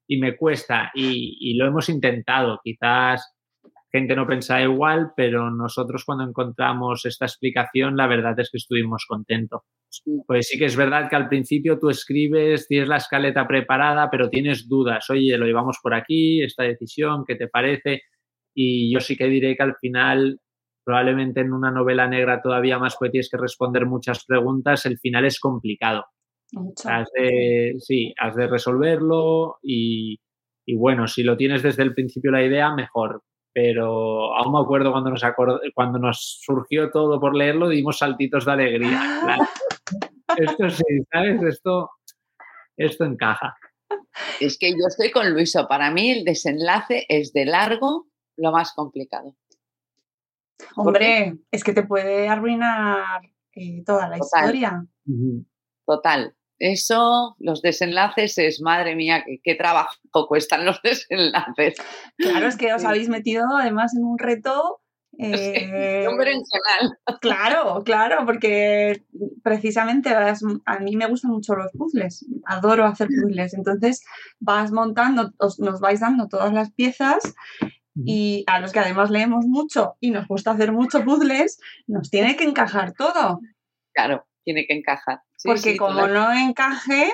Y 0.09 0.19
me 0.19 0.37
cuesta, 0.37 0.89
y, 0.95 1.37
y 1.39 1.55
lo 1.55 1.67
hemos 1.67 1.89
intentado, 1.89 2.61
quizás 2.63 3.37
gente 3.91 4.15
no 4.15 4.27
pensaba 4.27 4.61
igual, 4.61 5.11
pero 5.15 5.49
nosotros 5.49 6.03
cuando 6.05 6.25
encontramos 6.25 7.05
esta 7.05 7.25
explicación, 7.25 7.95
la 7.95 8.07
verdad 8.07 8.39
es 8.39 8.49
que 8.51 8.57
estuvimos 8.57 9.05
contentos. 9.07 9.61
Pues 10.25 10.47
sí 10.47 10.59
que 10.59 10.65
es 10.65 10.75
verdad 10.75 11.09
que 11.09 11.15
al 11.15 11.29
principio 11.29 11.79
tú 11.79 11.89
escribes, 11.89 12.67
tienes 12.67 12.89
la 12.89 12.97
escaleta 12.97 13.47
preparada, 13.47 14.09
pero 14.11 14.29
tienes 14.29 14.67
dudas. 14.67 15.09
Oye, 15.09 15.37
lo 15.37 15.45
llevamos 15.45 15.77
por 15.81 15.93
aquí, 15.93 16.43
esta 16.43 16.63
decisión, 16.63 17.23
¿qué 17.25 17.35
te 17.35 17.47
parece? 17.47 18.01
Y 18.53 18.93
yo 18.93 18.99
sí 18.99 19.15
que 19.15 19.27
diré 19.27 19.55
que 19.55 19.63
al 19.63 19.75
final, 19.77 20.39
probablemente 20.87 21.41
en 21.41 21.51
una 21.51 21.69
novela 21.69 22.07
negra 22.07 22.41
todavía 22.41 22.79
más, 22.79 22.95
pues 22.97 23.11
tienes 23.11 23.29
que 23.29 23.37
responder 23.37 23.85
muchas 23.85 24.23
preguntas, 24.25 24.85
el 24.85 24.97
final 24.97 25.25
es 25.25 25.39
complicado. 25.39 26.05
Has 26.85 27.09
de, 27.13 27.75
sí, 27.79 28.13
has 28.17 28.33
de 28.35 28.47
resolverlo 28.47 29.57
y, 29.61 30.17
y 30.65 30.75
bueno, 30.77 31.07
si 31.07 31.23
lo 31.23 31.35
tienes 31.35 31.61
desde 31.61 31.83
el 31.83 31.93
principio 31.93 32.31
la 32.31 32.43
idea, 32.43 32.73
mejor 32.73 33.21
pero 33.57 34.35
aún 34.35 34.53
me 34.53 34.59
acuerdo 34.59 34.91
cuando 34.91 35.09
nos, 35.09 35.23
cuando 35.73 35.97
nos 35.97 36.37
surgió 36.43 36.91
todo 36.91 37.19
por 37.19 37.35
leerlo, 37.35 37.69
dimos 37.69 37.97
saltitos 37.97 38.45
de 38.45 38.51
alegría. 38.51 39.01
Claro. 39.23 39.47
Esto 40.37 40.69
sí, 40.69 40.83
¿sabes? 41.11 41.41
Esto, 41.41 41.89
esto 42.75 43.05
encaja. 43.05 43.55
Es 44.39 44.59
que 44.59 44.71
yo 44.71 44.85
estoy 44.87 45.09
con 45.09 45.33
Luiso. 45.33 45.67
Para 45.67 45.89
mí 45.89 46.11
el 46.11 46.23
desenlace 46.23 47.05
es 47.09 47.33
de 47.33 47.45
largo 47.45 48.05
lo 48.35 48.51
más 48.51 48.73
complicado. 48.73 49.33
Hombre, 50.75 51.37
es 51.51 51.63
que 51.63 51.73
te 51.73 51.83
puede 51.83 52.27
arruinar 52.29 53.21
eh, 53.53 53.83
toda 53.85 54.07
la 54.09 54.17
Total. 54.17 54.43
historia. 54.45 54.85
Total. 55.85 56.33
Eso, 56.59 57.35
los 57.39 57.61
desenlaces 57.61 58.37
es, 58.39 58.61
madre 58.61 58.95
mía, 58.95 59.23
qué, 59.25 59.39
qué 59.43 59.55
trabajo 59.55 59.95
cuestan 60.27 60.65
los 60.65 60.81
desenlaces. 60.83 61.75
Claro, 62.17 62.47
es 62.47 62.57
que 62.57 62.73
os 62.73 62.83
habéis 62.83 63.09
metido 63.09 63.45
además 63.55 63.95
en 63.95 64.03
un 64.03 64.17
reto. 64.17 64.81
eh, 65.19 66.05
Un 66.09 66.17
berenjenal. 66.17 66.97
Claro, 67.21 67.81
claro, 67.85 68.25
porque 68.25 69.03
precisamente 69.43 70.13
vas- 70.13 70.43
a 70.65 70.79
mí 70.79 70.95
me 70.95 71.07
gustan 71.07 71.31
mucho 71.31 71.55
los 71.55 71.71
puzzles, 71.71 72.25
adoro 72.45 72.85
hacer 72.85 73.07
puzzles, 73.07 73.53
entonces 73.55 74.03
vas 74.39 74.71
montando, 74.71 75.31
os- 75.39 75.59
nos 75.59 75.79
vais 75.79 75.99
dando 76.01 76.27
todas 76.27 76.53
las 76.53 76.71
piezas 76.71 77.33
y 78.05 78.43
a 78.47 78.59
los 78.59 78.71
que 78.71 78.79
además 78.79 79.09
leemos 79.09 79.45
mucho 79.45 79.95
y 79.99 80.11
nos 80.11 80.27
gusta 80.27 80.51
hacer 80.51 80.71
mucho 80.71 81.03
puzzles, 81.03 81.59
nos 81.87 82.09
tiene 82.09 82.35
que 82.35 82.43
encajar 82.43 82.93
todo, 82.93 83.39
Claro, 83.97 84.27
tiene 84.43 84.67
que 84.67 84.75
encajar. 84.75 85.21
Sí, 85.35 85.47
porque 85.47 85.71
sí, 85.71 85.77
como 85.77 86.07
no 86.07 86.31
encaje, 86.31 87.11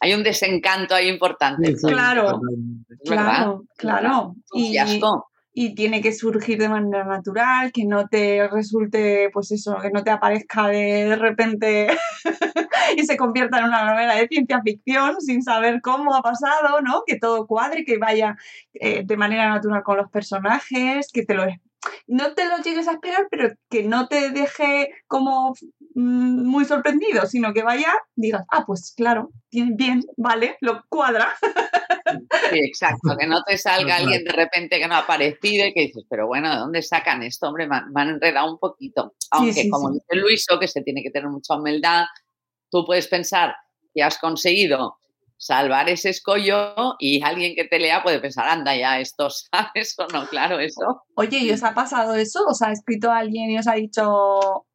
Hay 0.00 0.14
un 0.14 0.22
desencanto 0.22 0.94
ahí 0.94 1.08
importante. 1.08 1.74
claro, 1.74 2.40
claro, 3.04 3.64
claro, 3.76 4.36
y. 4.54 4.78
y 5.58 5.74
tiene 5.74 6.02
que 6.02 6.12
surgir 6.12 6.58
de 6.58 6.68
manera 6.68 7.04
natural, 7.04 7.72
que 7.72 7.86
no 7.86 8.08
te 8.08 8.46
resulte, 8.46 9.30
pues 9.32 9.50
eso, 9.52 9.78
que 9.80 9.88
no 9.88 10.04
te 10.04 10.10
aparezca 10.10 10.68
de, 10.68 11.16
repente 11.16 11.86
y 12.96 13.06
se 13.06 13.16
convierta 13.16 13.60
en 13.60 13.64
una 13.64 13.90
novela 13.90 14.16
de 14.16 14.28
ciencia 14.28 14.60
ficción 14.62 15.18
sin 15.18 15.42
saber 15.42 15.80
cómo 15.80 16.14
ha 16.14 16.20
pasado, 16.20 16.82
¿no? 16.82 17.04
Que 17.06 17.18
todo 17.18 17.46
cuadre, 17.46 17.86
que 17.86 17.96
vaya 17.96 18.36
eh, 18.74 19.02
de 19.06 19.16
manera 19.16 19.48
natural 19.48 19.82
con 19.82 19.96
los 19.96 20.10
personajes, 20.10 21.08
que 21.10 21.24
te 21.24 21.32
lo 21.32 21.46
no 22.06 22.34
te 22.34 22.44
lo 22.46 22.58
llegues 22.58 22.86
a 22.88 22.92
esperar, 22.92 23.26
pero 23.30 23.54
que 23.70 23.82
no 23.82 24.08
te 24.08 24.30
deje 24.30 24.90
como 25.06 25.54
mm, 25.94 26.46
muy 26.46 26.66
sorprendido, 26.66 27.24
sino 27.24 27.54
que 27.54 27.62
vaya, 27.62 27.92
digas, 28.14 28.44
ah, 28.50 28.64
pues 28.66 28.92
claro, 28.94 29.30
bien, 29.50 30.02
vale, 30.18 30.58
lo 30.60 30.84
cuadra. 30.90 31.28
Sí, 32.50 32.58
exacto, 32.58 33.16
que 33.18 33.26
no 33.26 33.42
te 33.42 33.58
salga 33.58 33.96
alguien 33.96 34.24
de 34.24 34.32
repente 34.32 34.78
que 34.78 34.86
no 34.86 34.94
ha 34.94 34.98
aparecido 34.98 35.66
y 35.66 35.72
que 35.72 35.82
dices, 35.82 36.04
pero 36.08 36.26
bueno, 36.26 36.50
¿de 36.50 36.58
dónde 36.58 36.82
sacan 36.82 37.22
esto? 37.22 37.48
Hombre, 37.48 37.66
me 37.66 37.76
han, 37.76 37.92
me 37.92 38.02
han 38.02 38.08
enredado 38.10 38.50
un 38.50 38.58
poquito. 38.58 39.14
Aunque, 39.30 39.52
sí, 39.52 39.70
como 39.70 39.90
dice 39.90 40.14
Luiso, 40.14 40.58
que 40.58 40.68
se 40.68 40.82
tiene 40.82 41.02
que 41.02 41.10
tener 41.10 41.28
mucha 41.28 41.56
humildad, 41.56 42.04
tú 42.70 42.84
puedes 42.84 43.08
pensar 43.08 43.54
que 43.94 44.02
has 44.02 44.18
conseguido 44.18 44.98
salvar 45.38 45.88
ese 45.88 46.10
escollo 46.10 46.96
y 46.98 47.22
alguien 47.22 47.54
que 47.54 47.64
te 47.64 47.78
lea 47.78 48.02
puede 48.02 48.20
pensar, 48.20 48.48
anda 48.48 48.76
ya, 48.76 49.00
esto 49.00 49.28
sabes 49.52 49.94
o 49.98 50.06
no, 50.12 50.26
claro, 50.26 50.60
eso. 50.60 51.02
Oye, 51.14 51.38
¿y 51.38 51.50
os 51.50 51.62
ha 51.62 51.74
pasado 51.74 52.14
eso? 52.14 52.44
¿Os 52.46 52.62
ha 52.62 52.72
escrito 52.72 53.10
alguien 53.10 53.50
y 53.50 53.58
os 53.58 53.68
ha 53.68 53.74
dicho, 53.74 54.66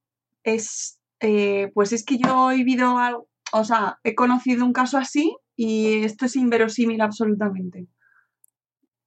es, 0.44 1.00
eh, 1.20 1.72
pues 1.74 1.94
es 1.94 2.04
que 2.04 2.18
yo 2.18 2.52
he 2.52 2.58
vivido 2.58 2.98
algo, 2.98 3.28
o 3.54 3.64
sea, 3.64 4.00
he 4.04 4.16
conocido 4.16 4.66
un 4.66 4.74
caso 4.74 4.98
así 4.98 5.36
y 5.64 6.04
esto 6.04 6.26
es 6.26 6.36
inverosímil 6.36 7.00
absolutamente? 7.02 7.86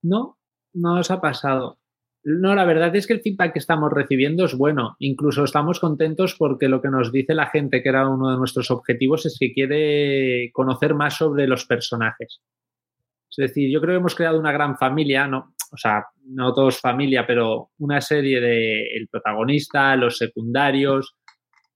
No, 0.01 0.37
no 0.73 0.95
nos 0.95 1.11
ha 1.11 1.19
pasado. 1.19 1.79
No, 2.23 2.55
la 2.55 2.63
verdad 2.63 2.95
es 2.95 3.07
que 3.07 3.13
el 3.13 3.19
feedback 3.19 3.51
que 3.51 3.59
estamos 3.59 3.91
recibiendo 3.91 4.45
es 4.45 4.55
bueno. 4.55 4.95
Incluso 4.99 5.43
estamos 5.43 5.81
contentos 5.81 6.33
porque 6.39 6.69
lo 6.69 6.81
que 6.81 6.87
nos 6.87 7.11
dice 7.11 7.35
la 7.35 7.47
gente, 7.47 7.83
que 7.83 7.89
era 7.89 8.07
uno 8.07 8.31
de 8.31 8.37
nuestros 8.37 8.71
objetivos, 8.71 9.25
es 9.25 9.35
que 9.37 9.51
quiere 9.51 10.49
conocer 10.53 10.95
más 10.95 11.17
sobre 11.17 11.45
los 11.45 11.65
personajes. 11.65 12.39
Es 13.29 13.35
decir, 13.35 13.69
yo 13.69 13.81
creo 13.81 13.95
que 13.95 13.99
hemos 13.99 14.15
creado 14.15 14.39
una 14.39 14.53
gran 14.53 14.77
familia, 14.77 15.27
no, 15.27 15.53
o 15.73 15.77
sea, 15.77 16.05
no 16.23 16.53
todos 16.53 16.79
familia, 16.79 17.27
pero 17.27 17.71
una 17.79 17.99
serie 17.99 18.39
de 18.39 18.95
el 18.95 19.09
protagonista, 19.09 19.97
los 19.97 20.17
secundarios, 20.17 21.17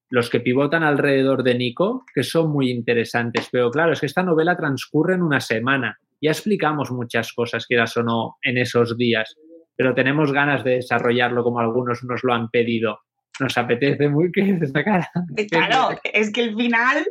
los 0.10 0.30
que 0.30 0.40
pivotan 0.40 0.84
alrededor 0.84 1.44
de 1.44 1.56
Nico, 1.56 2.04
que 2.14 2.24
son 2.24 2.52
muy 2.52 2.70
interesantes. 2.72 3.48
Pero 3.52 3.70
claro, 3.72 3.94
es 3.94 4.00
que 4.00 4.06
esta 4.08 4.24
novela 4.24 4.58
transcurre 4.58 5.16
en 5.16 5.22
una 5.22 5.40
semana. 5.40 6.00
Ya 6.22 6.32
explicamos 6.32 6.92
muchas 6.92 7.32
cosas, 7.34 7.66
quieras 7.66 7.96
o 7.98 8.04
no, 8.04 8.38
en 8.42 8.58
esos 8.58 8.98
días, 8.98 9.36
pero 9.76 9.94
tenemos 9.94 10.34
ganas 10.34 10.64
de 10.64 10.76
desarrollarlo 10.76 11.44
como 11.44 11.60
algunos 11.60 12.04
nos 12.04 12.24
lo 12.24 12.34
han 12.34 12.50
pedido. 12.50 13.00
Nos 13.40 13.58
apetece 13.58 14.10
muy 14.10 14.32
que 14.32 14.58
esta 14.62 14.84
cara. 14.84 15.10
Eh, 15.38 15.48
Claro, 15.48 15.98
es 16.04 16.32
que 16.32 16.44
el 16.44 16.56
final, 16.56 17.06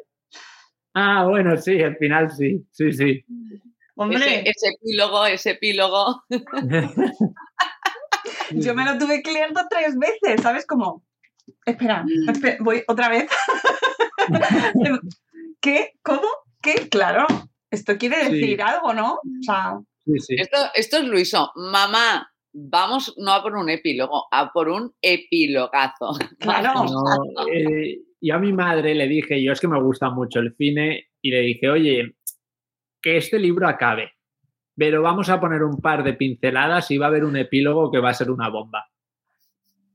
Ah, 0.94 1.24
bueno, 1.28 1.56
sí, 1.56 1.80
al 1.80 1.96
final 1.96 2.30
sí, 2.30 2.66
sí, 2.72 2.92
sí. 2.92 3.24
hombre, 3.94 4.18
Ese, 4.18 4.50
ese 4.50 4.68
epílogo, 4.74 5.26
ese 5.26 5.50
epílogo. 5.50 6.24
yo 8.50 8.74
me 8.74 8.84
lo 8.84 8.98
tuve 8.98 9.22
que 9.22 9.32
leer 9.32 9.52
dos 9.52 9.66
tres 9.70 9.96
veces, 9.96 10.42
¿sabes? 10.42 10.66
Como, 10.66 11.04
espera, 11.66 12.04
espe- 12.26 12.56
voy 12.60 12.82
otra 12.86 13.08
vez. 13.08 13.30
¿Qué? 15.60 15.92
¿Cómo? 16.02 16.28
¿Qué? 16.62 16.88
Claro, 16.90 17.26
esto 17.70 17.96
quiere 17.98 18.24
Sí. 18.26 18.32
decir 18.32 18.62
algo, 18.62 18.92
¿no? 18.94 19.14
O 19.14 19.20
sea, 19.42 19.78
Esto, 20.06 20.56
esto 20.74 20.96
es 20.98 21.04
Luiso. 21.04 21.52
Mamá, 21.56 22.30
vamos 22.52 23.14
no 23.18 23.32
a 23.32 23.42
por 23.42 23.54
un 23.56 23.68
epílogo, 23.68 24.26
a 24.30 24.50
por 24.52 24.68
un 24.68 24.92
epilogazo. 25.02 26.12
Claro. 26.40 26.84
No, 26.84 27.46
eh, 27.52 27.98
yo 28.20 28.34
a 28.34 28.38
mi 28.38 28.52
madre 28.52 28.94
le 28.94 29.06
dije, 29.06 29.42
yo 29.42 29.52
es 29.52 29.60
que 29.60 29.68
me 29.68 29.80
gusta 29.80 30.10
mucho 30.10 30.40
el 30.40 30.54
cine, 30.56 31.08
y 31.20 31.30
le 31.30 31.40
dije, 31.40 31.68
oye, 31.68 32.16
que 33.02 33.16
este 33.16 33.38
libro 33.38 33.68
acabe, 33.68 34.12
pero 34.76 35.02
vamos 35.02 35.28
a 35.28 35.40
poner 35.40 35.62
un 35.62 35.80
par 35.80 36.02
de 36.04 36.14
pinceladas 36.14 36.90
y 36.90 36.98
va 36.98 37.06
a 37.06 37.08
haber 37.10 37.24
un 37.24 37.36
epílogo 37.36 37.90
que 37.90 37.98
va 38.00 38.10
a 38.10 38.14
ser 38.14 38.30
una 38.30 38.48
bomba. 38.48 38.86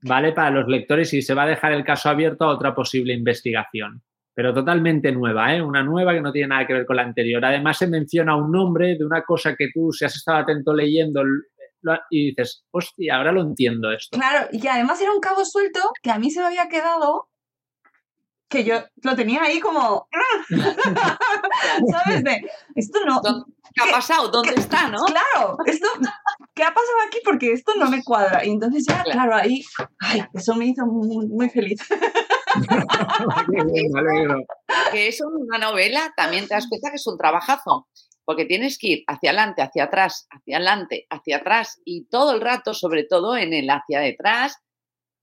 ¿Vale? 0.06 0.32
Para 0.32 0.50
los 0.50 0.68
lectores 0.68 1.12
y 1.14 1.22
se 1.22 1.34
va 1.34 1.44
a 1.44 1.48
dejar 1.48 1.72
el 1.72 1.84
caso 1.84 2.10
abierto 2.10 2.44
a 2.44 2.48
otra 2.48 2.74
posible 2.74 3.14
investigación. 3.14 4.02
Pero 4.34 4.52
totalmente 4.52 5.12
nueva, 5.12 5.54
¿eh? 5.54 5.62
Una 5.62 5.82
nueva 5.82 6.12
que 6.12 6.20
no 6.20 6.32
tiene 6.32 6.48
nada 6.48 6.66
que 6.66 6.74
ver 6.74 6.86
con 6.86 6.96
la 6.96 7.02
anterior. 7.02 7.44
Además 7.44 7.78
se 7.78 7.86
menciona 7.86 8.36
un 8.36 8.50
nombre 8.50 8.96
de 8.98 9.04
una 9.04 9.22
cosa 9.22 9.54
que 9.56 9.68
tú, 9.72 9.92
si 9.92 10.04
has 10.04 10.14
estado 10.14 10.38
atento 10.38 10.74
leyendo, 10.74 11.22
y 12.10 12.30
dices, 12.30 12.64
hostia, 12.70 13.16
ahora 13.16 13.32
lo 13.32 13.42
entiendo 13.42 13.90
esto. 13.92 14.18
Claro, 14.18 14.48
y 14.52 14.60
que 14.60 14.68
además 14.68 15.00
era 15.00 15.12
un 15.12 15.20
cabo 15.20 15.44
suelto 15.44 15.80
que 16.02 16.10
a 16.10 16.18
mí 16.18 16.30
se 16.30 16.40
me 16.40 16.46
había 16.46 16.68
quedado 16.68 17.28
que 18.48 18.64
yo 18.64 18.84
lo 19.02 19.16
tenía 19.16 19.42
ahí 19.42 19.60
como. 19.60 20.08
¿sabes? 21.90 22.24
De, 22.24 22.50
esto 22.74 22.98
no... 23.06 23.20
¿Qué 23.74 23.82
ha 23.82 23.90
pasado? 23.90 24.28
¿Dónde 24.28 24.54
está, 24.56 24.88
no? 24.88 24.98
Claro, 25.04 25.56
esto, 25.66 25.88
¿qué 26.54 26.62
ha 26.62 26.68
pasado 26.68 26.98
aquí? 27.06 27.18
Porque 27.24 27.52
esto 27.52 27.72
no 27.76 27.90
me 27.90 28.04
cuadra. 28.04 28.44
Y 28.44 28.50
entonces 28.50 28.84
ya, 28.88 29.02
claro, 29.02 29.34
ahí, 29.34 29.64
ay, 30.00 30.22
eso 30.32 30.54
me 30.54 30.66
hizo 30.66 30.86
muy, 30.86 31.26
muy 31.26 31.50
feliz. 31.50 31.80
Me 33.48 33.98
alegro. 33.98 34.38
que 34.92 35.08
es 35.08 35.20
una 35.20 35.58
novela, 35.58 36.12
también 36.16 36.46
te 36.46 36.54
das 36.54 36.68
cuenta 36.68 36.90
que 36.90 36.96
es 36.96 37.06
un 37.08 37.18
trabajazo, 37.18 37.88
porque 38.24 38.44
tienes 38.44 38.78
que 38.78 38.86
ir 38.86 39.04
hacia 39.08 39.30
adelante, 39.30 39.62
hacia 39.62 39.84
atrás, 39.84 40.28
hacia 40.30 40.58
adelante, 40.58 41.06
hacia 41.10 41.38
atrás 41.38 41.80
y 41.84 42.06
todo 42.06 42.32
el 42.32 42.40
rato, 42.40 42.72
sobre 42.72 43.02
todo 43.02 43.36
en 43.36 43.52
el 43.52 43.68
hacia 43.70 43.98
detrás, 43.98 44.56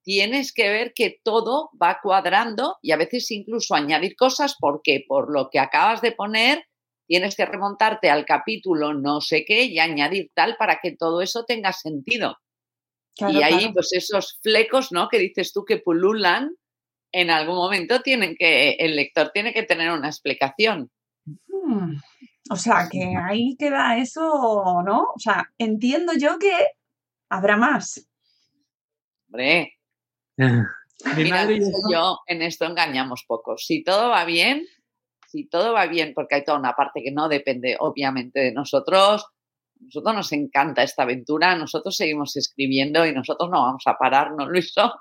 tienes 0.04 0.52
que 0.52 0.70
ver 0.70 0.92
que 0.94 1.20
todo 1.24 1.70
va 1.82 2.00
cuadrando 2.02 2.78
y 2.82 2.92
a 2.92 2.98
veces 2.98 3.32
incluso 3.32 3.76
añadir 3.76 4.16
cosas 4.18 4.56
porque 4.60 5.06
por 5.08 5.32
lo 5.32 5.50
que 5.50 5.60
acabas 5.60 6.02
de 6.02 6.12
poner 6.12 6.66
tienes 7.12 7.36
que 7.36 7.46
remontarte 7.46 8.10
al 8.10 8.24
capítulo 8.24 8.94
no 8.94 9.20
sé 9.20 9.44
qué 9.44 9.64
y 9.66 9.80
añadir 9.80 10.32
tal 10.34 10.56
para 10.56 10.80
que 10.82 10.96
todo 10.96 11.22
eso 11.22 11.44
tenga 11.44 11.74
sentido. 11.74 12.38
Claro, 13.18 13.34
y 13.34 13.44
ahí, 13.44 13.58
claro. 13.58 13.74
pues 13.74 13.90
esos 13.92 14.40
flecos, 14.42 14.94
¿no? 14.94 15.10
Que 15.10 15.20
dices 15.20 15.52
tú 15.52 15.66
que 15.66 15.76
pululan, 15.80 16.56
en 17.12 17.30
algún 17.30 17.56
momento 17.56 18.02
tienen 18.02 18.38
que, 18.40 18.78
el 18.80 18.96
lector 18.96 19.32
tiene 19.34 19.52
que 19.52 19.64
tener 19.64 19.92
una 19.92 20.08
explicación. 20.08 20.90
Hmm, 21.50 21.98
O 22.50 22.56
sea, 22.56 22.88
que 22.90 23.14
ahí 23.22 23.58
queda 23.60 23.98
eso, 23.98 24.82
¿no? 24.86 25.02
O 25.14 25.20
sea, 25.20 25.52
entiendo 25.58 26.14
yo 26.14 26.40
que 26.40 26.54
habrá 27.30 27.58
más. 27.58 28.08
Hombre, 29.28 29.74
Mi 30.38 31.24
mira, 31.24 31.46
yo, 31.92 32.20
en 32.26 32.42
esto 32.42 32.66
engañamos 32.66 33.26
poco. 33.28 33.58
Si 33.58 33.84
todo 33.84 34.12
va 34.12 34.24
bien, 34.24 34.66
si 35.32 35.48
todo 35.48 35.74
va 35.74 35.88
bien, 35.88 36.14
porque 36.14 36.36
hay 36.36 36.44
toda 36.44 36.60
una 36.60 36.74
parte 36.74 37.02
que 37.02 37.12
no 37.12 37.30
depende, 37.30 37.78
obviamente, 37.80 38.40
de 38.40 38.52
nosotros. 38.52 39.26
Nosotros 39.80 40.16
nos 40.16 40.32
encanta 40.34 40.84
esta 40.84 41.04
aventura, 41.04 41.56
nosotros 41.56 41.96
seguimos 41.96 42.36
escribiendo 42.36 43.06
y 43.06 43.14
nosotros 43.14 43.50
no 43.50 43.62
vamos 43.62 43.84
a 43.86 43.98
parar, 43.98 44.34
¿no, 44.34 44.46
Luiso? 44.50 44.94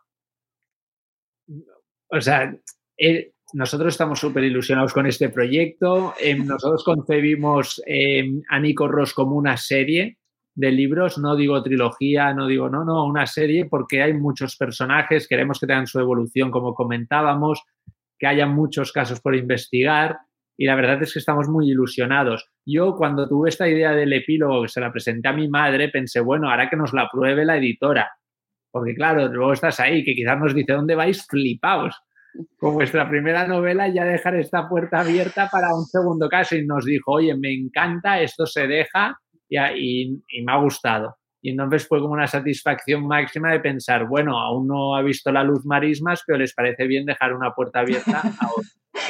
O 2.09 2.21
sea, 2.21 2.55
eh, 2.97 3.33
nosotros 3.53 3.93
estamos 3.93 4.21
súper 4.21 4.45
ilusionados 4.45 4.93
con 4.93 5.07
este 5.07 5.29
proyecto. 5.29 6.15
Eh, 6.21 6.37
nosotros 6.37 6.85
concebimos 6.85 7.83
eh, 7.87 8.25
a 8.49 8.61
Nico 8.61 8.87
Ross 8.87 9.13
como 9.13 9.37
una 9.37 9.57
serie 9.57 10.19
de 10.55 10.71
libros, 10.71 11.19
no 11.19 11.37
digo 11.37 11.63
trilogía, 11.63 12.35
no 12.35 12.47
digo, 12.47 12.69
no, 12.69 12.85
no, 12.85 13.05
una 13.05 13.27
serie 13.27 13.67
porque 13.67 14.03
hay 14.03 14.13
muchos 14.13 14.57
personajes, 14.57 15.29
queremos 15.29 15.59
que 15.59 15.67
tengan 15.67 15.87
su 15.87 15.99
evolución 16.01 16.51
como 16.51 16.75
comentábamos, 16.75 17.63
que 18.21 18.27
haya 18.29 18.47
muchos 18.47 18.93
casos 18.93 19.21
por 19.21 19.35
investigar 19.35 20.19
y 20.57 20.67
la 20.67 20.75
verdad 20.77 21.03
es 21.03 21.15
que 21.15 21.19
estamos 21.19 21.49
muy 21.49 21.71
ilusionados. 21.71 22.51
Yo 22.67 22.95
cuando 22.95 23.27
tuve 23.27 23.49
esta 23.49 23.67
idea 23.67 23.93
del 23.93 24.13
epílogo 24.13 24.63
que 24.63 24.69
se 24.69 24.81
la 24.81 24.93
presenté 24.93 25.29
a 25.29 25.33
mi 25.33 25.49
madre, 25.49 25.89
pensé, 25.89 26.21
bueno, 26.21 26.51
ahora 26.51 26.69
que 26.69 26.77
nos 26.77 26.93
la 26.93 27.09
pruebe 27.11 27.47
la 27.47 27.57
editora. 27.57 28.11
Porque 28.71 28.95
claro, 28.95 29.27
luego 29.29 29.55
estás 29.55 29.81
ahí, 29.81 30.05
que 30.05 30.15
quizás 30.15 30.39
nos 30.39 30.55
dice, 30.55 30.75
¿dónde 30.75 30.95
vais? 30.95 31.27
Flipaos. 31.27 31.97
Con 32.59 32.75
vuestra 32.75 33.09
primera 33.09 33.49
novela 33.49 33.89
ya 33.89 34.05
dejar 34.05 34.37
esta 34.37 34.69
puerta 34.69 35.01
abierta 35.01 35.49
para 35.51 35.75
un 35.75 35.85
segundo 35.87 36.29
caso 36.29 36.55
y 36.57 36.65
nos 36.67 36.85
dijo, 36.85 37.13
oye, 37.13 37.35
me 37.37 37.53
encanta, 37.53 38.21
esto 38.21 38.47
se 38.47 38.67
deja 38.69 39.19
y- 39.49 40.23
y 40.29 40.43
me 40.45 40.53
ha 40.53 40.57
gustado. 40.59 41.17
Y 41.43 41.51
entonces 41.51 41.87
fue 41.89 42.01
como 42.01 42.13
una 42.13 42.27
satisfacción 42.27 43.07
máxima 43.07 43.51
de 43.53 43.61
pensar, 43.61 44.07
bueno, 44.07 44.39
aún 44.39 44.67
no 44.67 44.95
ha 44.95 45.03
visto 45.03 45.33
la 45.33 45.43
luz 45.43 45.65
marismas, 45.65 46.23
pero 46.27 46.39
les 46.39 46.55
parece 46.55 46.87
bien 46.87 47.07
dejar 47.07 47.35
una 47.35 47.53
puerta 47.53 47.81
abierta 47.81 48.21
a 48.21 48.47
otro. 48.57 48.69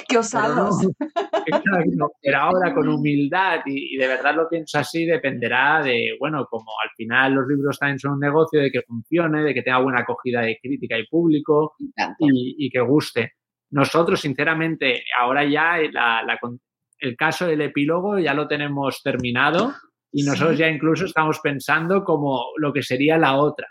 ¡Qué 0.09 0.19
osados! 0.19 0.77
Exacto, 1.47 2.13
pero 2.23 2.39
ahora 2.39 2.75
con 2.75 2.89
humildad 2.89 3.61
y, 3.67 3.95
y 3.95 3.97
de 3.97 4.07
verdad 4.07 4.35
lo 4.35 4.49
pienso 4.49 4.79
así, 4.79 5.05
dependerá 5.07 5.83
de, 5.83 6.17
bueno, 6.21 6.47
como 6.47 6.71
al 6.83 6.91
final 6.97 7.33
los 7.35 7.49
libros 7.49 7.79
también 7.79 7.99
son 7.99 8.13
un 8.13 8.21
negocio, 8.21 8.61
de 8.61 8.71
que 8.71 8.83
funcione, 8.83 9.43
de 9.43 9.55
que 9.55 9.63
tenga 9.63 9.79
buena 9.81 10.01
acogida 10.01 10.43
de 10.43 10.59
crítica 10.63 10.99
y 10.99 11.07
público 11.07 11.75
y, 12.19 12.67
y 12.67 12.71
que 12.71 12.81
guste. 12.81 13.33
Nosotros, 13.71 14.21
sinceramente, 14.21 15.03
ahora 15.19 15.45
ya 15.45 15.79
la- 15.93 16.23
la 16.23 16.39
el 16.99 17.17
caso 17.17 17.47
del 17.47 17.63
epílogo 17.63 18.19
ya 18.19 18.35
lo 18.35 18.47
tenemos 18.47 19.03
terminado 19.03 19.73
y 20.13 20.23
nosotros 20.25 20.57
Sí. 20.57 20.61
ya 20.63 20.69
incluso 20.69 21.05
estamos 21.05 21.41
pensando 21.41 22.03
como 22.05 22.45
lo 22.57 22.73
que 22.73 22.83
sería 22.83 23.17
la 23.19 23.37
otra. 23.37 23.67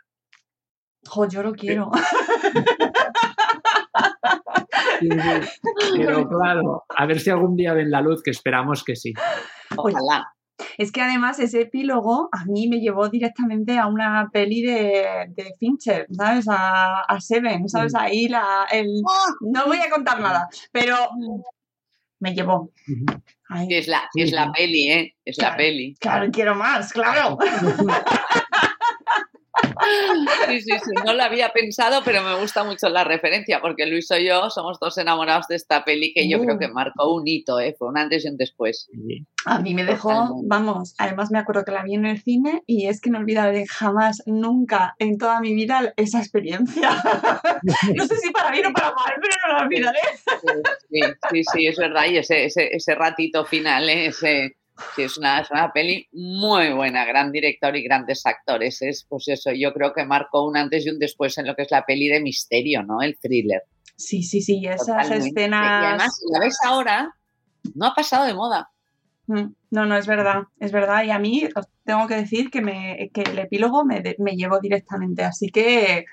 Jo, 1.08 1.28
yo 1.28 1.42
lo 1.44 1.54
quiero. 1.54 1.90
Pero 5.96 6.28
claro, 6.28 6.84
a 6.90 7.06
ver 7.06 7.20
si 7.20 7.30
algún 7.30 7.56
día 7.56 7.74
ven 7.74 7.92
la 7.92 8.02
luz, 8.02 8.22
que 8.24 8.32
esperamos 8.32 8.84
que 8.84 8.96
sí. 8.96 9.14
Ojalá. 9.76 10.34
Es 10.78 10.92
que 10.92 11.02
además 11.02 11.40
ese 11.40 11.62
epílogo 11.62 12.28
a 12.34 12.44
mí 12.46 12.68
me 12.68 12.80
llevó 12.82 13.08
directamente 13.08 13.78
a 13.80 13.88
una 13.88 14.30
peli 14.32 14.62
de, 14.62 15.28
de 15.30 15.54
Fincher, 15.58 16.06
¿sabes? 16.12 16.48
A, 16.50 17.02
a 17.02 17.22
Seven, 17.22 17.70
¿sabes? 17.70 17.96
Ahí 17.96 18.28
la, 18.28 18.66
el... 18.70 18.88
No 19.42 19.66
voy 19.68 19.78
a 19.78 19.90
contar 19.90 20.20
nada, 20.20 20.50
pero 20.74 20.96
me 22.20 22.34
llevó. 22.34 22.72
Sí, 22.86 23.68
es 23.70 23.88
la, 23.88 24.10
es 24.14 24.32
la 24.32 24.52
peli, 24.52 24.92
¿eh? 24.92 25.16
Es 25.26 25.38
la 25.38 25.56
peli. 25.56 25.96
Claro, 26.00 26.30
quiero 26.32 26.56
más, 26.56 26.94
claro. 26.94 27.38
Sí, 30.50 30.62
sí, 30.62 30.72
sí, 30.72 30.92
no 31.06 31.14
lo 31.14 31.24
había 31.24 31.50
pensado, 31.54 32.02
pero 32.04 32.22
me 32.24 32.36
gusta 32.36 32.64
mucho 32.64 32.90
la 32.90 33.04
referencia, 33.04 33.62
porque 33.62 33.86
Luis 33.86 34.10
y 34.12 34.26
yo 34.26 34.50
somos 34.50 34.80
dos 34.80 34.98
enamorados 34.98 35.48
de 35.48 35.56
esta 35.56 35.84
peli 35.84 36.14
que 36.14 36.30
yo 36.30 36.38
Uh. 36.40 36.46
creo 36.46 36.60
que 36.60 36.68
marcó 36.70 37.14
un 37.14 37.28
hito, 37.28 37.60
¿eh? 37.60 37.76
Fue 37.78 37.88
un 37.90 37.98
antes 37.98 38.26
y 38.26 38.30
un 38.30 38.38
después. 38.38 38.90
A 39.46 39.60
mí 39.60 39.74
me 39.74 39.84
dejó, 39.86 40.42
vamos, 40.46 40.96
además 40.98 41.32
me 41.32 41.40
acuerdo 41.40 41.64
que 41.66 41.72
la 41.72 41.84
vi 41.84 41.96
en 41.96 42.06
el 42.06 42.22
cine 42.22 42.62
y 42.66 42.88
es 42.88 43.00
que 43.02 43.10
no 43.10 43.20
olvidaré 43.20 43.66
jamás, 43.68 44.22
nunca 44.26 44.96
en 45.00 45.18
toda 45.18 45.40
mi 45.42 45.54
vida 45.54 45.94
esa 45.98 46.20
experiencia. 46.20 46.90
no 47.96 48.06
sé 48.06 48.16
si 48.18 48.32
para 48.32 48.52
bien 48.52 48.66
o 48.68 48.74
para 48.74 48.88
mal, 48.94 49.14
pero 49.22 49.36
no 49.48 49.58
la 49.60 49.66
olvidaré. 49.66 50.00
Sí, 50.90 51.00
sí, 51.32 51.44
sí, 51.54 51.68
es 51.68 51.78
verdad. 51.78 52.06
Y 52.10 52.18
ese, 52.18 52.46
ese, 52.46 52.70
ese 52.76 52.96
ratito 52.96 53.46
final, 53.46 53.90
¿eh? 53.90 54.08
Ese, 54.08 54.58
sí, 54.96 55.04
es, 55.04 55.18
una, 55.18 55.42
es 55.42 55.52
una 55.52 55.72
peli 55.72 56.08
muy 56.12 56.74
buena, 56.74 57.06
gran 57.06 57.32
director 57.32 57.76
y 57.76 57.84
grandes 57.84 58.26
actores. 58.26 58.82
Es, 58.82 59.06
pues 59.08 59.28
eso, 59.28 59.52
yo 59.52 59.74
creo 59.74 59.94
que 59.94 60.06
marcó 60.06 60.46
un 60.48 60.58
antes 60.58 60.86
y 60.86 60.90
un 60.90 61.00
después 61.00 61.38
en 61.38 61.48
lo 61.48 61.56
que 61.56 61.64
es 61.64 61.72
la 61.72 61.86
peli 61.86 62.08
de 62.08 62.22
misterio, 62.22 62.84
¿no? 62.84 63.02
El 63.02 63.18
thriller. 63.20 63.64
Sí, 63.96 64.24
sí, 64.24 64.42
sí, 64.42 64.66
esas 64.66 64.88
Totalmente. 64.88 65.28
escenas... 65.42 65.62
Y 65.84 65.86
además, 65.86 66.18
si 66.18 66.34
la 66.34 66.40
ves 66.40 66.58
ahora, 66.64 67.14
no 67.76 67.86
ha 67.88 67.94
pasado 67.94 68.26
de 68.26 68.34
moda. 68.34 68.70
Mm, 69.28 69.54
No, 69.72 69.86
no, 69.86 69.98
es 69.98 70.08
verdad, 70.08 70.44
es 70.60 70.72
verdad. 70.72 71.04
Y 71.04 71.12
a 71.12 71.20
mí 71.20 71.48
os 71.56 71.68
tengo 71.84 72.08
que 72.08 72.16
decir 72.16 72.50
que, 72.50 72.62
me, 72.62 73.12
que 73.14 73.22
el 73.22 73.38
epílogo 73.38 73.84
me, 73.86 74.02
me 74.18 74.36
llevó 74.36 74.60
directamente. 74.60 75.24
Así 75.24 75.50
que 75.50 76.06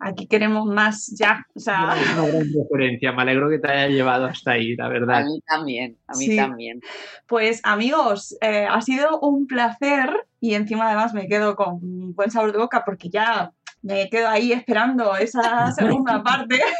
aquí 0.00 0.26
queremos 0.26 0.66
más 0.66 1.14
ya. 1.18 1.46
O 1.54 1.60
sea, 1.60 1.94
Es 2.00 2.14
una 2.18 2.26
gran 2.28 2.46
referencia, 2.58 3.12
me 3.12 3.22
alegro 3.22 3.48
que 3.50 3.58
te 3.58 3.70
haya 3.70 3.88
llevado 3.88 4.26
hasta 4.26 4.52
ahí, 4.52 4.74
la 4.76 4.86
A 4.86 4.88
verdad. 4.88 5.24
mí 5.24 5.40
también, 5.46 5.96
a 6.06 6.12
mí 6.16 6.24
Sí. 6.26 6.36
también. 6.36 6.80
pues 7.26 7.60
amigos, 7.64 8.36
eh, 8.40 8.66
ha 8.68 8.80
sido 8.80 9.20
un 9.20 9.46
placer 9.46 10.10
y 10.40 10.54
encima 10.54 10.86
además 10.88 11.14
me 11.14 11.28
quedo 11.28 11.54
con 11.54 12.14
buen 12.14 12.30
sabor 12.30 12.52
de 12.52 12.58
boca 12.58 12.82
porque 12.84 13.08
ya 13.10 13.52
me 13.82 14.10
quedo 14.10 14.28
ahí 14.28 14.52
esperando 14.52 15.16
esa 15.16 15.70
segunda 16.02 16.22
parte. 16.22 16.60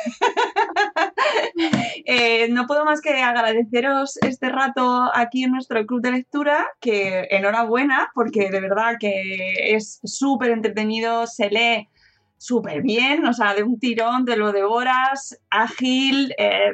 Eh, 2.06 2.48
no 2.50 2.66
puedo 2.66 2.84
más 2.84 3.00
que 3.00 3.10
agradeceros 3.22 4.16
este 4.22 4.48
rato 4.48 5.10
aquí 5.14 5.44
en 5.44 5.52
nuestro 5.52 5.84
club 5.86 6.00
de 6.00 6.12
lectura, 6.12 6.66
que 6.80 7.28
enhorabuena, 7.30 8.10
porque 8.14 8.50
de 8.50 8.60
verdad 8.60 8.94
que 8.98 9.74
es 9.74 10.00
súper 10.04 10.50
entretenido, 10.50 11.26
se 11.26 11.50
lee 11.50 11.88
súper 12.40 12.80
bien, 12.80 13.26
o 13.26 13.34
sea, 13.34 13.52
de 13.54 13.62
un 13.62 13.78
tirón, 13.78 14.24
te 14.24 14.34
lo 14.34 14.50
devoras, 14.50 15.38
ágil, 15.50 16.34
eh, 16.38 16.72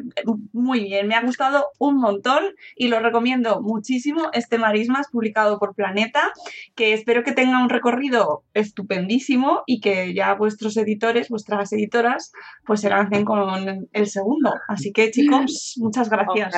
muy 0.52 0.84
bien, 0.84 1.08
me 1.08 1.16
ha 1.16 1.22
gustado 1.22 1.66
un 1.80 1.96
montón 1.96 2.44
y 2.76 2.86
lo 2.86 3.00
recomiendo 3.00 3.60
muchísimo, 3.62 4.30
este 4.32 4.58
Marismas 4.58 5.08
publicado 5.10 5.58
por 5.58 5.74
Planeta, 5.74 6.32
que 6.76 6.92
espero 6.92 7.24
que 7.24 7.32
tenga 7.32 7.60
un 7.60 7.68
recorrido 7.68 8.44
estupendísimo 8.54 9.64
y 9.66 9.80
que 9.80 10.14
ya 10.14 10.34
vuestros 10.34 10.76
editores, 10.76 11.30
vuestras 11.30 11.72
editoras, 11.72 12.30
pues 12.64 12.80
se 12.82 12.88
lancen 12.88 13.24
con 13.24 13.88
el 13.92 14.06
segundo. 14.06 14.54
Así 14.68 14.92
que 14.92 15.10
chicos, 15.10 15.74
muchas 15.78 16.08
gracias. 16.08 16.54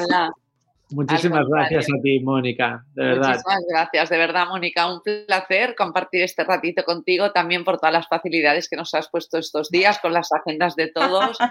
Muchísimas 0.91 1.47
gracias 1.49 1.87
a 1.87 2.01
ti, 2.03 2.21
Mónica, 2.21 2.83
de 2.95 3.05
verdad. 3.05 3.29
Muchísimas 3.29 3.65
gracias, 3.69 4.09
de 4.09 4.17
verdad, 4.17 4.47
Mónica. 4.49 4.91
Un 4.91 5.01
placer 5.03 5.75
compartir 5.77 6.23
este 6.23 6.45
ratito 6.45 6.83
contigo, 6.85 7.31
también 7.33 7.63
por 7.65 7.79
todas 7.79 7.93
las 7.93 8.09
facilidades 8.09 8.69
que 8.69 8.77
nos 8.77 8.95
has 8.95 9.09
puesto 9.11 9.37
estos 9.39 9.69
días 9.71 9.99
con 9.99 10.13
las 10.15 10.31
agendas 10.33 10.75
de 10.77 10.89
todos. 10.89 11.37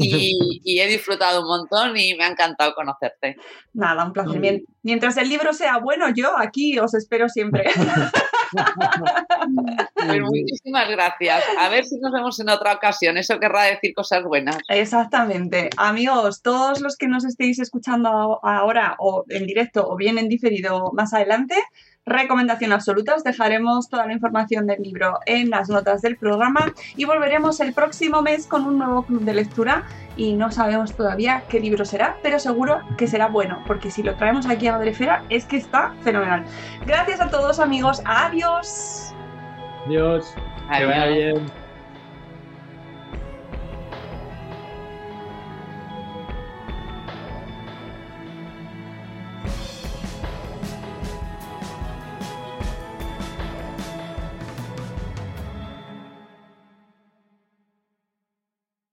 Y, 0.00 0.60
y 0.64 0.80
he 0.80 0.86
disfrutado 0.86 1.40
un 1.42 1.46
montón 1.48 1.96
y 1.96 2.14
me 2.14 2.24
ha 2.24 2.28
encantado 2.28 2.74
conocerte. 2.74 3.36
Nada, 3.72 4.04
un 4.04 4.12
placer. 4.12 4.38
Mien- 4.40 4.64
Mientras 4.82 5.16
el 5.16 5.28
libro 5.28 5.52
sea 5.52 5.78
bueno, 5.78 6.06
yo 6.14 6.36
aquí 6.38 6.78
os 6.78 6.94
espero 6.94 7.28
siempre. 7.28 7.64
Pues 9.94 10.20
muchísimas 10.20 10.88
gracias. 10.88 11.44
A 11.58 11.68
ver 11.68 11.84
si 11.84 11.98
nos 11.98 12.12
vemos 12.12 12.38
en 12.40 12.48
otra 12.48 12.74
ocasión. 12.74 13.16
Eso 13.18 13.38
querrá 13.38 13.64
decir 13.64 13.92
cosas 13.94 14.22
buenas. 14.24 14.58
Exactamente. 14.68 15.70
Amigos, 15.76 16.42
todos 16.42 16.80
los 16.80 16.96
que 16.96 17.08
nos 17.08 17.24
estéis 17.24 17.58
escuchando 17.58 18.40
ahora 18.42 18.96
o 18.98 19.24
en 19.28 19.46
directo 19.46 19.88
o 19.88 19.96
bien 19.96 20.18
en 20.18 20.28
diferido 20.28 20.92
más 20.92 21.12
adelante, 21.12 21.54
recomendación 22.08 22.72
absoluta. 22.72 23.14
Os 23.14 23.24
dejaremos 23.24 23.88
toda 23.88 24.06
la 24.06 24.12
información 24.12 24.66
del 24.66 24.82
libro 24.82 25.18
en 25.26 25.50
las 25.50 25.68
notas 25.68 26.02
del 26.02 26.16
programa 26.16 26.72
y 26.96 27.04
volveremos 27.04 27.60
el 27.60 27.72
próximo 27.72 28.22
mes 28.22 28.46
con 28.46 28.64
un 28.64 28.78
nuevo 28.78 29.02
club 29.04 29.22
de 29.22 29.34
lectura 29.34 29.84
y 30.16 30.32
no 30.34 30.50
sabemos 30.50 30.94
todavía 30.94 31.44
qué 31.48 31.60
libro 31.60 31.84
será, 31.84 32.16
pero 32.22 32.38
seguro 32.38 32.80
que 32.96 33.06
será 33.06 33.28
bueno, 33.28 33.62
porque 33.66 33.90
si 33.90 34.02
lo 34.02 34.16
traemos 34.16 34.46
aquí 34.46 34.66
a 34.66 34.72
Madrefera 34.72 35.24
es 35.28 35.44
que 35.44 35.56
está 35.56 35.94
fenomenal. 36.02 36.44
Gracias 36.86 37.20
a 37.20 37.30
todos 37.30 37.60
amigos, 37.60 38.02
adiós. 38.04 39.14
Adiós. 39.86 40.34
Que 40.76 40.84
vaya 40.84 41.06
bien. 41.06 41.67